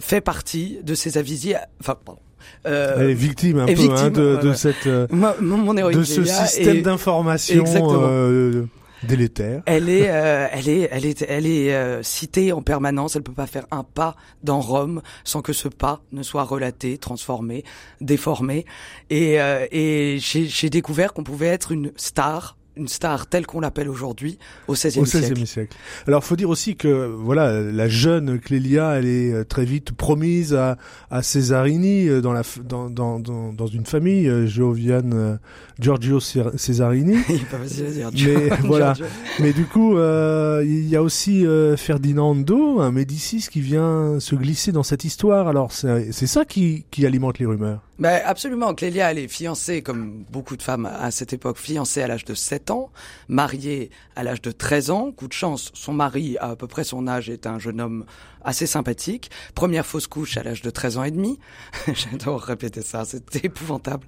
fait 0.00 0.20
partie 0.20 0.78
de 0.82 0.94
ces 0.94 1.18
avisis, 1.18 1.54
enfin, 1.80 1.96
pardon, 2.04 2.20
euh, 2.66 2.94
Elle 2.98 3.10
est 3.10 3.14
victime 3.14 3.58
un 3.58 3.66
peu 3.66 3.90
hein, 3.90 4.10
de, 4.10 4.38
de, 4.42 4.52
cette, 4.54 4.86
euh, 4.86 5.06
mon, 5.10 5.74
de 5.74 6.02
ce 6.02 6.24
système 6.24 6.82
d'information 6.82 7.64
euh, 7.66 8.64
délétère. 9.04 9.62
Elle 9.66 9.88
est, 9.88 10.08
euh, 10.08 10.48
elle 10.52 10.68
est, 10.68 10.88
elle 10.90 11.06
est, 11.06 11.22
elle 11.28 11.46
est 11.46 11.74
euh, 11.74 12.02
citée 12.02 12.52
en 12.52 12.62
permanence. 12.62 13.16
Elle 13.16 13.22
peut 13.22 13.32
pas 13.32 13.46
faire 13.46 13.66
un 13.70 13.84
pas 13.84 14.16
dans 14.42 14.60
Rome 14.60 15.02
sans 15.24 15.42
que 15.42 15.52
ce 15.52 15.68
pas 15.68 16.02
ne 16.12 16.22
soit 16.22 16.44
relaté, 16.44 16.98
transformé, 16.98 17.64
déformé. 18.00 18.64
Et, 19.10 19.40
euh, 19.40 19.66
et 19.70 20.18
j'ai 20.18 20.70
découvert 20.70 21.12
qu'on 21.12 21.24
pouvait 21.24 21.46
être 21.46 21.72
une 21.72 21.92
star 21.96 22.56
une 22.76 22.88
star 22.88 23.26
telle 23.26 23.46
qu'on 23.46 23.60
l'appelle 23.60 23.88
aujourd'hui 23.88 24.38
au 24.68 24.74
XVIe 24.74 25.06
siècle. 25.06 25.46
siècle. 25.46 25.76
Alors, 26.06 26.24
faut 26.24 26.36
dire 26.36 26.48
aussi 26.48 26.76
que 26.76 27.06
voilà, 27.06 27.60
la 27.60 27.88
jeune 27.88 28.40
Clélia, 28.40 28.94
elle 28.98 29.06
est 29.06 29.44
très 29.44 29.64
vite 29.64 29.92
promise 29.92 30.54
à, 30.54 30.76
à 31.10 31.22
Cesarini 31.22 32.08
euh, 32.08 32.20
dans 32.20 32.32
la 32.32 32.42
dans 32.64 32.90
dans 32.90 33.20
dans, 33.20 33.66
une 33.66 33.86
famille 33.86 34.46
Gioviane 34.46 35.38
Giorgio 35.78 36.20
Cesarini. 36.20 37.16
Il 37.28 37.34
est 37.34 37.50
pas 37.50 37.58
facile 37.58 38.04
à 38.06 38.10
dire. 38.10 38.38
Mais 38.38 38.56
voilà. 38.64 38.94
Mais 39.40 39.52
du 39.52 39.66
coup, 39.66 39.96
il 39.98 40.88
y 40.88 40.96
a 40.96 41.02
aussi 41.02 41.44
Ferdinando, 41.76 42.80
un 42.80 42.92
Médicis, 42.92 43.48
qui 43.50 43.60
vient 43.60 44.18
se 44.20 44.34
glisser 44.34 44.72
dans 44.72 44.82
cette 44.82 45.04
histoire. 45.04 45.48
Alors, 45.48 45.72
c'est 45.72 46.26
ça 46.26 46.44
qui 46.44 46.84
qui 46.90 47.06
alimente 47.06 47.38
les 47.38 47.46
rumeurs. 47.46 47.80
Ben 47.98 48.20
absolument. 48.24 48.74
Clélia, 48.74 49.12
elle 49.12 49.18
est 49.18 49.28
fiancée, 49.28 49.82
comme 49.82 50.24
beaucoup 50.30 50.56
de 50.56 50.62
femmes 50.62 50.86
à 50.86 51.10
cette 51.12 51.32
époque, 51.32 51.58
fiancée 51.58 52.02
à 52.02 52.08
l'âge 52.08 52.24
de 52.24 52.34
7 52.34 52.70
ans, 52.72 52.90
mariée 53.28 53.90
à 54.16 54.24
l'âge 54.24 54.42
de 54.42 54.50
13 54.50 54.90
ans. 54.90 55.12
Coup 55.12 55.28
de 55.28 55.32
chance, 55.32 55.70
son 55.74 55.92
mari, 55.92 56.36
à, 56.40 56.50
à 56.50 56.56
peu 56.56 56.66
près 56.66 56.82
son 56.82 57.06
âge, 57.06 57.30
est 57.30 57.46
un 57.46 57.58
jeune 57.60 57.80
homme 57.80 58.04
assez 58.44 58.66
sympathique. 58.66 59.30
Première 59.54 59.86
fausse 59.86 60.06
couche 60.06 60.36
à 60.36 60.42
l'âge 60.42 60.62
de 60.62 60.70
13 60.70 60.98
ans 60.98 61.04
et 61.04 61.10
demi. 61.10 61.38
J'adore 61.92 62.40
répéter 62.40 62.82
ça, 62.82 63.04
c'était 63.04 63.46
épouvantable. 63.46 64.06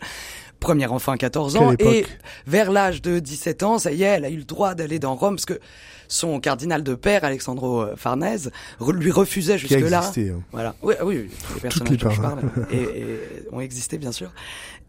Premier 0.61 0.87
enfant 0.87 1.13
à 1.13 1.19
14 1.19 1.57
ans. 1.57 1.75
Et 1.79 2.07
vers 2.47 2.71
l'âge 2.71 3.03
de 3.03 3.19
17 3.19 3.63
ans, 3.63 3.79
ça 3.79 3.93
y 3.93 4.03
est, 4.03 4.07
elle 4.07 4.25
a 4.25 4.31
eu 4.31 4.39
le 4.39 4.45
droit 4.45 4.75
d'aller 4.75 4.99
dans 4.99 5.15
Rome, 5.15 5.37
parce 5.37 5.45
que 5.45 5.61
son 6.09 6.41
cardinal 6.41 6.83
de 6.83 6.95
père, 6.95 7.25
Alexandro 7.25 7.83
euh, 7.83 7.97
Farnèse, 7.97 8.51
lui 8.81 9.11
refusait 9.11 9.59
jusque-là. 9.59 10.11
Hein. 10.17 10.41
Voilà. 10.53 10.75
Oui, 10.83 10.95
ah 10.99 11.05
oui, 11.05 11.29
les 11.55 11.61
personnages 11.61 11.99
dont 11.99 12.11
je 12.11 12.21
parle 12.21 12.41
et, 12.71 12.77
et, 12.77 13.19
ont 13.53 13.61
existé, 13.61 13.99
bien 13.99 14.13
sûr. 14.13 14.33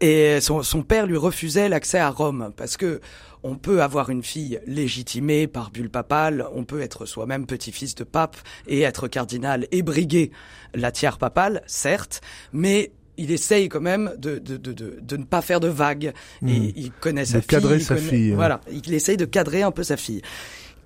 Et 0.00 0.40
son, 0.40 0.62
son 0.62 0.82
père 0.82 1.06
lui 1.06 1.16
refusait 1.16 1.68
l'accès 1.68 1.98
à 1.98 2.08
Rome, 2.10 2.52
parce 2.56 2.76
que 2.76 3.00
on 3.42 3.56
peut 3.56 3.82
avoir 3.82 4.10
une 4.10 4.22
fille 4.22 4.60
légitimée 4.66 5.46
par 5.46 5.70
bulle 5.70 5.90
papale, 5.90 6.46
on 6.54 6.64
peut 6.64 6.80
être 6.80 7.06
soi-même 7.06 7.46
petit-fils 7.46 7.94
de 7.94 8.04
pape 8.04 8.36
et 8.66 8.80
être 8.82 9.08
cardinal 9.08 9.66
et 9.72 9.82
briguer 9.82 10.30
la 10.74 10.90
tiare 10.92 11.18
papale, 11.18 11.62
certes, 11.66 12.20
mais 12.52 12.92
il 13.16 13.32
essaye 13.32 13.68
quand 13.68 13.80
même 13.80 14.12
de, 14.16 14.38
de, 14.38 14.56
de, 14.56 14.72
de, 14.72 14.98
de 15.00 15.16
ne 15.16 15.24
pas 15.24 15.42
faire 15.42 15.58
de 15.58 15.66
vagues. 15.68 16.12
Et 16.46 16.58
Hmm. 16.60 16.72
il 16.76 16.92
connaît 16.92 17.22
De 17.22 17.26
sa 17.26 17.38
fille. 17.40 17.48
cadrer 17.48 17.80
sa 17.80 17.96
connaît- 17.96 18.06
fille, 18.08 18.32
hein. 18.32 18.36
Voilà, 18.36 18.60
il 18.70 18.94
essaye 18.94 19.16
de 19.16 19.24
cadrer 19.24 19.62
un 19.62 19.72
peu 19.72 19.82
sa 19.82 19.96
fille. 19.96 20.22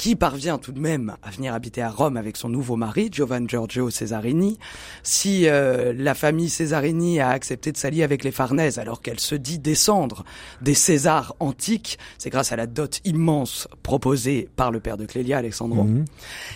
Qui 0.02 0.16
parvient 0.16 0.58
tout 0.58 0.72
de 0.72 0.80
même 0.80 1.14
à 1.22 1.30
venir 1.30 1.54
habiter 1.54 1.80
à 1.80 1.88
Rome 1.88 2.16
avec 2.16 2.36
son 2.36 2.48
nouveau 2.48 2.74
mari, 2.74 3.08
Giovan 3.12 3.46
Giorgio 3.46 3.88
Cesarini. 3.88 4.58
Si 5.04 5.46
euh, 5.46 5.94
la 5.96 6.14
famille 6.14 6.50
Cesarini 6.50 7.20
a 7.20 7.28
accepté 7.28 7.70
de 7.70 7.76
s'allier 7.76 8.02
avec 8.02 8.24
les 8.24 8.32
Farnèse 8.32 8.80
alors 8.80 9.00
qu'elle 9.00 9.20
se 9.20 9.36
dit 9.36 9.60
descendre 9.60 10.24
des 10.60 10.74
Césars 10.74 11.36
antiques, 11.38 12.00
c'est 12.18 12.30
grâce 12.30 12.50
à 12.50 12.56
la 12.56 12.66
dot 12.66 13.00
immense 13.04 13.68
proposée 13.84 14.48
par 14.56 14.72
le 14.72 14.80
père 14.80 14.96
de 14.96 15.06
Clélia, 15.06 15.38
Alexandro. 15.38 15.84
Mhm. 15.84 16.04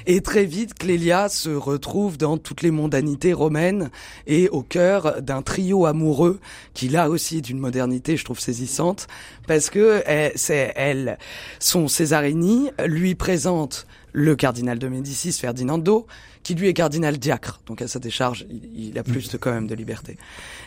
Et 0.06 0.22
très 0.22 0.44
vite, 0.44 0.74
Clélia 0.74 1.28
se 1.28 1.50
retrouve 1.50 2.18
dans 2.18 2.38
toutes 2.38 2.62
les 2.62 2.72
mondanités 2.72 3.32
romaines 3.32 3.90
et 4.26 4.48
au 4.48 4.62
cœur 4.62 5.22
d'un 5.22 5.42
trio 5.42 5.86
amoureux 5.86 6.40
qui 6.74 6.88
là 6.88 7.08
aussi 7.08 7.38
est 7.38 7.42
d'une 7.42 7.60
modernité, 7.60 8.16
je 8.16 8.24
trouve 8.24 8.40
saisissante, 8.40 9.06
parce 9.46 9.70
que 9.70 10.02
eh, 10.08 10.32
c'est 10.34 10.72
elle, 10.74 11.16
son 11.60 11.86
Césarini 11.86 12.70
lui 12.84 13.14
présente 13.14 13.35
le 14.12 14.36
cardinal 14.36 14.78
de 14.78 14.88
Médicis, 14.88 15.32
Ferdinando, 15.32 16.06
qui 16.42 16.54
lui 16.54 16.68
est 16.68 16.74
cardinal 16.74 17.18
diacre, 17.18 17.60
donc 17.66 17.82
à 17.82 17.88
sa 17.88 17.98
décharge, 17.98 18.46
il, 18.50 18.98
a 18.98 19.02
plus 19.02 19.30
de, 19.30 19.36
quand 19.36 19.52
même 19.52 19.66
de 19.66 19.74
liberté. 19.74 20.16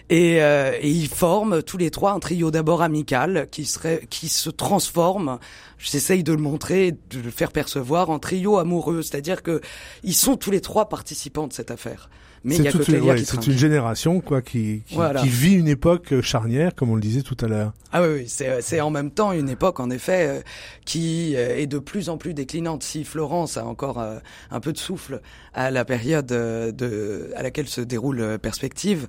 Et, 0.10 0.42
euh, 0.42 0.78
ils 0.84 1.08
forment 1.08 1.64
tous 1.64 1.78
les 1.78 1.90
trois 1.90 2.12
un 2.12 2.20
trio 2.20 2.52
d'abord 2.52 2.82
amical 2.82 3.48
qui 3.50 3.66
se 3.66 4.50
transforme. 4.50 5.40
J'essaye 5.78 6.24
de 6.24 6.34
le 6.34 6.42
montrer, 6.42 6.92
de 6.92 7.20
le 7.20 7.32
faire 7.32 7.52
percevoir 7.52 8.10
en 8.10 8.20
trio 8.20 8.58
amoureux, 8.58 9.02
c'est-à-dire 9.02 9.42
que 9.42 9.62
ils 10.04 10.16
sont 10.16 10.36
tous 10.36 10.52
les 10.52 10.62
trois 10.62 10.90
participants 10.90 11.48
de 11.48 11.54
cette 11.54 11.72
affaire. 11.72 12.10
Mais 12.44 12.56
il 12.56 12.60
y 12.60 12.64
C'est 12.64 12.70
a 12.70 12.72
que 12.72 12.78
toute 12.78 12.88
une, 12.88 12.94
Clélia 12.96 13.14
ouais, 13.14 13.20
qui 13.20 13.26
c'est 13.26 13.48
une 13.48 13.58
génération 13.58 14.22
quoi 14.22 14.42
qui, 14.42 14.84
qui, 14.88 14.96
Voilà. 14.96 15.22
qui 15.22 15.28
vit 15.30 15.54
une 15.54 15.68
époque 15.68 16.14
euh, 16.14 16.22
charnière, 16.22 16.74
comme 16.76 16.90
on 16.90 16.96
le 16.96 17.02
disait 17.02 17.22
tout 17.22 17.38
à 17.42 17.48
l'heure. 17.48 17.74
Ah 17.92 18.02
oui, 18.02 18.08
oui 18.20 18.26
c'est, 18.28 18.62
c'est 18.62 18.82
en 18.82 18.90
même 18.92 19.12
temps 19.12 19.32
une 19.34 19.50
époque, 19.50 19.80
en 19.80 19.90
effet, 19.90 20.28
euh, 20.28 20.42
qui 20.86 21.36
euh, 21.36 21.58
est 21.58 21.68
de 21.68 21.80
plus 21.80 22.10
en 22.10 22.18
plus 22.18 22.34
déclinante. 22.34 22.84
Si 22.84 23.04
Florence 23.04 23.58
a 23.58 23.66
encore 23.66 24.00
euh, 24.00 24.20
un 24.52 24.60
peu 24.60 24.72
de 24.74 24.78
souffle 24.78 25.22
à 25.54 25.72
la 25.72 25.86
période 25.86 26.32
euh, 26.32 26.72
de, 26.72 27.32
à 27.36 27.44
laquelle 27.44 27.68
se 27.68 27.82
déroule 27.82 28.20
euh, 28.22 28.38
Perspective, 28.38 29.08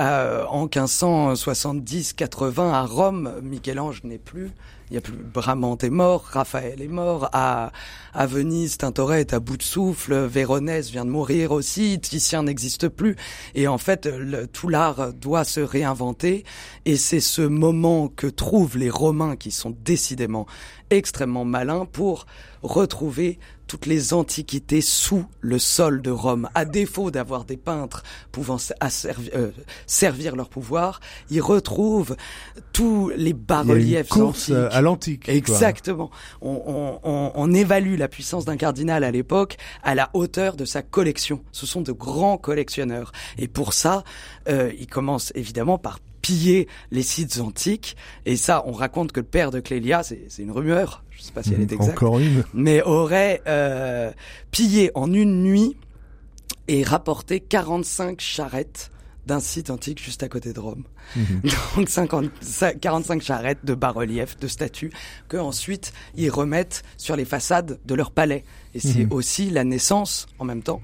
euh, 0.00 0.44
en 0.46 0.66
1570-80 0.66 2.72
à 2.72 2.82
Rome, 2.82 3.34
Michel-Ange 3.42 4.02
n'est 4.04 4.18
plus. 4.18 4.50
Il 4.90 4.94
y 4.94 4.98
a 4.98 5.00
plus 5.00 5.14
Bramante 5.14 5.82
est 5.82 5.90
mort, 5.90 6.24
Raphaël 6.24 6.82
est 6.82 6.88
mort, 6.88 7.30
à, 7.32 7.72
à 8.12 8.26
Venise, 8.26 8.76
Tintoret 8.76 9.20
est 9.20 9.32
à 9.32 9.40
bout 9.40 9.56
de 9.56 9.62
souffle, 9.62 10.14
Véronèse 10.26 10.90
vient 10.90 11.06
de 11.06 11.10
mourir 11.10 11.52
aussi, 11.52 11.98
Titien 12.00 12.42
n'existe 12.42 12.63
plus. 12.86 13.16
Et 13.54 13.68
en 13.68 13.78
fait, 13.78 14.08
tout 14.52 14.68
l'art 14.68 15.12
doit 15.12 15.44
se 15.44 15.60
réinventer. 15.60 16.44
Et 16.84 16.96
c'est 16.96 17.20
ce 17.20 17.42
moment 17.42 18.08
que 18.08 18.26
trouvent 18.26 18.78
les 18.78 18.90
Romains, 18.90 19.36
qui 19.36 19.50
sont 19.50 19.76
décidément 19.84 20.46
extrêmement 20.90 21.44
malins, 21.44 21.84
pour 21.86 22.26
retrouver 22.62 23.38
toutes 23.66 23.86
les 23.86 24.12
antiquités 24.12 24.82
sous 24.82 25.24
le 25.40 25.58
sol 25.58 26.02
de 26.02 26.10
Rome. 26.10 26.48
À 26.54 26.64
défaut 26.66 27.10
d'avoir 27.10 27.44
des 27.44 27.56
peintres 27.56 28.02
pouvant 28.30 28.56
asservi- 28.80 29.30
euh, 29.34 29.50
servir 29.86 30.36
leur 30.36 30.48
pouvoir, 30.50 31.00
ils 31.30 31.40
retrouvent 31.40 32.14
tous 32.72 33.10
les 33.16 33.32
bas-reliefs 33.32 34.08
course 34.08 34.44
antiques. 34.50 34.54
euh, 34.54 34.68
à 34.70 34.80
l'antique. 34.82 35.28
Exactement. 35.28 36.10
On, 36.42 36.62
on- 36.66 37.00
on- 37.10 37.32
on 37.34 37.52
évalue 37.54 37.96
la 37.98 38.08
puissance 38.08 38.44
d'un 38.44 38.56
cardinal 38.58 39.02
à 39.02 39.10
l'époque 39.10 39.56
à 39.82 39.94
la 39.94 40.10
hauteur 40.12 40.56
de 40.56 40.66
sa 40.66 40.82
collection. 40.82 41.42
Ce 41.50 41.66
sont 41.66 41.80
de 41.80 41.92
grands 41.92 42.36
collectionneurs. 42.38 43.12
Et 43.38 43.48
pour 43.48 43.72
ça, 43.72 44.04
euh, 44.48 44.70
il 44.78 44.86
commence 44.86 45.32
évidemment 45.34 45.78
par 45.78 45.98
piller 46.24 46.68
les 46.90 47.02
sites 47.02 47.38
antiques. 47.40 47.96
Et 48.24 48.36
ça, 48.36 48.62
on 48.66 48.72
raconte 48.72 49.12
que 49.12 49.20
le 49.20 49.26
père 49.26 49.50
de 49.50 49.60
Clélia, 49.60 50.02
c'est 50.02 50.26
une 50.38 50.50
rumeur, 50.50 51.04
je 51.10 51.20
sais 51.22 51.32
pas 51.32 51.42
si 51.42 51.50
elle 51.52 51.60
est 51.60 51.70
Mhm. 51.72 51.80
exacte, 51.80 51.98
Encore 51.98 52.18
une. 52.18 52.44
mais 52.54 52.80
aurait 52.82 53.42
euh, 53.46 54.10
pillé 54.50 54.90
en 54.94 55.12
une 55.12 55.42
nuit 55.42 55.76
et 56.68 56.82
rapporté 56.82 57.40
45 57.40 58.20
charrettes 58.20 58.90
d'un 59.26 59.40
site 59.40 59.70
antique 59.70 60.02
juste 60.02 60.22
à 60.22 60.28
côté 60.28 60.52
de 60.52 60.60
Rome. 60.60 60.84
Mhm. 61.16 61.40
Donc 61.76 61.88
50, 61.88 62.30
ça- 62.40 62.72
45 62.74 63.20
charrettes 63.22 63.64
de 63.64 63.74
bas-reliefs, 63.74 64.38
de 64.38 64.48
statues, 64.48 64.92
que 65.28 65.36
ensuite 65.36 65.92
ils 66.14 66.30
remettent 66.30 66.82
sur 66.96 67.16
les 67.16 67.24
façades 67.26 67.78
de 67.84 67.94
leur 67.94 68.10
palais. 68.10 68.44
Et 68.74 68.80
c'est 68.80 69.04
Mhm. 69.04 69.12
aussi 69.12 69.50
la 69.50 69.64
naissance, 69.64 70.26
en 70.38 70.44
même 70.44 70.62
temps, 70.62 70.80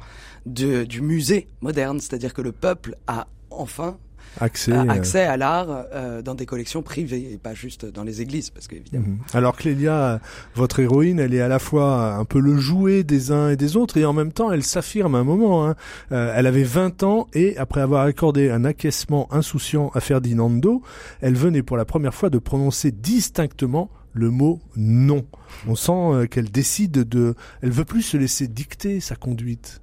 de, 0.46 0.84
du 0.84 1.00
musée 1.02 1.48
moderne, 1.62 1.98
c'est-à-dire 2.00 2.32
que 2.34 2.42
le 2.42 2.52
peuple 2.52 2.96
a 3.06 3.26
enfin 3.50 3.98
Accès. 4.38 4.72
euh, 4.72 4.84
euh, 4.84 4.88
accès 4.90 5.22
à 5.24 5.36
l'art 5.36 5.66
euh, 5.92 6.22
dans 6.22 6.34
des 6.34 6.46
collections 6.46 6.82
privées 6.82 7.30
et 7.32 7.38
pas 7.38 7.52
juste 7.54 7.84
dans 7.84 8.04
les 8.04 8.22
églises, 8.22 8.50
parce 8.50 8.68
qu'évidemment. 8.68 9.06
Mhm. 9.08 9.18
Alors 9.34 9.56
Clélia, 9.56 10.20
votre 10.54 10.80
héroïne, 10.80 11.18
elle 11.18 11.34
est 11.34 11.40
à 11.40 11.48
la 11.48 11.58
fois 11.58 12.14
un 12.14 12.24
peu 12.24 12.38
le 12.40 12.56
jouet 12.56 13.02
des 13.02 13.32
uns 13.32 13.50
et 13.50 13.56
des 13.56 13.76
autres, 13.76 13.96
et 13.96 14.04
en 14.04 14.12
même 14.12 14.32
temps, 14.32 14.52
elle 14.52 14.62
s'affirme 14.62 15.14
à 15.14 15.18
un 15.18 15.24
moment. 15.24 15.66
hein. 15.68 15.74
Euh, 16.12 16.32
elle 16.36 16.46
avait 16.46 16.62
20 16.62 17.02
ans, 17.02 17.26
et 17.34 17.56
après 17.58 17.80
avoir 17.80 18.04
accordé 18.04 18.50
un 18.50 18.64
acquiescement 18.64 19.26
insouciant 19.32 19.90
à 19.94 20.00
Ferdinando, 20.00 20.82
elle 21.20 21.34
venait 21.34 21.62
pour 21.62 21.76
la 21.76 21.84
première 21.84 22.14
fois 22.14 22.30
de 22.30 22.38
prononcer 22.38 22.92
distinctement 22.92 23.90
le 24.12 24.30
mot 24.30 24.60
non. 24.76 25.24
On 25.68 25.76
sent 25.76 26.26
qu'elle 26.28 26.50
décide 26.50 27.08
de... 27.08 27.34
Elle 27.62 27.70
veut 27.70 27.84
plus 27.84 28.02
se 28.02 28.16
laisser 28.16 28.48
dicter 28.48 28.98
sa 29.00 29.14
conduite. 29.14 29.80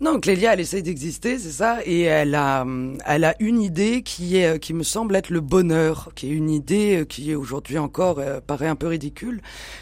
Non, 0.00 0.20
Clélia, 0.20 0.54
elle 0.54 0.60
essaye 0.60 0.82
d'exister, 0.82 1.38
c'est 1.38 1.50
ça, 1.50 1.78
et 1.84 2.02
elle 2.02 2.34
a, 2.34 2.66
elle 3.06 3.24
a 3.24 3.34
une 3.40 3.60
idée 3.60 4.02
qui 4.02 4.36
est, 4.36 4.58
qui 4.58 4.74
me 4.74 4.82
semble 4.82 5.16
être 5.16 5.30
le 5.30 5.40
bonheur, 5.40 6.10
qui 6.14 6.28
est 6.28 6.32
une 6.34 6.50
idée 6.50 7.00
euh, 7.00 7.04
qui 7.04 7.30
est 7.30 7.34
aujourd'hui 7.34 7.78
encore 7.78 8.18
euh, 8.18 8.40
paraît 8.40 8.66
un 8.66 8.76
peu 8.76 8.88
ridicule, 8.88 9.40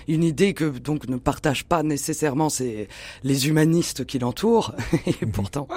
une 0.08 0.24
idée 0.24 0.54
que 0.54 0.64
donc 0.64 1.08
ne 1.08 1.16
partagent 1.16 1.64
pas 1.64 1.82
nécessairement 1.82 2.48
c'est 2.48 2.88
les 3.24 3.48
humanistes 3.48 4.04
qui 4.04 4.18
l'entourent, 4.18 4.74
et 5.06 5.26
pourtant 5.26 5.68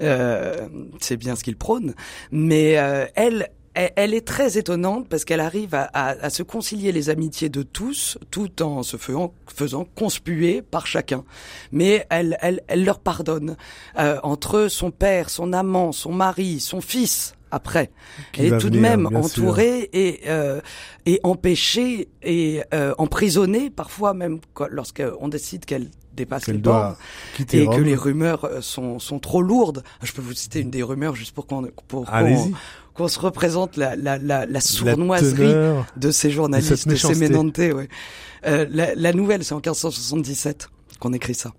euh, 0.00 0.68
c'est 1.00 1.16
bien 1.16 1.36
ce 1.36 1.44
qu'ils 1.44 1.56
prônent, 1.56 1.94
mais 2.30 2.78
euh, 2.78 3.06
elle. 3.14 3.48
Elle 3.74 4.14
est 4.14 4.26
très 4.26 4.56
étonnante 4.56 5.08
parce 5.08 5.24
qu'elle 5.24 5.40
arrive 5.40 5.74
à, 5.74 5.82
à- 5.92 6.10
à 6.26 6.30
se 6.30 6.42
concilier 6.44 6.92
les 6.92 7.10
amitiés 7.10 7.48
de 7.48 7.62
tous, 7.62 8.18
tout 8.30 8.62
en 8.62 8.82
se 8.84 8.96
faisant, 8.96 9.34
faisant 9.52 9.84
conspuer 9.96 10.62
par 10.62 10.86
chacun 10.86 11.24
mais 11.72 12.06
elle, 12.10 12.36
elle, 12.40 12.62
elle 12.68 12.84
leur 12.84 13.00
pardonne. 13.00 13.56
Euh, 13.98 14.18
entre 14.22 14.68
son 14.68 14.90
père, 14.90 15.28
son 15.30 15.52
amant, 15.52 15.90
son 15.92 16.12
mari, 16.12 16.60
son 16.60 16.80
fils, 16.80 17.34
après, 17.50 17.90
elle 18.36 18.46
est 18.46 18.58
tout 18.58 18.70
de 18.70 18.78
même 18.80 19.08
sûr. 19.08 19.18
entourée 19.18 19.90
et, 19.92 20.20
euh, 20.28 20.60
et 21.06 21.20
empêchée 21.22 22.08
et 22.22 22.62
euh, 22.72 22.94
emprisonnée, 22.98 23.70
parfois 23.70 24.12
même 24.14 24.40
lorsqu'on 24.70 25.28
décide 25.28 25.64
qu'elle 25.64 25.88
dépasse 26.14 26.46
les 26.46 26.58
bornes 26.58 26.96
et 27.62 27.66
que 27.76 27.80
les 27.80 27.94
rumeurs 27.96 28.44
euh, 28.44 28.60
sont, 28.60 28.98
sont 29.00 29.18
trop 29.20 29.42
lourdes. 29.42 29.82
Je 30.02 30.12
peux 30.12 30.22
vous 30.22 30.32
citer 30.32 30.60
une 30.60 30.70
des 30.70 30.82
rumeurs 30.82 31.14
juste 31.16 31.32
pour 31.34 31.46
qu'on 31.46 31.68
pour 31.88 32.08
Allez-y. 32.12 32.54
Qu'on 32.94 33.08
se 33.08 33.18
représente 33.18 33.76
la, 33.76 33.96
la, 33.96 34.18
la, 34.18 34.46
la 34.46 34.60
sournoiserie 34.60 35.36
teneur. 35.36 35.86
de 35.96 36.10
ces 36.10 36.30
journalistes, 36.30 36.88
De 36.88 36.94
ces 36.94 37.72
ouais. 37.72 37.88
Euh, 38.46 38.66
la, 38.70 38.94
la 38.94 39.12
nouvelle, 39.12 39.44
c'est 39.44 39.52
en 39.54 39.56
1577 39.58 40.68
qu'on 41.00 41.12
écrit 41.12 41.34
ça. 41.34 41.52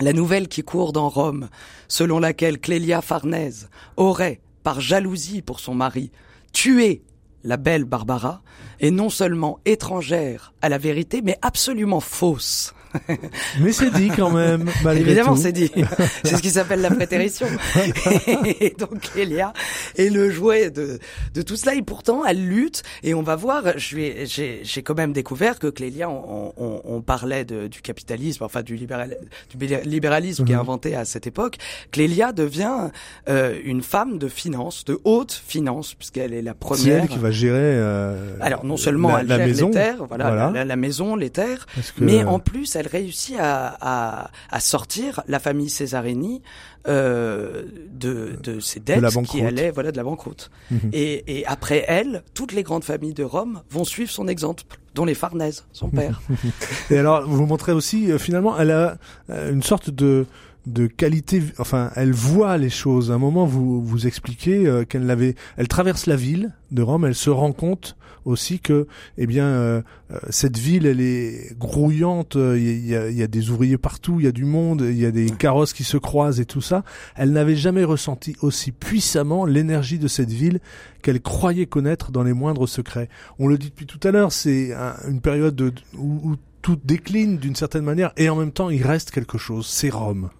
La 0.00 0.12
nouvelle 0.12 0.48
qui 0.48 0.62
court 0.62 0.92
dans 0.92 1.08
Rome, 1.08 1.48
selon 1.86 2.18
laquelle 2.18 2.58
Clélia 2.58 3.00
Farnèse 3.00 3.68
aurait, 3.96 4.40
par 4.64 4.80
jalousie 4.80 5.42
pour 5.42 5.60
son 5.60 5.74
mari, 5.74 6.10
tué 6.52 7.02
la 7.44 7.56
belle 7.56 7.84
Barbara, 7.84 8.42
est 8.80 8.90
non 8.90 9.10
seulement 9.10 9.60
étrangère 9.64 10.52
à 10.62 10.68
la 10.68 10.78
vérité, 10.78 11.20
mais 11.22 11.38
absolument 11.42 12.00
fausse. 12.00 12.74
Mais 13.60 13.72
c'est 13.72 13.90
dit 13.92 14.08
quand 14.16 14.30
même, 14.30 14.64
malgré 14.82 15.02
Évidemment, 15.10 15.36
c'est 15.36 15.52
dit. 15.52 15.70
c'est 16.24 16.36
ce 16.36 16.42
qui 16.42 16.50
s'appelle 16.50 16.80
la 16.80 16.90
prétérition. 16.90 17.46
et 18.60 18.74
donc 18.78 19.00
Clélia 19.12 19.52
est 19.96 20.08
le 20.10 20.30
jouet 20.30 20.70
de, 20.70 20.98
de 21.34 21.42
tout 21.42 21.56
cela. 21.56 21.74
Et 21.74 21.82
pourtant, 21.82 22.24
elle 22.24 22.46
lutte. 22.46 22.82
Et 23.02 23.14
on 23.14 23.22
va 23.22 23.36
voir, 23.36 23.62
j'ai 23.76 24.82
quand 24.84 24.96
même 24.96 25.12
découvert 25.12 25.58
que 25.58 25.66
Clélia, 25.66 26.08
on, 26.08 26.52
on, 26.56 26.80
on 26.84 27.00
parlait 27.02 27.44
de, 27.44 27.66
du 27.68 27.80
capitalisme, 27.82 28.44
enfin 28.44 28.62
du, 28.62 28.76
libéral, 28.76 29.16
du 29.54 29.66
libéralisme 29.84 30.44
qui 30.44 30.52
est 30.52 30.54
Mhm. 30.54 30.60
inventé 30.60 30.94
à 30.94 31.04
cette 31.04 31.26
époque. 31.26 31.56
Clélia 31.90 32.32
devient 32.32 32.90
euh, 33.28 33.58
une 33.64 33.82
femme 33.82 34.18
de 34.18 34.28
finance, 34.28 34.84
de 34.84 34.98
haute 35.04 35.32
finance, 35.46 35.94
puisqu'elle 35.94 36.32
est 36.32 36.42
la 36.42 36.52
C'est 36.52 36.58
première. 36.58 37.02
elle 37.02 37.08
qui 37.08 37.18
va 37.18 37.30
gérer. 37.30 37.58
euh, 37.58 38.36
Alors 38.40 38.64
non 38.64 38.76
seulement 38.76 39.12
la, 39.12 39.20
elle 39.20 39.26
la 39.26 39.36
gère 39.38 39.46
maison, 39.46 39.66
les 39.68 39.72
terres, 39.74 40.04
voilà, 40.06 40.24
voilà. 40.28 40.50
La, 40.54 40.64
la 40.64 40.76
maison, 40.76 41.16
les 41.16 41.30
terres, 41.30 41.66
que- 41.96 42.04
mais 42.04 42.24
en 42.24 42.38
plus 42.38 42.76
elle 42.76 42.83
réussit 42.86 43.36
à, 43.38 43.76
à, 43.80 44.30
à 44.50 44.60
sortir 44.60 45.22
la 45.28 45.38
famille 45.38 45.68
Cesarini 45.68 46.42
euh, 46.86 47.64
de, 47.90 48.36
de 48.42 48.60
ses 48.60 48.80
dettes 48.80 49.02
qui 49.28 49.40
allaient 49.40 49.70
voilà 49.70 49.90
de 49.90 49.96
la 49.96 50.04
banqueroute. 50.04 50.50
Mhm. 50.70 50.90
Et, 50.92 51.38
et 51.38 51.46
après 51.46 51.84
elle, 51.88 52.22
toutes 52.34 52.52
les 52.52 52.62
grandes 52.62 52.84
familles 52.84 53.14
de 53.14 53.24
Rome 53.24 53.62
vont 53.70 53.84
suivre 53.84 54.10
son 54.10 54.28
exemple, 54.28 54.64
dont 54.94 55.04
les 55.04 55.14
Farnèse, 55.14 55.64
son 55.72 55.88
père. 55.88 56.20
Et 56.90 56.98
alors, 56.98 57.26
vous 57.26 57.46
montrez 57.46 57.72
aussi, 57.72 58.10
euh, 58.10 58.18
finalement, 58.18 58.58
elle 58.58 58.70
a 58.70 58.96
euh, 59.30 59.52
une 59.52 59.62
sorte 59.62 59.90
de 59.90 60.26
de 60.66 60.86
qualité, 60.86 61.42
enfin, 61.58 61.90
elle 61.94 62.12
voit 62.12 62.56
les 62.58 62.70
choses. 62.70 63.10
À 63.10 63.14
un 63.14 63.18
moment, 63.18 63.44
vous 63.46 63.82
vous 63.82 64.06
expliquez 64.06 64.66
euh, 64.66 64.84
qu'elle 64.84 65.06
l'avait, 65.06 65.34
elle 65.56 65.68
traverse 65.68 66.06
la 66.06 66.16
ville 66.16 66.52
de 66.70 66.82
Rome, 66.82 67.04
elle 67.04 67.14
se 67.14 67.30
rend 67.30 67.52
compte 67.52 67.96
aussi 68.24 68.58
que, 68.58 68.86
eh 69.18 69.26
bien, 69.26 69.44
euh, 69.44 69.82
euh, 70.10 70.18
cette 70.30 70.56
ville, 70.56 70.86
elle 70.86 71.02
est 71.02 71.54
grouillante. 71.58 72.36
euh, 72.36 72.58
Il 72.58 72.86
y, 72.86 72.96
a, 72.96 73.10
y 73.10 73.22
a 73.22 73.26
des 73.26 73.50
ouvriers 73.50 73.76
partout, 73.76 74.18
il 74.18 74.24
y 74.24 74.26
a 74.26 74.32
du 74.32 74.46
monde, 74.46 74.80
il 74.80 74.96
y 74.96 75.04
a 75.04 75.10
des 75.10 75.26
carrosses 75.26 75.74
qui 75.74 75.84
se 75.84 75.98
croisent 75.98 76.40
et 76.40 76.46
tout 76.46 76.62
ça. 76.62 76.84
Elle 77.16 77.32
n'avait 77.32 77.56
jamais 77.56 77.84
ressenti 77.84 78.34
aussi 78.40 78.72
puissamment 78.72 79.44
l'énergie 79.44 79.98
de 79.98 80.08
cette 80.08 80.30
ville 80.30 80.60
qu'elle 81.02 81.20
croyait 81.20 81.66
connaître 81.66 82.10
dans 82.12 82.22
les 82.22 82.32
moindres 82.32 82.66
secrets. 82.66 83.10
On 83.38 83.46
le 83.46 83.58
dit 83.58 83.68
depuis 83.68 83.84
tout 83.86 84.00
à 84.02 84.10
l'heure, 84.10 84.32
c'est 84.32 84.72
un- 84.72 84.94
une 85.06 85.20
période 85.20 85.54
de- 85.54 85.74
où 85.98 86.36
tout 86.62 86.78
décline 86.82 87.36
d'une 87.36 87.54
certaine 87.54 87.84
manière 87.84 88.12
et 88.16 88.30
en 88.30 88.36
même 88.36 88.52
temps 88.52 88.70
il 88.70 88.82
reste 88.82 89.10
quelque 89.10 89.36
chose, 89.36 89.66
c'est 89.66 89.90
Rome. 89.90 90.30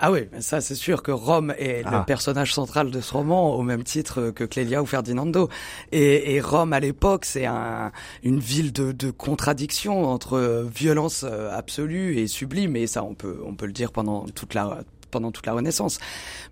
Ah 0.00 0.10
oui, 0.10 0.20
ça 0.40 0.60
c'est 0.60 0.74
sûr 0.74 1.02
que 1.02 1.12
Rome 1.12 1.54
est 1.58 1.82
Ah. 1.86 1.98
le 2.00 2.04
personnage 2.04 2.52
central 2.52 2.90
de 2.90 3.00
ce 3.00 3.12
roman, 3.12 3.54
au 3.54 3.62
même 3.62 3.84
titre 3.84 4.30
que 4.30 4.44
Clélia 4.44 4.82
ou 4.82 4.86
Ferdinando. 4.86 5.48
Et, 5.92 6.34
et 6.34 6.40
Rome 6.40 6.72
à 6.72 6.80
l'époque, 6.80 7.24
c'est 7.24 7.46
un, 7.46 7.92
une 8.22 8.40
ville 8.40 8.72
de, 8.72 8.92
de 8.92 9.10
contradiction 9.10 10.04
entre 10.04 10.66
violence 10.74 11.24
euh, 11.28 11.56
absolue 11.56 12.18
et 12.18 12.26
sublime. 12.26 12.76
Et 12.76 12.86
ça, 12.86 13.04
on 13.04 13.14
peut, 13.14 13.40
on 13.46 13.54
peut 13.54 13.66
le 13.66 13.72
dire 13.72 13.92
pendant 13.92 14.24
toute 14.26 14.54
la 14.54 14.80
pendant 15.14 15.30
toute 15.30 15.46
la 15.46 15.52
Renaissance. 15.54 15.98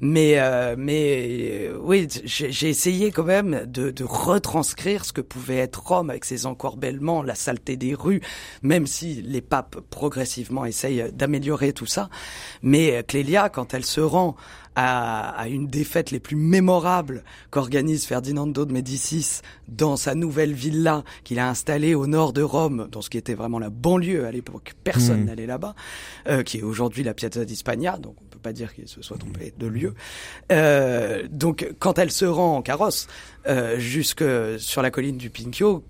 Mais, 0.01 0.35
euh, 0.39 0.77
mais 0.79 1.69
euh, 1.71 1.79
oui, 1.83 2.07
j'ai 2.25 2.69
essayé 2.69 3.11
quand 3.11 3.25
même 3.25 3.65
de, 3.67 3.91
de 3.91 4.05
retranscrire 4.05 5.05
ce 5.05 5.13
que 5.13 5.21
pouvait 5.21 5.57
être 5.59 5.83
Rome 5.85 6.11
avec 6.11 6.25
ses 6.25 6.47
encorbellements, 6.47 7.25
la 7.25 7.35
saleté 7.35 7.77
des 7.77 7.95
rues, 7.95 8.21
même 8.63 8.87
si 8.87 9.21
les 9.23 9.41
papes 9.43 9.81
progressivement 9.91 10.65
essayent 10.65 11.11
d'améliorer 11.13 11.73
tout 11.73 11.87
ça. 11.87 12.09
Mais 12.63 12.97
euh, 12.99 13.03
Clélia, 13.03 13.49
quand 13.49 13.75
elle 13.75 13.85
se 13.85 14.01
rend 14.01 14.37
à, 14.75 15.29
à 15.39 15.49
une 15.49 15.67
des 15.67 15.85
fêtes 15.85 16.11
les 16.13 16.21
plus 16.21 16.37
mémorables 16.37 17.25
qu'organise 17.51 18.07
Ferdinando 18.07 18.65
de 18.65 18.73
Médicis 18.73 19.41
dans 19.69 19.97
sa 19.99 20.15
nouvelle 20.15 20.55
villa 20.55 21.03
qu'il 21.25 21.39
a 21.41 21.49
installée 21.49 21.95
au 21.95 22.07
nord 22.07 22.33
de 22.33 22.41
Rome, 22.43 22.89
dans 22.91 23.03
ce 23.03 23.11
qui 23.11 23.19
était 23.19 23.35
vraiment 23.35 23.59
la 23.59 23.69
banlieue 23.69 24.25
à 24.25 24.31
l'époque. 24.33 24.73
Personne 24.83 25.21
Mhm. 25.21 25.27
n'allait 25.27 25.47
là-bas, 25.47 25.75
euh, 26.29 26.43
qui 26.43 26.59
est 26.59 26.63
aujourd'hui 26.63 27.03
la 27.05 27.13
Piazza 27.13 27.45
di 27.45 27.55
Spagna, 27.57 27.99
donc 27.99 28.17
pas 28.43 28.53
dire 28.53 28.75
qu'il 28.75 28.89
se 28.89 29.01
soit 29.03 29.17
trompé 29.19 29.55
de 29.57 29.67
lieu. 29.67 29.95
Euh, 30.51 31.27
donc 31.31 31.73
quand 31.79 31.99
elle 31.99 32.11
se 32.11 32.25
rend 32.25 32.57
en 32.57 32.63
carrosse 32.63 33.07
euh, 33.47 33.79
jusque 33.79 34.25
sur 34.59 34.83
la 34.83 34.91
colline 34.91 35.17
du 35.17 35.31
Pinchio, 35.31 35.85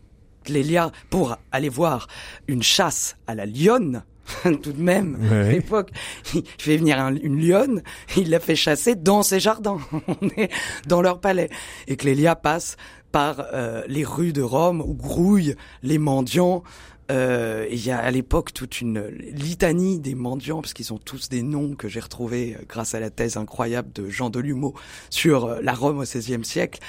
Clélia, 0.45 0.91
pour 1.11 1.37
aller 1.53 1.69
voir 1.69 2.09
une 2.49 2.63
chasse 2.63 3.17
à 3.27 3.35
la 3.35 3.47
lionne, 3.47 4.05
tout 4.63 4.73
de 4.73 4.81
même, 4.83 5.19
à 5.31 5.51
l'époque, 5.51 5.91
il 6.35 6.43
fait 6.59 6.77
venir 6.77 6.99
un- 7.01 7.17
une 7.17 7.41
lionne, 7.45 7.83
il 8.17 8.31
la 8.31 8.39
fait 8.41 8.55
chasser 8.57 8.95
dans 8.95 9.23
ses 9.23 9.41
jardins, 9.41 9.79
on 9.93 10.29
est 10.37 10.51
dans 10.87 11.03
leur 11.03 11.21
palais. 11.21 11.49
Et 11.89 11.97
Clélia 11.97 12.37
passe 12.37 12.77
par 13.11 13.47
euh, 13.53 13.83
les 13.89 14.05
rues 14.05 14.33
de 14.33 14.41
Rome 14.43 14.81
où 14.81 14.95
grouillent 14.95 15.55
les 15.83 15.99
mendiants. 15.99 16.63
Euh, 17.11 17.67
et 17.69 17.75
Il 17.75 17.85
y 17.85 17.91
a 17.91 17.99
à 17.99 18.11
l'époque 18.11 18.53
toute 18.53 18.81
une 18.81 19.05
litanie 19.33 19.99
des 19.99 20.15
mendiants, 20.15 20.61
parce 20.61 20.73
qu'ils 20.73 20.93
ont 20.93 20.99
tous 20.99 21.29
des 21.29 21.43
noms 21.43 21.75
que 21.75 21.89
j'ai 21.89 22.01
retrouvés 22.01 22.57
euh, 22.59 22.65
grâce 22.69 22.95
à 22.95 23.01
la 23.01 23.11
thèse 23.11 23.37
incroyable 23.37 23.93
de 23.93 24.09
Jean 24.09 24.31
Delumeau 24.31 24.75
sur 25.11 25.47
euh, 25.47 25.61
la 25.63 25.73
Rome 25.73 25.99
au 25.99 26.03
XVIe 26.03 26.45
siècle. 26.45 26.81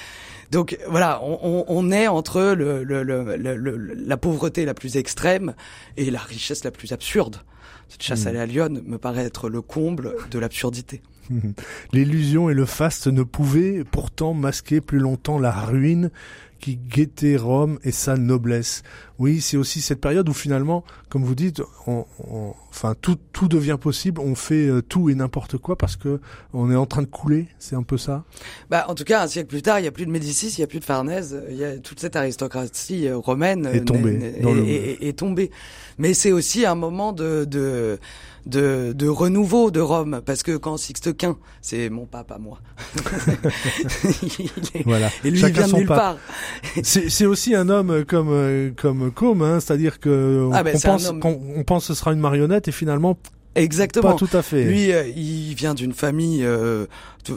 Donc 0.52 0.78
voilà, 0.88 1.20
on, 1.24 1.40
on, 1.42 1.66
on 1.68 1.92
est 1.92 2.08
entre 2.08 2.54
le, 2.54 2.84
le, 2.84 3.02
le, 3.04 3.94
la 3.96 4.18
pauvreté 4.18 4.66
la 4.66 4.76
plus 4.76 4.98
extrême 4.98 5.56
et 5.98 6.12
la 6.12 6.20
richesse 6.20 6.64
la 6.64 6.72
plus 6.72 6.92
absurde. 6.92 7.38
Cette 7.90 8.04
chasse 8.04 8.26
à 8.28 8.32
la 8.32 8.46
lionne 8.46 8.82
me 8.86 8.98
paraît 8.98 9.26
être 9.26 9.50
le 9.50 9.62
comble 9.62 10.16
de 10.32 10.40
l'absurdité. 10.40 11.02
L'illusion 11.92 12.50
et 12.50 12.54
le 12.54 12.66
faste 12.66 13.08
ne 13.08 13.24
pouvaient 13.24 13.84
pourtant 13.84 14.34
masquer 14.34 14.82
plus 14.82 15.00
longtemps 15.00 15.40
la 15.40 15.52
ruine 15.52 16.12
qui 16.64 16.78
guettait 16.78 17.36
Rome 17.36 17.78
et 17.84 17.92
sa 17.92 18.16
noblesse. 18.16 18.84
Oui, 19.20 19.42
c'est 19.42 19.58
aussi 19.58 19.82
cette 19.82 20.00
période 20.00 20.28
où 20.30 20.34
finalement, 20.34 20.86
comme 21.10 21.24
vous 21.26 21.36
dites, 21.36 21.62
on, 21.88 22.06
on- 22.26 22.54
enfin 22.70 22.96
tout, 23.00 23.18
tout 23.34 23.50
devient 23.50 23.78
possible. 23.80 24.22
On 24.22 24.34
fait 24.34 24.68
euh, 24.68 24.82
tout 24.82 25.10
et 25.10 25.16
n'importe 25.16 25.58
quoi 25.58 25.78
parce 25.78 25.98
que 25.98 26.22
on 26.54 26.72
est 26.72 26.76
en 26.76 26.86
train 26.86 27.02
de 27.02 27.08
couler. 27.08 27.48
C'est 27.60 27.76
un 27.76 27.84
peu 27.84 27.98
ça? 27.98 28.24
Bah, 28.70 28.86
en 28.88 28.96
tout 28.96 29.04
cas, 29.04 29.22
un 29.24 29.28
siècle 29.28 29.50
plus 29.50 29.62
tard, 29.62 29.80
il 29.80 29.82
n'y 29.82 29.88
a 29.90 29.92
plus 29.92 30.06
de 30.06 30.12
Médicis, 30.12 30.56
il 30.58 30.62
n'y 30.62 30.64
a 30.64 30.68
plus 30.68 30.80
de 30.80 30.86
Farnèse, 30.86 31.38
il 31.50 31.58
y 31.58 31.66
a 31.66 31.78
toute 31.80 32.00
cette 32.00 32.16
aristocratie 32.16 33.08
euh, 33.08 33.18
romaine 33.18 33.66
Est 33.66 33.82
euh, 33.82 33.84
tombée 33.84 34.34
dans 34.42 34.50
est, 34.50 34.54
le- 34.56 34.68
est- 34.68 35.04
est 35.10 35.18
tombée. 35.20 35.52
Mais 35.98 36.14
c'est 36.14 36.32
aussi 36.32 36.66
un 36.66 36.76
moment 36.76 37.12
de, 37.12 37.44
de 37.46 38.00
de, 38.46 38.94
de 38.94 39.08
renouveau 39.08 39.72
de 39.72 39.80
Rome, 39.80 40.22
parce 40.26 40.44
que 40.44 40.58
quand 40.58 40.78
Sixte 40.78 41.16
Quint, 41.16 41.38
c'est 41.62 41.90
mon 41.90 42.06
pape 42.06 42.32
à 42.32 42.38
moi, 42.40 42.60
est- 44.76 44.84
Voilà. 44.86 45.10
et 45.24 45.32
lui 45.32 45.40
il 45.40 45.46
vient 45.54 45.68
de 45.68 45.74
nulle 45.76 45.88
pape. 45.88 45.98
part. 45.98 46.18
C'est 46.84 47.10
c'est 47.10 47.26
aussi 47.26 47.56
un 47.56 47.70
homme 47.70 48.06
comme 48.06 48.30
euh, 48.32 48.72
comme 48.76 49.12
Com, 49.12 49.42
hein, 49.42 49.60
c'est-à-dire 49.60 50.00
que 50.00 50.50
Ah 50.54 50.64
ben, 50.64 50.76
on 50.76 50.80
c'est 50.80 50.88
un 50.88 50.92
pense 50.94 51.08
homme. 51.10 51.20
qu'on 51.20 51.40
on 51.56 51.64
pense 51.64 51.88
que 51.88 51.94
ce 51.94 52.00
sera 52.00 52.14
une 52.14 52.20
marionnette 52.20 52.68
et 52.68 52.72
finalement 52.72 53.18
Exactement. 53.56 54.14
pas 54.14 54.18
tout 54.18 54.36
à 54.36 54.42
fait. 54.42 54.64
Lui, 54.64 54.92
euh, 54.92 55.08
il 55.16 55.54
vient 55.54 55.76
d'une 55.76 55.94
famille 55.94 56.44
euh, 56.44 56.88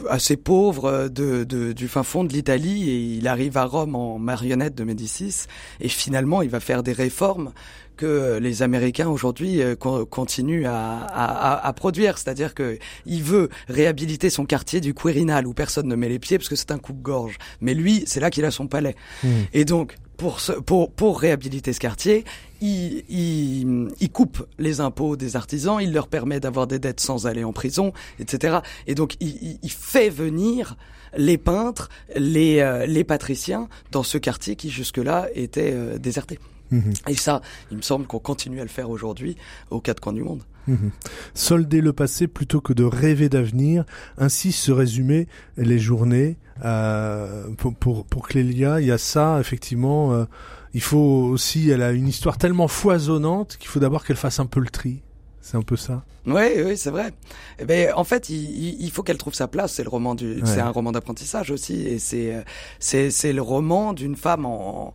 assez 0.09 0.35
pauvre 0.35 0.85
euh, 0.85 1.09
de, 1.09 1.43
de- 1.43 1.73
du 1.73 1.87
fin 1.87 2.01
fond 2.01 2.23
de 2.23 2.33
l'Italie 2.33 2.89
et 2.89 2.97
il 3.17 3.27
arrive 3.27 3.55
à 3.55 3.65
Rome 3.65 3.95
en 3.95 4.17
marionnette 4.17 4.73
de 4.73 4.83
Médicis 4.83 5.45
et 5.79 5.87
finalement 5.89 6.41
il 6.41 6.49
va 6.49 6.59
faire 6.59 6.81
des 6.81 6.93
réformes 6.93 7.51
que 7.97 8.37
les 8.37 8.61
Américains 8.61 9.09
aujourd'hui 9.09 9.61
euh, 9.61 9.75
con- 9.75 10.05
continuent 10.05 10.65
à, 10.67 10.99
à- 11.01 11.53
à- 11.53 11.67
à 11.67 11.73
produire, 11.73 12.17
c'est-à-dire 12.17 12.53
que 12.53 12.77
il 13.05 13.23
veut 13.23 13.49
réhabiliter 13.67 14.29
son 14.29 14.45
quartier 14.45 14.79
du 14.79 14.93
Quirinal 14.93 15.45
où 15.47 15.53
personne 15.53 15.87
ne 15.87 15.95
met 15.95 16.07
les 16.07 16.19
pieds 16.19 16.37
parce 16.37 16.47
que 16.47 16.55
c'est 16.55 16.71
un 16.71 16.77
coupe-gorge. 16.77 17.37
Mais 17.59 17.73
lui, 17.73 18.03
c'est 18.07 18.19
là 18.21 18.29
qu'il 18.29 18.45
a 18.45 18.51
son 18.51 18.67
palais. 18.67 18.95
Hmm. 19.23 19.27
Et 19.53 19.65
donc, 19.65 19.95
pour, 20.15 20.39
ce, 20.39 20.53
pour, 20.53 20.91
pour 20.91 21.19
réhabiliter 21.19 21.73
ce 21.73 21.79
quartier, 21.79 22.23
il, 22.61 23.03
il, 23.09 23.87
il 23.99 24.09
coupe 24.11 24.47
les 24.57 24.79
impôts 24.79 25.15
des 25.15 25.35
artisans, 25.35 25.77
il 25.81 25.91
leur 25.93 26.07
permet 26.07 26.39
d'avoir 26.39 26.65
des 26.67 26.79
dettes 26.79 26.99
sans 27.01 27.27
aller 27.27 27.43
en 27.43 27.53
prison, 27.53 27.93
etc. 28.19 28.59
Et 28.87 28.95
donc, 28.95 29.15
il, 29.19 29.27
il- 29.41 29.59
il 29.61 29.71
fait 29.71 30.09
venir 30.09 30.75
les 31.15 31.37
peintres, 31.37 31.89
les, 32.15 32.59
euh, 32.59 32.85
les 32.85 33.03
patriciens 33.03 33.69
dans 33.91 34.03
ce 34.03 34.17
quartier 34.17 34.55
qui 34.55 34.69
jusque-là 34.69 35.27
était 35.35 35.71
euh, 35.73 35.97
déserté. 35.97 36.39
Mhm. 36.71 36.93
Et 37.07 37.15
ça, 37.15 37.41
il 37.71 37.77
me 37.77 37.81
semble 37.81 38.07
qu'on 38.07 38.19
continue 38.19 38.59
à 38.59 38.63
le 38.63 38.69
faire 38.69 38.89
aujourd'hui 38.89 39.37
aux 39.69 39.79
quatre 39.81 39.99
coins 39.99 40.13
du 40.13 40.23
monde. 40.23 40.43
Mhm. 40.67 40.91
Solder 41.33 41.79
le 41.81 41.93
passé 41.93 42.27
plutôt 42.27 42.59
que 42.61 42.73
de 42.73 42.83
rêver 42.83 43.29
d'avenir, 43.29 43.85
ainsi 44.17 44.51
se 44.51 44.71
résumer 44.71 45.27
les 45.57 45.79
journées. 45.79 46.37
Euh, 46.65 47.47
pour, 47.57 47.73
pour, 47.75 48.05
pour 48.05 48.27
Clélia, 48.27 48.81
il 48.81 48.87
y 48.87 48.91
a 48.91 48.97
ça, 48.97 49.37
effectivement. 49.39 50.13
euh, 50.13 50.25
il 50.73 50.81
faut 50.81 50.97
aussi, 51.31 51.69
elle 51.69 51.81
a 51.81 51.91
une 51.91 52.07
histoire 52.07 52.37
tellement 52.37 52.67
foisonnante 52.67 53.57
qu'il 53.57 53.69
faut 53.69 53.79
d'abord 53.79 54.03
qu'elle 54.03 54.17
fasse 54.17 54.39
un 54.39 54.45
peu 54.45 54.59
le 54.59 54.67
tri. 54.69 55.01
C'est 55.41 55.55
un 55.55 55.61
peu 55.61 55.77
ça. 55.77 56.03
Oui, 56.25 56.43
oui, 56.65 56.75
c'est 56.75 56.89
vrai. 56.89 57.13
Eh 57.59 57.63
ben, 57.63 57.93
en 57.95 58.03
fait, 58.03 58.27
il, 58.29 58.35
il- 58.35 58.81
il 58.81 58.91
faut 58.91 59.01
qu'elle 59.01 59.17
trouve 59.17 59.33
sa 59.33 59.47
place. 59.47 59.73
C'est 59.75 59.83
le 59.83 59.89
roman 59.89 60.13
du, 60.13 60.33
Ouais. 60.33 60.41
c'est 60.43 60.59
un 60.59 60.69
roman 60.71 60.91
d'apprentissage 60.91 61.51
aussi, 61.51 61.87
et 61.87 61.99
c'est, 61.99 62.35
euh, 62.35 62.41
c'est, 62.79 63.11
c'est 63.11 63.31
le 63.31 63.41
roman 63.41 63.93
d'une 63.93 64.17
femme 64.17 64.45
en, 64.45 64.93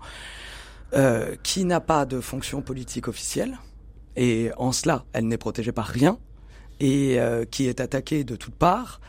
euh, 0.95 1.35
qui 1.43 1.65
n'a 1.65 1.81
pas 1.81 2.05
de 2.07 2.21
fonction 2.21 2.63
politique 2.63 3.09
officielle, 3.09 3.59
et 4.17 4.51
en 4.57 4.73
cela, 4.73 5.05
elle 5.13 5.27
n'est 5.27 5.39
protégée 5.39 5.73
par 5.73 5.87
rien, 5.87 6.19
et 6.81 7.21
euh, 7.21 7.45
qui 7.45 7.67
est 7.67 7.81
attaquée 7.81 8.25
de 8.25 8.37
toutes 8.37 8.55
parts, 8.55 9.01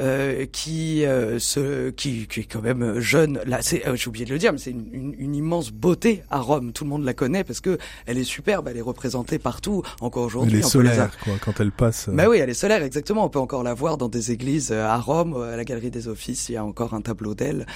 euh, 0.00 0.46
qui, 0.52 1.04
euh, 1.04 1.40
se, 1.40 1.90
qui, 1.90 2.28
qui 2.28 2.40
est 2.40 2.44
quand 2.44 2.62
même 2.62 3.00
jeune. 3.00 3.40
Là, 3.46 3.58
c'est, 3.62 3.84
euh, 3.88 3.96
j'ai 3.96 4.06
oublié 4.06 4.24
de 4.24 4.30
le 4.30 4.38
dire, 4.38 4.52
mais 4.52 4.58
c'est 4.58 4.70
une, 4.70 4.88
une, 4.92 5.14
une, 5.18 5.34
immense 5.34 5.72
beauté 5.72 6.22
à 6.30 6.38
Rome. 6.38 6.72
Tout 6.72 6.84
le 6.84 6.90
monde 6.90 7.04
la 7.04 7.14
connaît 7.14 7.42
parce 7.42 7.60
que 7.60 7.78
elle 8.06 8.16
est 8.16 8.22
superbe, 8.24 8.68
elle 8.68 8.76
est 8.76 8.82
représentée 8.82 9.40
partout 9.40 9.82
encore 10.00 10.22
aujourd'hui. 10.22 10.60
Elle 10.60 10.64
est 10.64 10.68
solaire, 10.68 11.10
quoi, 11.24 11.34
quand 11.44 11.58
elle 11.58 11.72
passe. 11.72 12.08
Bah 12.10 12.28
oui, 12.28 12.38
elle 12.38 12.48
est 12.48 12.54
solaire, 12.54 12.84
exactement. 12.84 13.24
On 13.24 13.28
peut 13.28 13.40
encore 13.40 13.64
la 13.64 13.74
voir 13.74 13.98
dans 13.98 14.08
des 14.08 14.30
églises 14.30 14.70
à 14.70 14.96
Rome, 14.98 15.36
à 15.36 15.56
la 15.56 15.64
Galerie 15.64 15.90
des 15.90 16.06
Offices. 16.06 16.48
Il 16.48 16.52
y 16.52 16.56
a 16.56 16.64
encore 16.64 16.94
un 16.94 17.00
tableau 17.00 17.34
d'elle. 17.34 17.66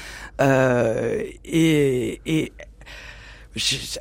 et, 0.41 2.21
et 2.25 2.53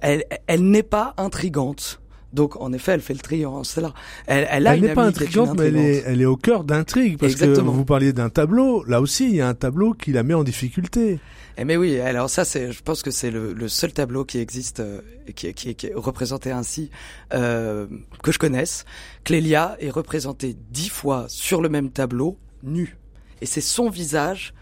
elle, 0.01 0.23
elle 0.47 0.63
n'est 0.63 0.83
pas 0.83 1.13
intrigante 1.17 2.01
donc, 2.33 2.55
en 2.61 2.71
effet, 2.71 2.93
elle 2.93 3.01
fait 3.01 3.13
le 3.13 3.19
tri 3.19 3.45
en 3.45 3.63
cela. 3.63 3.93
Elle, 4.25 4.47
elle, 4.49 4.67
a 4.67 4.75
elle 4.75 4.81
n'est 4.81 4.93
pas 4.93 5.03
intrigante, 5.03 5.57
mais 5.57 5.65
elle 5.67 5.77
est, 5.77 6.03
elle 6.05 6.21
est 6.21 6.25
au 6.25 6.37
cœur 6.37 6.63
d'intrigue. 6.63 7.17
Parce 7.17 7.33
Exactement. 7.33 7.71
que 7.71 7.75
vous 7.75 7.85
parliez 7.85 8.13
d'un 8.13 8.29
tableau. 8.29 8.83
Là 8.85 9.01
aussi, 9.01 9.25
il 9.25 9.35
y 9.35 9.41
a 9.41 9.47
un 9.47 9.53
tableau 9.53 9.93
qui 9.93 10.11
la 10.11 10.23
met 10.23 10.33
en 10.33 10.43
difficulté. 10.43 11.19
Eh 11.57 11.65
mais 11.65 11.75
oui, 11.75 11.99
alors 11.99 12.29
ça, 12.29 12.45
c'est, 12.45 12.71
je 12.71 12.81
pense 12.81 13.03
que 13.03 13.11
c'est 13.11 13.31
le, 13.31 13.51
le, 13.53 13.67
seul 13.67 13.91
tableau 13.91 14.23
qui 14.23 14.37
existe, 14.37 14.79
euh, 14.79 15.01
qui, 15.35 15.53
qui, 15.53 15.75
qui, 15.75 15.87
est 15.87 15.93
représenté 15.93 16.51
ainsi, 16.51 16.89
euh, 17.33 17.87
que 18.23 18.31
je 18.31 18.39
connaisse. 18.39 18.85
Clélia 19.25 19.75
est 19.81 19.89
représentée 19.89 20.55
dix 20.71 20.89
fois 20.89 21.25
sur 21.27 21.61
le 21.61 21.67
même 21.67 21.91
tableau, 21.91 22.37
nu. 22.63 22.97
Et 23.41 23.45
c'est 23.45 23.61
son 23.61 23.89
visage 23.89 24.53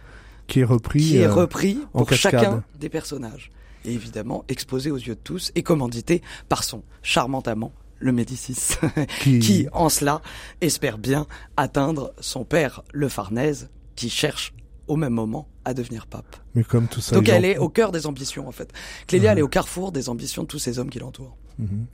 qui 0.48 0.62
est 0.62 0.66
repris, 0.66 1.00
qui 1.00 1.18
est 1.18 1.28
euh, 1.28 1.34
repris 1.34 1.80
pour 1.94 2.12
chacun 2.12 2.64
des 2.80 2.90
personnages 2.90 3.52
et 3.86 3.94
évidemment 3.94 4.44
exposé 4.48 4.92
aux 4.92 4.98
yeux 4.98 5.16
de 5.16 5.20
tous 5.24 5.52
et 5.56 5.64
commandité 5.64 6.22
par 6.48 6.64
son 6.64 6.84
charmant 7.02 7.42
amant, 7.42 7.74
le 8.00 8.12
Médicis, 8.12 8.76
qui... 9.20 9.68
en 9.74 9.90
cela 9.90 10.22
espère 10.62 10.98
bien 10.98 11.28
atteindre 11.58 12.14
son 12.20 12.46
père, 12.46 12.84
le 12.94 13.10
Farnèse, 13.10 13.70
qui 13.96 14.10
cherche 14.10 14.54
au 14.88 14.96
même 14.96 15.14
moment 15.14 15.48
à 15.66 15.74
devenir 15.74 16.08
pape. 16.08 16.36
Mais 16.56 16.64
comme 16.64 16.88
tout 16.88 17.02
ça. 17.02 17.16
Donc 17.16 17.30
elle 17.30 17.46
est 17.46 17.58
au 17.58 17.70
cœur 17.70 17.92
des 17.92 18.08
ambitions 18.08 18.48
en 18.48 18.52
fait. 18.52 18.72
Clélia, 19.08 19.34
elle 19.34 19.40
est 19.40 19.44
au 19.44 19.48
carrefour 19.48 19.92
des 19.92 20.10
ambitions 20.10 20.44
de 20.44 20.48
tous 20.48 20.60
ces 20.60 20.80
hommes 20.80 20.90
qui 20.90 21.00
l'entourent. 21.00 21.38
Mhm. 21.60 21.86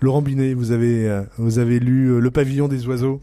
Laurent 0.00 0.22
Binet, 0.22 0.54
vous 0.54 0.70
avez 0.70 1.08
euh, 1.08 1.22
vous 1.36 1.58
avez 1.58 1.80
lu 1.80 2.12
euh, 2.12 2.20
Le 2.20 2.30
Pavillon 2.30 2.68
des 2.68 2.86
oiseaux. 2.86 3.20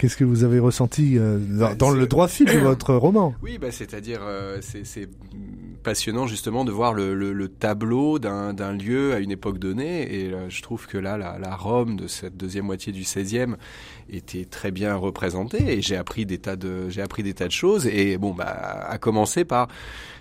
Qu'est-ce 0.00 0.16
que 0.16 0.24
vous 0.24 0.44
avez 0.44 0.58
ressenti 0.58 1.18
euh, 1.18 1.38
dans, 1.38 1.90
bah, 1.90 1.94
le 1.94 2.06
droit 2.06 2.26
fil 2.26 2.46
de 2.46 2.58
votre 2.58 2.94
roman 2.94 3.34
Oui, 3.42 3.58
bah, 3.58 3.70
c'est-à-dire 3.70 4.22
c'est 4.62 5.08
passionnant 5.82 6.26
justement 6.26 6.64
de 6.64 6.72
voir 6.72 6.92
le, 6.92 7.14
le, 7.14 7.32
le 7.32 7.48
tableau 7.48 8.18
d'un 8.18 8.72
lieu 8.72 9.12
à 9.14 9.18
une 9.18 9.30
époque 9.30 9.58
donnée. 9.58 10.14
Et 10.14 10.32
euh, 10.32 10.48
je 10.48 10.62
trouve 10.62 10.86
que 10.86 10.98
là, 10.98 11.16
la, 11.16 11.38
la, 11.38 11.56
Rome 11.56 11.96
de 11.96 12.06
cette 12.06 12.36
deuxième 12.36 12.66
moitié 12.66 12.92
du 12.92 13.02
16e 13.02 13.56
était 14.12 14.44
très 14.44 14.70
bien 14.70 14.94
représentée. 14.94 15.78
Et 15.78 15.82
j'ai 15.82 15.96
appris 15.96 16.26
des 16.26 16.38
tas 16.38 16.56
de, 16.56 16.88
j'ai 16.88 17.02
appris 17.02 17.22
des 17.22 17.34
tas 17.34 17.46
de 17.46 17.52
choses. 17.52 17.86
Et 17.86 18.18
bon, 18.18 18.32
bah, 18.32 18.86
à 18.88 18.98
commencer 18.98 19.44
par 19.44 19.68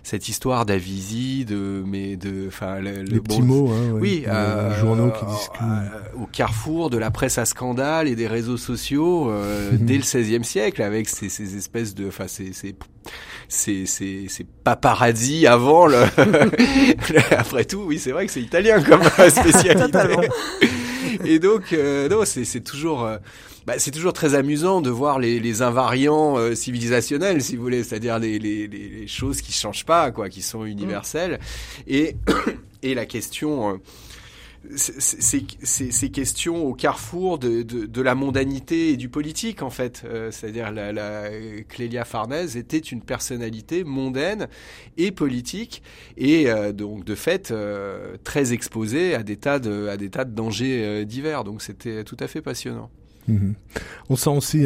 cette 0.04 0.30
histoire 0.30 0.66
d'Avisi, 0.66 1.46
de, 1.46 1.84
mais 1.86 2.16
de, 2.16 2.46
enfin, 2.48 2.80
le, 2.80 3.04
les 3.04 3.20
petits 3.20 3.42
mots, 3.42 3.70
hein, 3.70 3.92
oui, 4.00 4.24
euh, 4.28 4.78
journaux 4.80 5.12
qui 5.12 5.26
discutent. 5.26 5.62
Euh, 5.62 6.22
au 6.22 6.26
carrefour 6.26 6.90
de 6.90 6.98
la 6.98 7.12
presse 7.12 7.38
à 7.38 7.46
scandale 7.46 8.08
et 8.08 8.16
des 8.16 8.28
réseaux 8.28 8.58
sociaux 8.58 9.30
euh, 9.30 9.72
dès 9.74 9.98
le 9.98 10.04
16e 10.04 10.44
siècle, 10.44 10.82
avec 10.82 11.10
ces, 11.10 11.30
ces 11.30 11.58
espèces 11.58 11.96
de, 11.96 12.08
enfin, 12.08 12.28
ces, 12.28 12.54
ces 12.54 12.76
c'est 13.48 13.86
c'est 13.88 14.26
c'est 14.28 14.46
paparazzi 14.64 15.48
avant 15.48 15.88
le, 15.88 16.04
après 17.32 17.66
tout 17.66 17.84
oui 17.88 17.98
c'est 17.98 18.12
vrai 18.12 18.28
que 18.28 18.32
c'est 18.32 18.42
italien 18.42 18.82
comme 18.84 19.02
spécialité 19.30 19.98
et 21.26 21.40
donc 21.40 21.74
euh, 21.74 22.08
non 22.10 22.26
c'est 22.26 22.46
c'est 22.46 22.62
toujours 22.62 23.04
euh, 23.04 23.18
bah, 23.70 23.76
c'est 23.78 23.92
toujours 23.92 24.14
très 24.14 24.34
amusant 24.34 24.82
de 24.82 24.90
voir 24.90 25.20
les, 25.20 25.62
invariants 25.62 26.40
euh, 26.40 26.56
civilisationnels, 26.56 27.44
si 27.44 27.56
vous 27.56 27.62
voulez, 27.62 27.84
c'est-à-dire 27.84 28.18
les, 28.18 29.06
choses 29.06 29.42
qui 29.42 29.54
changent 29.54 29.86
pas, 29.86 30.10
quoi, 30.10 30.28
qui 30.28 30.42
sont 30.42 30.66
universelles. 30.66 31.40
Et, 31.86 32.16
la 32.84 33.06
question, 33.06 33.80
ces, 34.76 36.10
questions 36.10 36.66
au 36.66 36.74
carrefour 36.74 37.38
de, 37.38 38.02
la 38.02 38.16
mondanité 38.16 38.90
et 38.90 38.98
du 38.98 39.08
politique 39.08 39.62
en 39.62 39.70
fait. 39.70 40.02
Euh, 40.04 40.32
c'est-à-dire 40.32 40.72
la, 40.72 40.92
la 40.92 41.30
Clélia 41.68 42.06
Farnèse 42.06 42.58
était 42.58 42.80
une 42.80 43.02
personnalité 43.02 43.84
mondaine 43.84 44.48
et 44.98 45.12
politique 45.12 45.84
et 46.18 46.50
euh, 46.50 46.72
donc 46.72 47.06
de 47.06 47.14
fait 47.14 47.52
euh, 47.52 48.18
très 48.24 48.52
exposée 48.52 49.14
à 49.14 49.22
des 49.22 49.38
tas 49.38 49.60
de 49.60 50.24
dangers 50.24 51.06
divers. 51.06 51.44
Donc 51.44 51.62
c'était 51.62 52.04
tout 52.04 52.18
à 52.20 52.28
fait 52.28 52.42
passionnant. 52.42 52.90
Mhm. 53.30 53.54
On 54.10 54.16
sent 54.16 54.30
aussi 54.30 54.66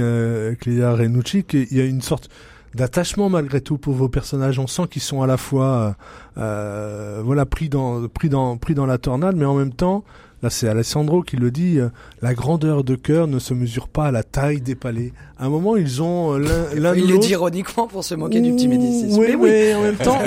Clélia 0.59 0.93
Renucci 0.93 1.43
qu'il 1.43 1.71
y 1.71 1.81
a 1.81 1.85
une 1.85 2.01
sorte 2.01 2.29
d'attachement 2.75 3.29
malgré 3.29 3.61
tout 3.61 3.77
pour 3.77 3.93
vos 3.93 4.09
personnages. 4.09 4.59
On 4.59 4.67
sent 4.67 4.83
qu'ils 4.89 5.01
sont 5.01 5.21
à 5.21 5.27
la 5.27 5.37
fois 5.37 5.95
euh, 6.37 7.21
voilà 7.23 7.45
pris 7.45 7.69
dans 7.69 8.07
pris 8.07 8.29
dans 8.29 8.57
pris 8.57 8.73
dans 8.73 8.85
la 8.85 8.97
tornade, 8.97 9.35
mais 9.35 9.45
en 9.45 9.53
même 9.55 9.73
temps, 9.73 10.03
là 10.41 10.49
c'est 10.49 10.67
Alessandro 10.67 11.21
qui 11.21 11.35
le 11.35 11.51
dit, 11.51 11.79
euh, 11.79 11.89
la 12.21 12.33
grandeur 12.33 12.83
de 12.83 12.95
cœur 12.95 13.27
ne 13.27 13.39
se 13.39 13.53
mesure 13.53 13.87
pas 13.87 14.05
à 14.05 14.11
la 14.11 14.23
taille 14.23 14.61
des 14.61 14.75
palais. 14.75 15.13
À 15.37 15.45
un 15.45 15.49
moment, 15.49 15.75
ils 15.75 16.01
ont 16.01 16.33
euh, 16.33 16.39
l'un 16.75 16.95
Il 16.95 17.07
le 17.07 17.19
dit 17.19 17.31
ironiquement 17.31 17.87
pour 17.87 18.03
se 18.03 18.15
moquer 18.15 18.41
du 18.41 18.53
petit 18.53 18.67
Médicis. 18.67 19.15
Oui, 19.17 19.27
mais, 19.29 19.35
oui. 19.35 19.75
en 19.75 19.81
même 19.81 19.95
temps, 19.97 20.19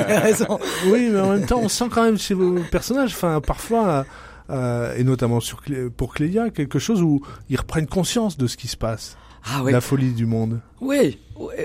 oui, 0.86 1.08
mais 1.10 1.20
en 1.20 1.30
même 1.30 1.46
temps, 1.46 1.60
on 1.62 1.68
sent 1.68 1.86
quand 1.90 2.04
même 2.04 2.18
chez 2.18 2.34
vos 2.34 2.56
personnages, 2.70 3.12
enfin 3.12 3.40
parfois. 3.40 4.04
Euh, 4.50 4.94
et 4.96 5.04
notamment 5.04 5.40
sur, 5.40 5.62
pour 5.96 6.14
Clélia, 6.14 6.50
quelque 6.50 6.78
chose 6.78 7.02
où 7.02 7.20
ils 7.48 7.58
reprennent 7.58 7.86
conscience 7.86 8.36
de 8.36 8.46
ce 8.46 8.56
qui 8.56 8.68
se 8.68 8.76
passe. 8.76 9.16
Ah, 9.48 9.62
oui. 9.62 9.72
La 9.72 9.80
folie 9.80 10.12
du 10.12 10.26
monde. 10.26 10.60
Oui, 10.80 11.20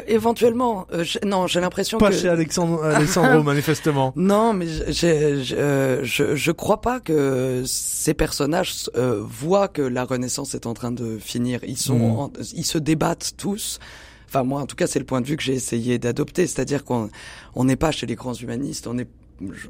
éventuellement. 0.08 0.86
Euh, 0.94 1.04
non, 1.26 1.48
j'ai 1.48 1.60
l'impression 1.60 1.98
que... 1.98 2.04
Pas 2.04 2.12
chez 2.12 2.30
Alexandre, 2.30 2.84
Alexandro, 2.84 3.42
manifestement. 3.42 4.14
Non, 4.16 4.54
mais 4.54 4.68
je, 4.68 5.42
je, 5.42 6.00
je, 6.04 6.36
je, 6.36 6.52
crois 6.52 6.82
pas 6.82 7.00
que 7.00 7.64
ces 7.66 8.14
personnages 8.14 8.90
euh, 8.96 9.24
voient 9.24 9.68
que 9.68 9.82
la 9.82 10.06
Renaissance 10.06 10.54
est 10.54 10.68
en 10.68 10.76
train 10.76 10.92
de 10.92 11.18
finir. 11.18 11.62
Ils 11.64 11.78
sont, 11.78 12.28
mm. 12.28 12.44
ils 12.54 12.66
se 12.66 12.78
débattent 12.78 13.34
tous. 13.38 13.80
Enfin, 14.28 14.44
moi, 14.44 14.62
en 14.62 14.66
tout 14.68 14.76
cas, 14.76 14.86
c'est 14.86 15.00
le 15.00 15.06
point 15.06 15.22
de 15.22 15.26
vue 15.26 15.36
que 15.36 15.44
j'ai 15.44 15.56
essayé 15.56 15.98
d'adopter. 15.98 16.46
C'est-à-dire 16.46 16.86
qu'on 16.86 17.10
on 17.56 17.64
n'est 17.64 17.76
pas 17.76 17.92
chez 17.92 18.06
les 18.06 18.16
grands 18.16 18.34
humanistes, 18.34 18.86
on 18.86 18.98
est 18.98 19.08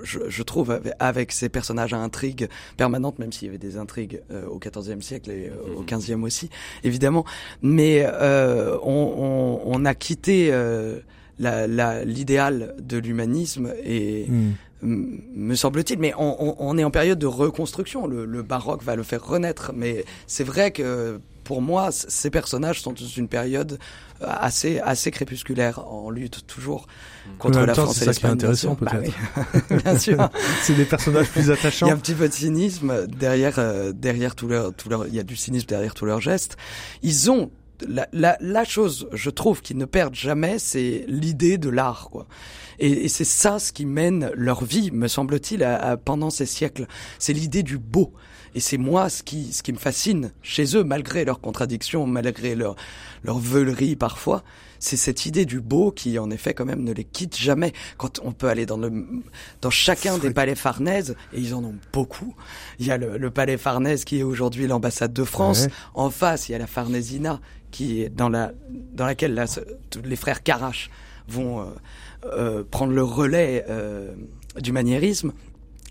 je, 0.04 0.20
je, 0.28 0.44
trouve 0.44 0.80
avec, 1.00 1.32
ces 1.32 1.50
personnages 1.50 1.94
à 1.94 1.98
intrigue 1.98 2.48
permanente, 2.78 3.20
même 3.20 3.32
s'il 3.32 3.48
y 3.48 3.50
avait 3.50 3.58
des 3.58 3.78
intrigues 3.78 4.22
euh, 4.32 4.46
au 4.48 4.60
XIVe 4.60 5.02
siècle 5.02 5.32
et 5.32 5.50
euh, 5.50 5.76
au 5.78 5.84
XVe 5.84 6.16
mhm. 6.16 6.24
aussi, 6.24 6.50
évidemment. 6.84 7.26
Mais 7.62 8.04
euh, 8.06 8.78
on, 8.84 9.62
on, 9.66 9.74
on, 9.74 9.86
a 9.86 9.96
quitté 9.96 10.50
euh, 10.52 11.00
l'idéal 11.40 12.76
de 12.80 12.98
l'humanisme 12.98 13.74
et 13.84 14.28
hmm. 14.28 14.52
me 15.36 15.56
semble-t-il, 15.56 16.00
mais 16.00 16.14
on, 16.18 16.56
on, 16.60 16.78
est 16.78 16.84
en 16.84 16.92
période 16.92 17.20
de 17.20 17.28
reconstruction. 17.28 18.08
Le, 18.08 18.26
le 18.26 18.42
baroque 18.44 18.84
va 18.84 18.96
le 18.96 19.04
faire 19.04 19.26
renaître, 19.26 19.72
mais 19.76 20.06
c'est 20.28 20.44
vrai 20.44 20.72
que 20.72 21.20
pour 21.44 21.62
moi, 21.62 21.90
ces 21.92 22.30
personnages 22.30 22.82
sont 22.82 22.94
dans 22.94 23.06
une 23.06 23.28
période 23.28 23.80
assez 24.22 24.80
assez 24.80 25.10
crépusculaire 25.10 25.88
en 25.88 26.10
lutte 26.10 26.46
toujours 26.46 26.88
contre 27.40 27.60
la 27.62 27.74
France 27.74 28.02
et 28.02 28.06
l'Espagne. 28.06 28.14
C'est 28.14 28.14
ça 28.14 28.20
qui 28.20 28.26
est 28.26 28.30
intéressant 28.30 28.78
bah 28.80 28.92
peut-être. 28.92 29.84
bien 29.84 29.98
sûr. 29.98 30.30
c'est 30.62 30.76
des 30.76 30.86
personnages 30.86 31.30
plus 31.30 31.50
attachants. 31.50 31.88
Il 31.88 31.90
y 31.90 31.92
a 31.92 31.96
un 31.96 32.00
petit 32.00 32.14
peu 32.14 32.28
de 32.28 32.34
cynisme 32.34 33.08
derrière 33.08 33.58
euh, 33.58 33.92
derrière 33.94 34.36
tout 34.36 34.48
leur 34.48 34.74
tout 34.74 34.90
leur 34.90 35.08
il 35.08 35.16
y 35.16 35.20
a 35.20 35.24
du 35.24 35.36
cynisme 35.36 35.68
derrière 35.68 35.94
tous 35.94 36.06
leurs 36.06 36.22
gestes. 36.22 36.58
Ils 37.02 37.32
ont 37.32 37.52
la, 37.88 38.08
la, 38.14 38.38
la 38.42 38.64
chose, 38.64 39.08
je 39.12 39.30
trouve, 39.30 39.62
qu'ils 39.62 39.78
ne 39.78 39.86
perdent 39.86 40.16
jamais, 40.16 40.60
c'est 40.60 41.04
l'idée 41.08 41.58
de 41.58 41.70
l'art, 41.70 42.10
quoi. 42.12 42.28
Et, 42.80 43.06
et 43.06 43.08
c'est 43.08 43.26
ça 43.26 43.60
ce 43.60 43.72
qui 43.72 43.86
mène 43.86 44.32
leur 44.36 44.64
vie, 44.64 44.92
me 44.92 45.08
semble-t-il, 45.08 45.68
pendant 46.06 46.30
ces 46.30 46.46
siècles. 46.46 46.88
C'est 47.20 47.34
l'idée 47.34 47.64
du 47.64 47.78
beau. 47.78 48.14
Et 48.56 48.60
c'est 48.60 48.78
moi 48.78 49.10
ce 49.10 49.24
qui, 49.24 49.54
ce 49.54 49.64
qui 49.64 49.74
me 49.74 49.78
fascine 49.78 50.32
chez 50.42 50.76
eux, 50.76 50.84
malgré 50.84 51.26
leurs 51.26 51.40
contradictions, 51.40 52.06
malgré 52.06 52.56
leur, 52.56 52.76
leur 53.24 53.40
veulerie 53.40 53.96
parfois. 53.96 54.44
C'est 54.80 54.98
cette 54.98 55.28
idée 55.28 55.46
du 55.46 55.62
beau 55.62 55.92
qui, 55.92 56.18
en 56.18 56.32
effet, 56.32 56.56
quand 56.56 56.66
même, 56.66 56.84
ne 56.84 56.92
les 56.92 57.04
quitte 57.04 57.38
jamais. 57.38 57.72
Quand 57.98 58.20
on 58.24 58.32
peut 58.32 58.50
aller 58.50 58.66
dans 58.66 58.78
le, 58.78 58.92
dans 59.62 59.70
chacun 59.70 60.18
des 60.18 60.32
palais 60.32 60.56
Farnèse, 60.56 61.16
et 61.34 61.40
ils 61.40 61.54
en 61.54 61.64
ont 61.64 61.76
beaucoup. 61.94 62.34
Il 62.80 62.88
y 62.88 62.92
a 62.92 62.98
le, 62.98 63.30
palais 63.30 63.58
Farnèse 63.58 64.06
qui 64.06 64.20
est 64.20 64.24
aujourd'hui 64.24 64.66
l'ambassade 64.66 65.14
de 65.14 65.24
France. 65.24 65.68
En 65.94 66.10
face, 66.10 66.50
il 66.50 66.54
y 66.54 66.56
a 66.56 66.58
la 66.58 66.68
Farnésina 66.68 67.40
qui 67.70 68.02
est 68.02 68.10
dans 68.10 68.28
la, 68.28 68.54
dans 68.94 69.06
laquelle 69.06 69.46
les 70.04 70.16
frères 70.16 70.42
Carache 70.42 70.90
vont 71.28 71.62
euh, 71.62 71.66
euh, 72.26 72.64
prendre 72.70 72.94
le 72.94 73.04
relais 73.04 73.66
euh, 73.70 74.12
du 74.60 74.72
maniérisme. 74.72 75.32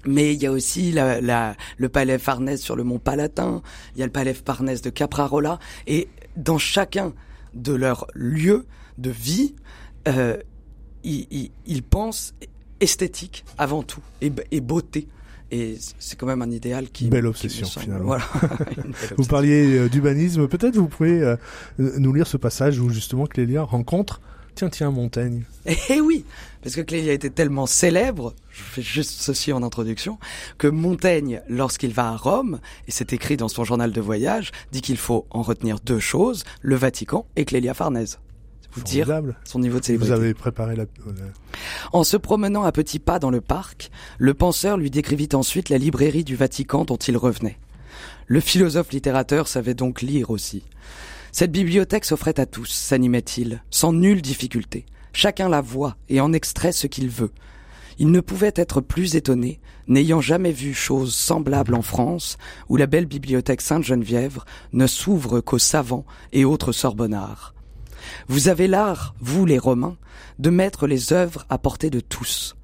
Mais 0.06 0.34
il 0.34 0.42
y 0.42 0.46
a 0.46 0.52
aussi 0.52 0.92
la, 0.92 1.20
la, 1.20 1.56
le 1.76 1.88
palais 1.88 2.18
Farnèse 2.18 2.60
sur 2.60 2.76
le 2.76 2.84
mont 2.84 2.98
Palatin, 2.98 3.62
il 3.94 4.00
y 4.00 4.02
a 4.02 4.06
le 4.06 4.12
palais 4.12 4.34
Farnèse 4.34 4.82
de 4.82 4.90
Caprarola, 4.90 5.58
et 5.86 6.08
dans 6.36 6.58
chacun 6.58 7.12
de 7.54 7.72
leurs 7.72 8.06
lieux 8.14 8.66
de 8.98 9.10
vie, 9.10 9.54
euh, 10.08 10.36
ils, 11.04 11.50
ils, 11.66 11.82
pensent 11.82 12.34
esthétique 12.80 13.44
avant 13.58 13.82
tout, 13.82 14.02
et, 14.20 14.32
et 14.50 14.60
beauté. 14.60 15.08
Et 15.52 15.76
c'est 15.98 16.16
quand 16.16 16.26
même 16.26 16.42
un 16.42 16.50
idéal 16.50 16.90
qui... 16.90 17.08
Belle 17.08 17.26
obsession 17.26 17.66
finalement. 17.66 18.06
Voilà. 18.06 18.24
vous 19.18 19.26
parliez 19.26 19.78
euh, 19.78 19.88
d'humanisme, 19.88 20.46
peut-être 20.46 20.76
vous 20.76 20.88
pouvez 20.88 21.20
euh, 21.22 21.36
nous 21.78 22.12
lire 22.12 22.26
ce 22.26 22.36
passage 22.36 22.78
où 22.78 22.88
justement 22.90 23.26
Clélia 23.26 23.62
rencontre 23.62 24.20
tiens, 24.60 24.68
tiens, 24.68 24.90
Montaigne. 24.90 25.44
Eh 25.88 26.00
oui, 26.00 26.24
parce 26.62 26.74
que 26.74 26.82
Clélia 26.82 27.14
était 27.14 27.30
tellement 27.30 27.66
célèbre, 27.66 28.34
je 28.50 28.62
fais 28.62 28.82
juste 28.82 29.12
ceci 29.12 29.52
en 29.52 29.62
introduction, 29.62 30.18
que 30.58 30.66
Montaigne, 30.66 31.40
lorsqu'il 31.48 31.94
va 31.94 32.08
à 32.08 32.16
Rome, 32.16 32.60
et 32.86 32.90
c'est 32.90 33.14
écrit 33.14 33.38
dans 33.38 33.48
son 33.48 33.64
journal 33.64 33.92
de 33.92 34.00
voyage, 34.00 34.52
dit 34.70 34.82
qu'il 34.82 34.98
faut 34.98 35.26
en 35.30 35.40
retenir 35.42 35.80
deux 35.80 35.98
choses, 35.98 36.44
le 36.60 36.76
Vatican 36.76 37.26
et 37.36 37.46
Clélia 37.46 37.72
Farnèse. 37.72 38.18
Vous 38.72 38.82
dire 38.82 39.06
Formidable. 39.06 39.36
son 39.44 39.58
niveau 39.60 39.80
de 39.80 39.84
célébrité. 39.84 40.12
Vous 40.14 40.20
avez 40.20 40.34
préparé 40.34 40.76
la... 40.76 40.84
En 41.92 42.04
se 42.04 42.16
promenant 42.16 42.62
à 42.62 42.70
petits 42.70 43.00
pas 43.00 43.18
dans 43.18 43.30
le 43.30 43.40
parc, 43.40 43.90
le 44.18 44.34
penseur 44.34 44.76
lui 44.76 44.90
décrivit 44.90 45.28
ensuite 45.32 45.70
la 45.70 45.78
librairie 45.78 46.22
du 46.22 46.36
Vatican 46.36 46.84
dont 46.84 46.96
il 46.96 47.16
revenait. 47.16 47.58
Le 48.26 48.40
philosophe 48.40 48.92
littérateur 48.92 49.48
savait 49.48 49.74
donc 49.74 50.02
lire 50.02 50.30
aussi. 50.30 50.62
Cette 51.32 51.52
bibliothèque 51.52 52.04
s'offrait 52.04 52.40
à 52.40 52.46
tous, 52.46 52.70
s'animait-il, 52.70 53.62
sans 53.70 53.92
nulle 53.92 54.22
difficulté. 54.22 54.86
Chacun 55.12 55.48
la 55.48 55.60
voit 55.60 55.96
et 56.08 56.20
en 56.20 56.32
extrait 56.32 56.72
ce 56.72 56.86
qu'il 56.86 57.08
veut. 57.08 57.32
Il 57.98 58.10
ne 58.10 58.20
pouvait 58.20 58.52
être 58.56 58.80
plus 58.80 59.14
étonné, 59.14 59.60
n'ayant 59.86 60.20
jamais 60.20 60.52
vu 60.52 60.72
chose 60.72 61.14
semblable 61.14 61.74
en 61.74 61.82
France, 61.82 62.38
où 62.68 62.76
la 62.76 62.86
belle 62.86 63.06
bibliothèque 63.06 63.60
Sainte-Geneviève 63.60 64.40
ne 64.72 64.86
s'ouvre 64.86 65.40
qu'aux 65.40 65.58
savants 65.58 66.06
et 66.32 66.44
autres 66.44 66.72
sorbonnards. 66.72 67.54
Vous 68.28 68.48
avez 68.48 68.66
l'art, 68.66 69.14
vous 69.20 69.44
les 69.44 69.58
Romains, 69.58 69.98
de 70.38 70.50
mettre 70.50 70.86
les 70.86 71.12
œuvres 71.12 71.44
à 71.50 71.58
portée 71.58 71.90
de 71.90 72.00
tous. 72.00 72.56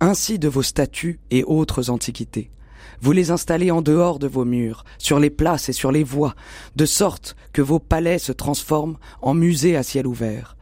Ainsi 0.00 0.38
de 0.38 0.48
vos 0.48 0.62
statues 0.62 1.20
et 1.30 1.42
autres 1.44 1.88
antiquités. 1.88 2.50
Vous 3.00 3.12
les 3.12 3.30
installez 3.30 3.70
en 3.70 3.82
dehors 3.82 4.18
de 4.18 4.26
vos 4.26 4.44
murs, 4.44 4.84
sur 4.98 5.18
les 5.18 5.30
places 5.30 5.68
et 5.68 5.72
sur 5.72 5.92
les 5.92 6.04
voies, 6.04 6.34
de 6.76 6.86
sorte 6.86 7.36
que 7.52 7.62
vos 7.62 7.78
palais 7.78 8.18
se 8.18 8.32
transforment 8.32 8.98
en 9.22 9.34
musées 9.34 9.76
à 9.76 9.82
ciel 9.82 10.06
ouvert. 10.06 10.56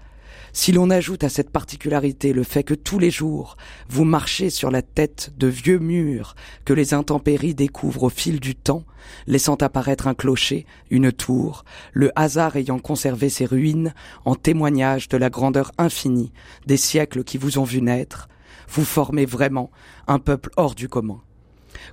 Si 0.57 0.71
l'on 0.71 0.89
ajoute 0.89 1.25
à 1.25 1.29
cette 1.29 1.51
particularité 1.51 2.33
le 2.33 2.45
fait 2.45 2.63
que 2.63 2.75
tous 2.75 3.01
les 3.01 3.11
jours 3.11 3.57
vous 3.89 4.05
marchez 4.05 4.51
sur 4.51 4.71
la 4.71 4.83
tête 4.83 5.33
de 5.37 5.49
vieux 5.49 5.81
murs 5.81 6.37
que 6.65 6.73
les 6.73 6.95
intempéries 6.95 7.57
découvrent 7.57 8.05
au 8.05 8.09
fil 8.09 8.39
du 8.39 8.55
temps, 8.55 8.85
laissant 9.27 9.57
apparaître 9.57 10.07
un 10.07 10.15
clocher, 10.15 10.65
une 10.91 11.11
tour, 11.11 11.65
le 11.93 12.13
hasard 12.15 12.55
ayant 12.55 12.79
conservé 12.79 13.31
ces 13.31 13.47
ruines 13.47 13.95
en 14.25 14.37
témoignage 14.37 15.09
de 15.09 15.17
la 15.17 15.29
grandeur 15.29 15.73
infinie 15.77 16.33
des 16.67 16.77
siècles 16.77 17.25
qui 17.25 17.37
vous 17.37 17.59
ont 17.59 17.65
vu 17.65 17.83
naître, 17.83 18.29
vous 18.69 18.85
formez 18.85 19.27
vraiment 19.27 19.73
un 20.07 20.21
peuple 20.21 20.51
hors 20.57 20.77
du 20.77 20.89
commun. 20.89 21.21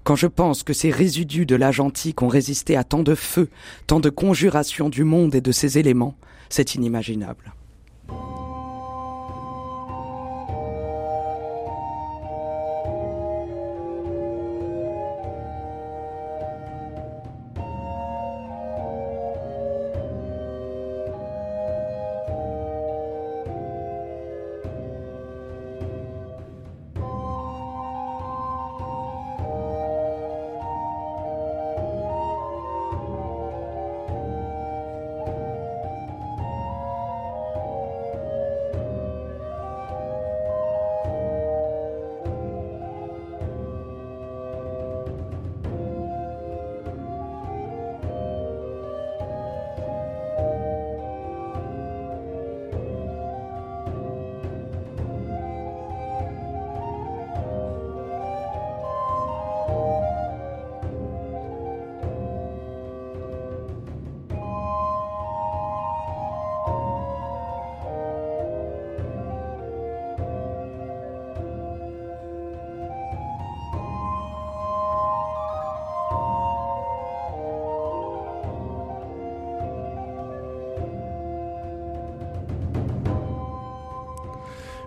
Quand 0.03 0.15
je 0.15 0.27
pense 0.27 0.63
que 0.63 0.73
ces 0.73 0.91
résidus 0.91 1.45
de 1.45 1.55
l'âge 1.55 1.79
antique 1.79 2.21
ont 2.21 2.27
résisté 2.27 2.75
à 2.75 2.83
tant 2.83 3.03
de 3.03 3.15
feux, 3.15 3.49
tant 3.87 3.99
de 3.99 4.09
conjurations 4.09 4.89
du 4.89 5.03
monde 5.03 5.35
et 5.35 5.41
de 5.41 5.51
ses 5.51 5.77
éléments, 5.77 6.15
c'est 6.49 6.75
inimaginable. 6.75 7.53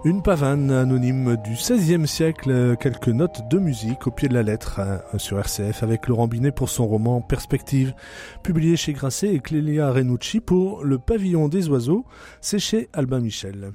Une 0.04 0.20
pavane 0.20 0.70
anonyme 0.70 1.38
du 1.42 1.54
XVIe 1.54 2.06
siècle, 2.06 2.76
quelques 2.78 3.08
notes 3.08 3.48
de 3.48 3.58
musique 3.58 4.06
au 4.06 4.10
pied 4.10 4.28
de 4.28 4.34
la 4.34 4.42
lettre 4.42 4.78
euh, 4.78 4.98
sur 5.16 5.38
RCF 5.38 5.82
avec 5.82 6.08
Laurent 6.08 6.28
Binet 6.28 6.52
pour 6.52 6.68
son 6.68 6.86
roman 6.86 7.22
Perspective, 7.22 7.94
publié 8.42 8.76
chez 8.76 8.92
Grasset 8.92 9.34
et 9.34 9.40
Clélia 9.40 9.90
Renucci 9.90 10.40
pour 10.40 10.84
Le 10.84 10.98
pavillon 10.98 11.48
des 11.48 11.70
oiseaux, 11.70 12.04
c'est 12.42 12.58
chez 12.58 12.90
Albin 12.92 13.20
Michel. 13.20 13.72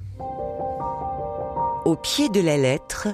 Au 1.84 1.96
pied 1.96 2.28
de 2.28 2.40
la 2.40 2.56
lettre, 2.56 3.08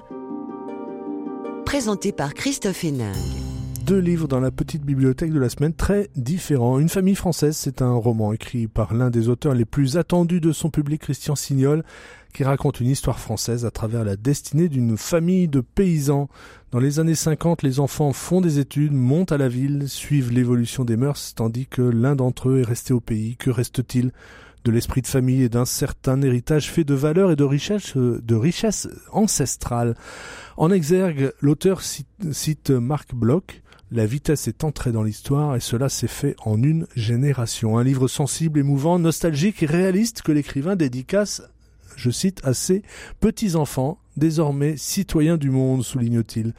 présenté 1.64 2.12
par 2.12 2.34
Christophe 2.34 2.84
Héningue. 2.84 3.45
Deux 3.86 4.00
livres 4.00 4.26
dans 4.26 4.40
la 4.40 4.50
petite 4.50 4.82
bibliothèque 4.82 5.32
de 5.32 5.38
la 5.38 5.48
semaine 5.48 5.72
très 5.72 6.10
différents. 6.16 6.80
Une 6.80 6.88
famille 6.88 7.14
française, 7.14 7.56
c'est 7.56 7.82
un 7.82 7.92
roman 7.92 8.32
écrit 8.32 8.66
par 8.66 8.92
l'un 8.92 9.10
des 9.10 9.28
auteurs 9.28 9.54
les 9.54 9.64
plus 9.64 9.96
attendus 9.96 10.40
de 10.40 10.50
son 10.50 10.70
public, 10.70 11.02
Christian 11.02 11.36
Signol, 11.36 11.84
qui 12.34 12.42
raconte 12.42 12.80
une 12.80 12.88
histoire 12.88 13.20
française 13.20 13.64
à 13.64 13.70
travers 13.70 14.04
la 14.04 14.16
destinée 14.16 14.68
d'une 14.68 14.96
famille 14.96 15.46
de 15.46 15.60
paysans. 15.60 16.28
Dans 16.72 16.80
les 16.80 16.98
années 16.98 17.14
50, 17.14 17.62
les 17.62 17.78
enfants 17.78 18.12
font 18.12 18.40
des 18.40 18.58
études, 18.58 18.92
montent 18.92 19.30
à 19.30 19.38
la 19.38 19.48
ville, 19.48 19.88
suivent 19.88 20.32
l'évolution 20.32 20.84
des 20.84 20.96
mœurs, 20.96 21.36
tandis 21.36 21.68
que 21.68 21.82
l'un 21.82 22.16
d'entre 22.16 22.48
eux 22.48 22.58
est 22.58 22.66
resté 22.68 22.92
au 22.92 22.98
pays. 22.98 23.36
Que 23.36 23.50
reste-t-il 23.50 24.10
de 24.64 24.72
l'esprit 24.72 25.02
de 25.02 25.06
famille 25.06 25.44
et 25.44 25.48
d'un 25.48 25.64
certain 25.64 26.20
héritage 26.22 26.72
fait 26.72 26.82
de 26.82 26.94
valeurs 26.94 27.30
et 27.30 27.36
de 27.36 27.44
richesses 27.44 27.96
de 27.96 28.34
richesse 28.34 28.88
ancestrales? 29.12 29.94
En 30.56 30.72
exergue, 30.72 31.32
l'auteur 31.40 31.82
cite, 31.82 32.08
cite 32.32 32.70
Marc 32.70 33.14
Bloch, 33.14 33.62
la 33.92 34.06
vitesse 34.06 34.48
est 34.48 34.64
entrée 34.64 34.92
dans 34.92 35.02
l'histoire 35.02 35.54
et 35.54 35.60
cela 35.60 35.88
s'est 35.88 36.08
fait 36.08 36.34
en 36.44 36.62
une 36.62 36.86
génération. 36.96 37.78
Un 37.78 37.84
livre 37.84 38.08
sensible, 38.08 38.58
émouvant, 38.58 38.98
nostalgique 38.98 39.62
et 39.62 39.66
réaliste 39.66 40.22
que 40.22 40.32
l'écrivain 40.32 40.76
dédicace, 40.76 41.42
je 41.96 42.10
cite, 42.10 42.40
à 42.44 42.52
ses 42.52 42.82
petits-enfants, 43.20 43.98
désormais 44.16 44.76
citoyens 44.76 45.36
du 45.36 45.50
monde, 45.50 45.84
souligne-t-il. 45.84 46.52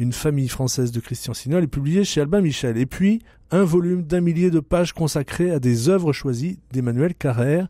Une 0.00 0.14
famille 0.14 0.48
française 0.48 0.92
de 0.92 1.00
Christian 1.00 1.34
Signol 1.34 1.62
est 1.62 1.66
publiée 1.66 2.04
chez 2.04 2.22
Albin 2.22 2.40
Michel. 2.40 2.78
Et 2.78 2.86
puis, 2.86 3.20
un 3.50 3.64
volume 3.64 4.02
d'un 4.02 4.22
millier 4.22 4.50
de 4.50 4.58
pages 4.58 4.94
consacrées 4.94 5.50
à 5.50 5.58
des 5.58 5.90
œuvres 5.90 6.14
choisies 6.14 6.58
d'Emmanuel 6.72 7.14
Carrère, 7.14 7.68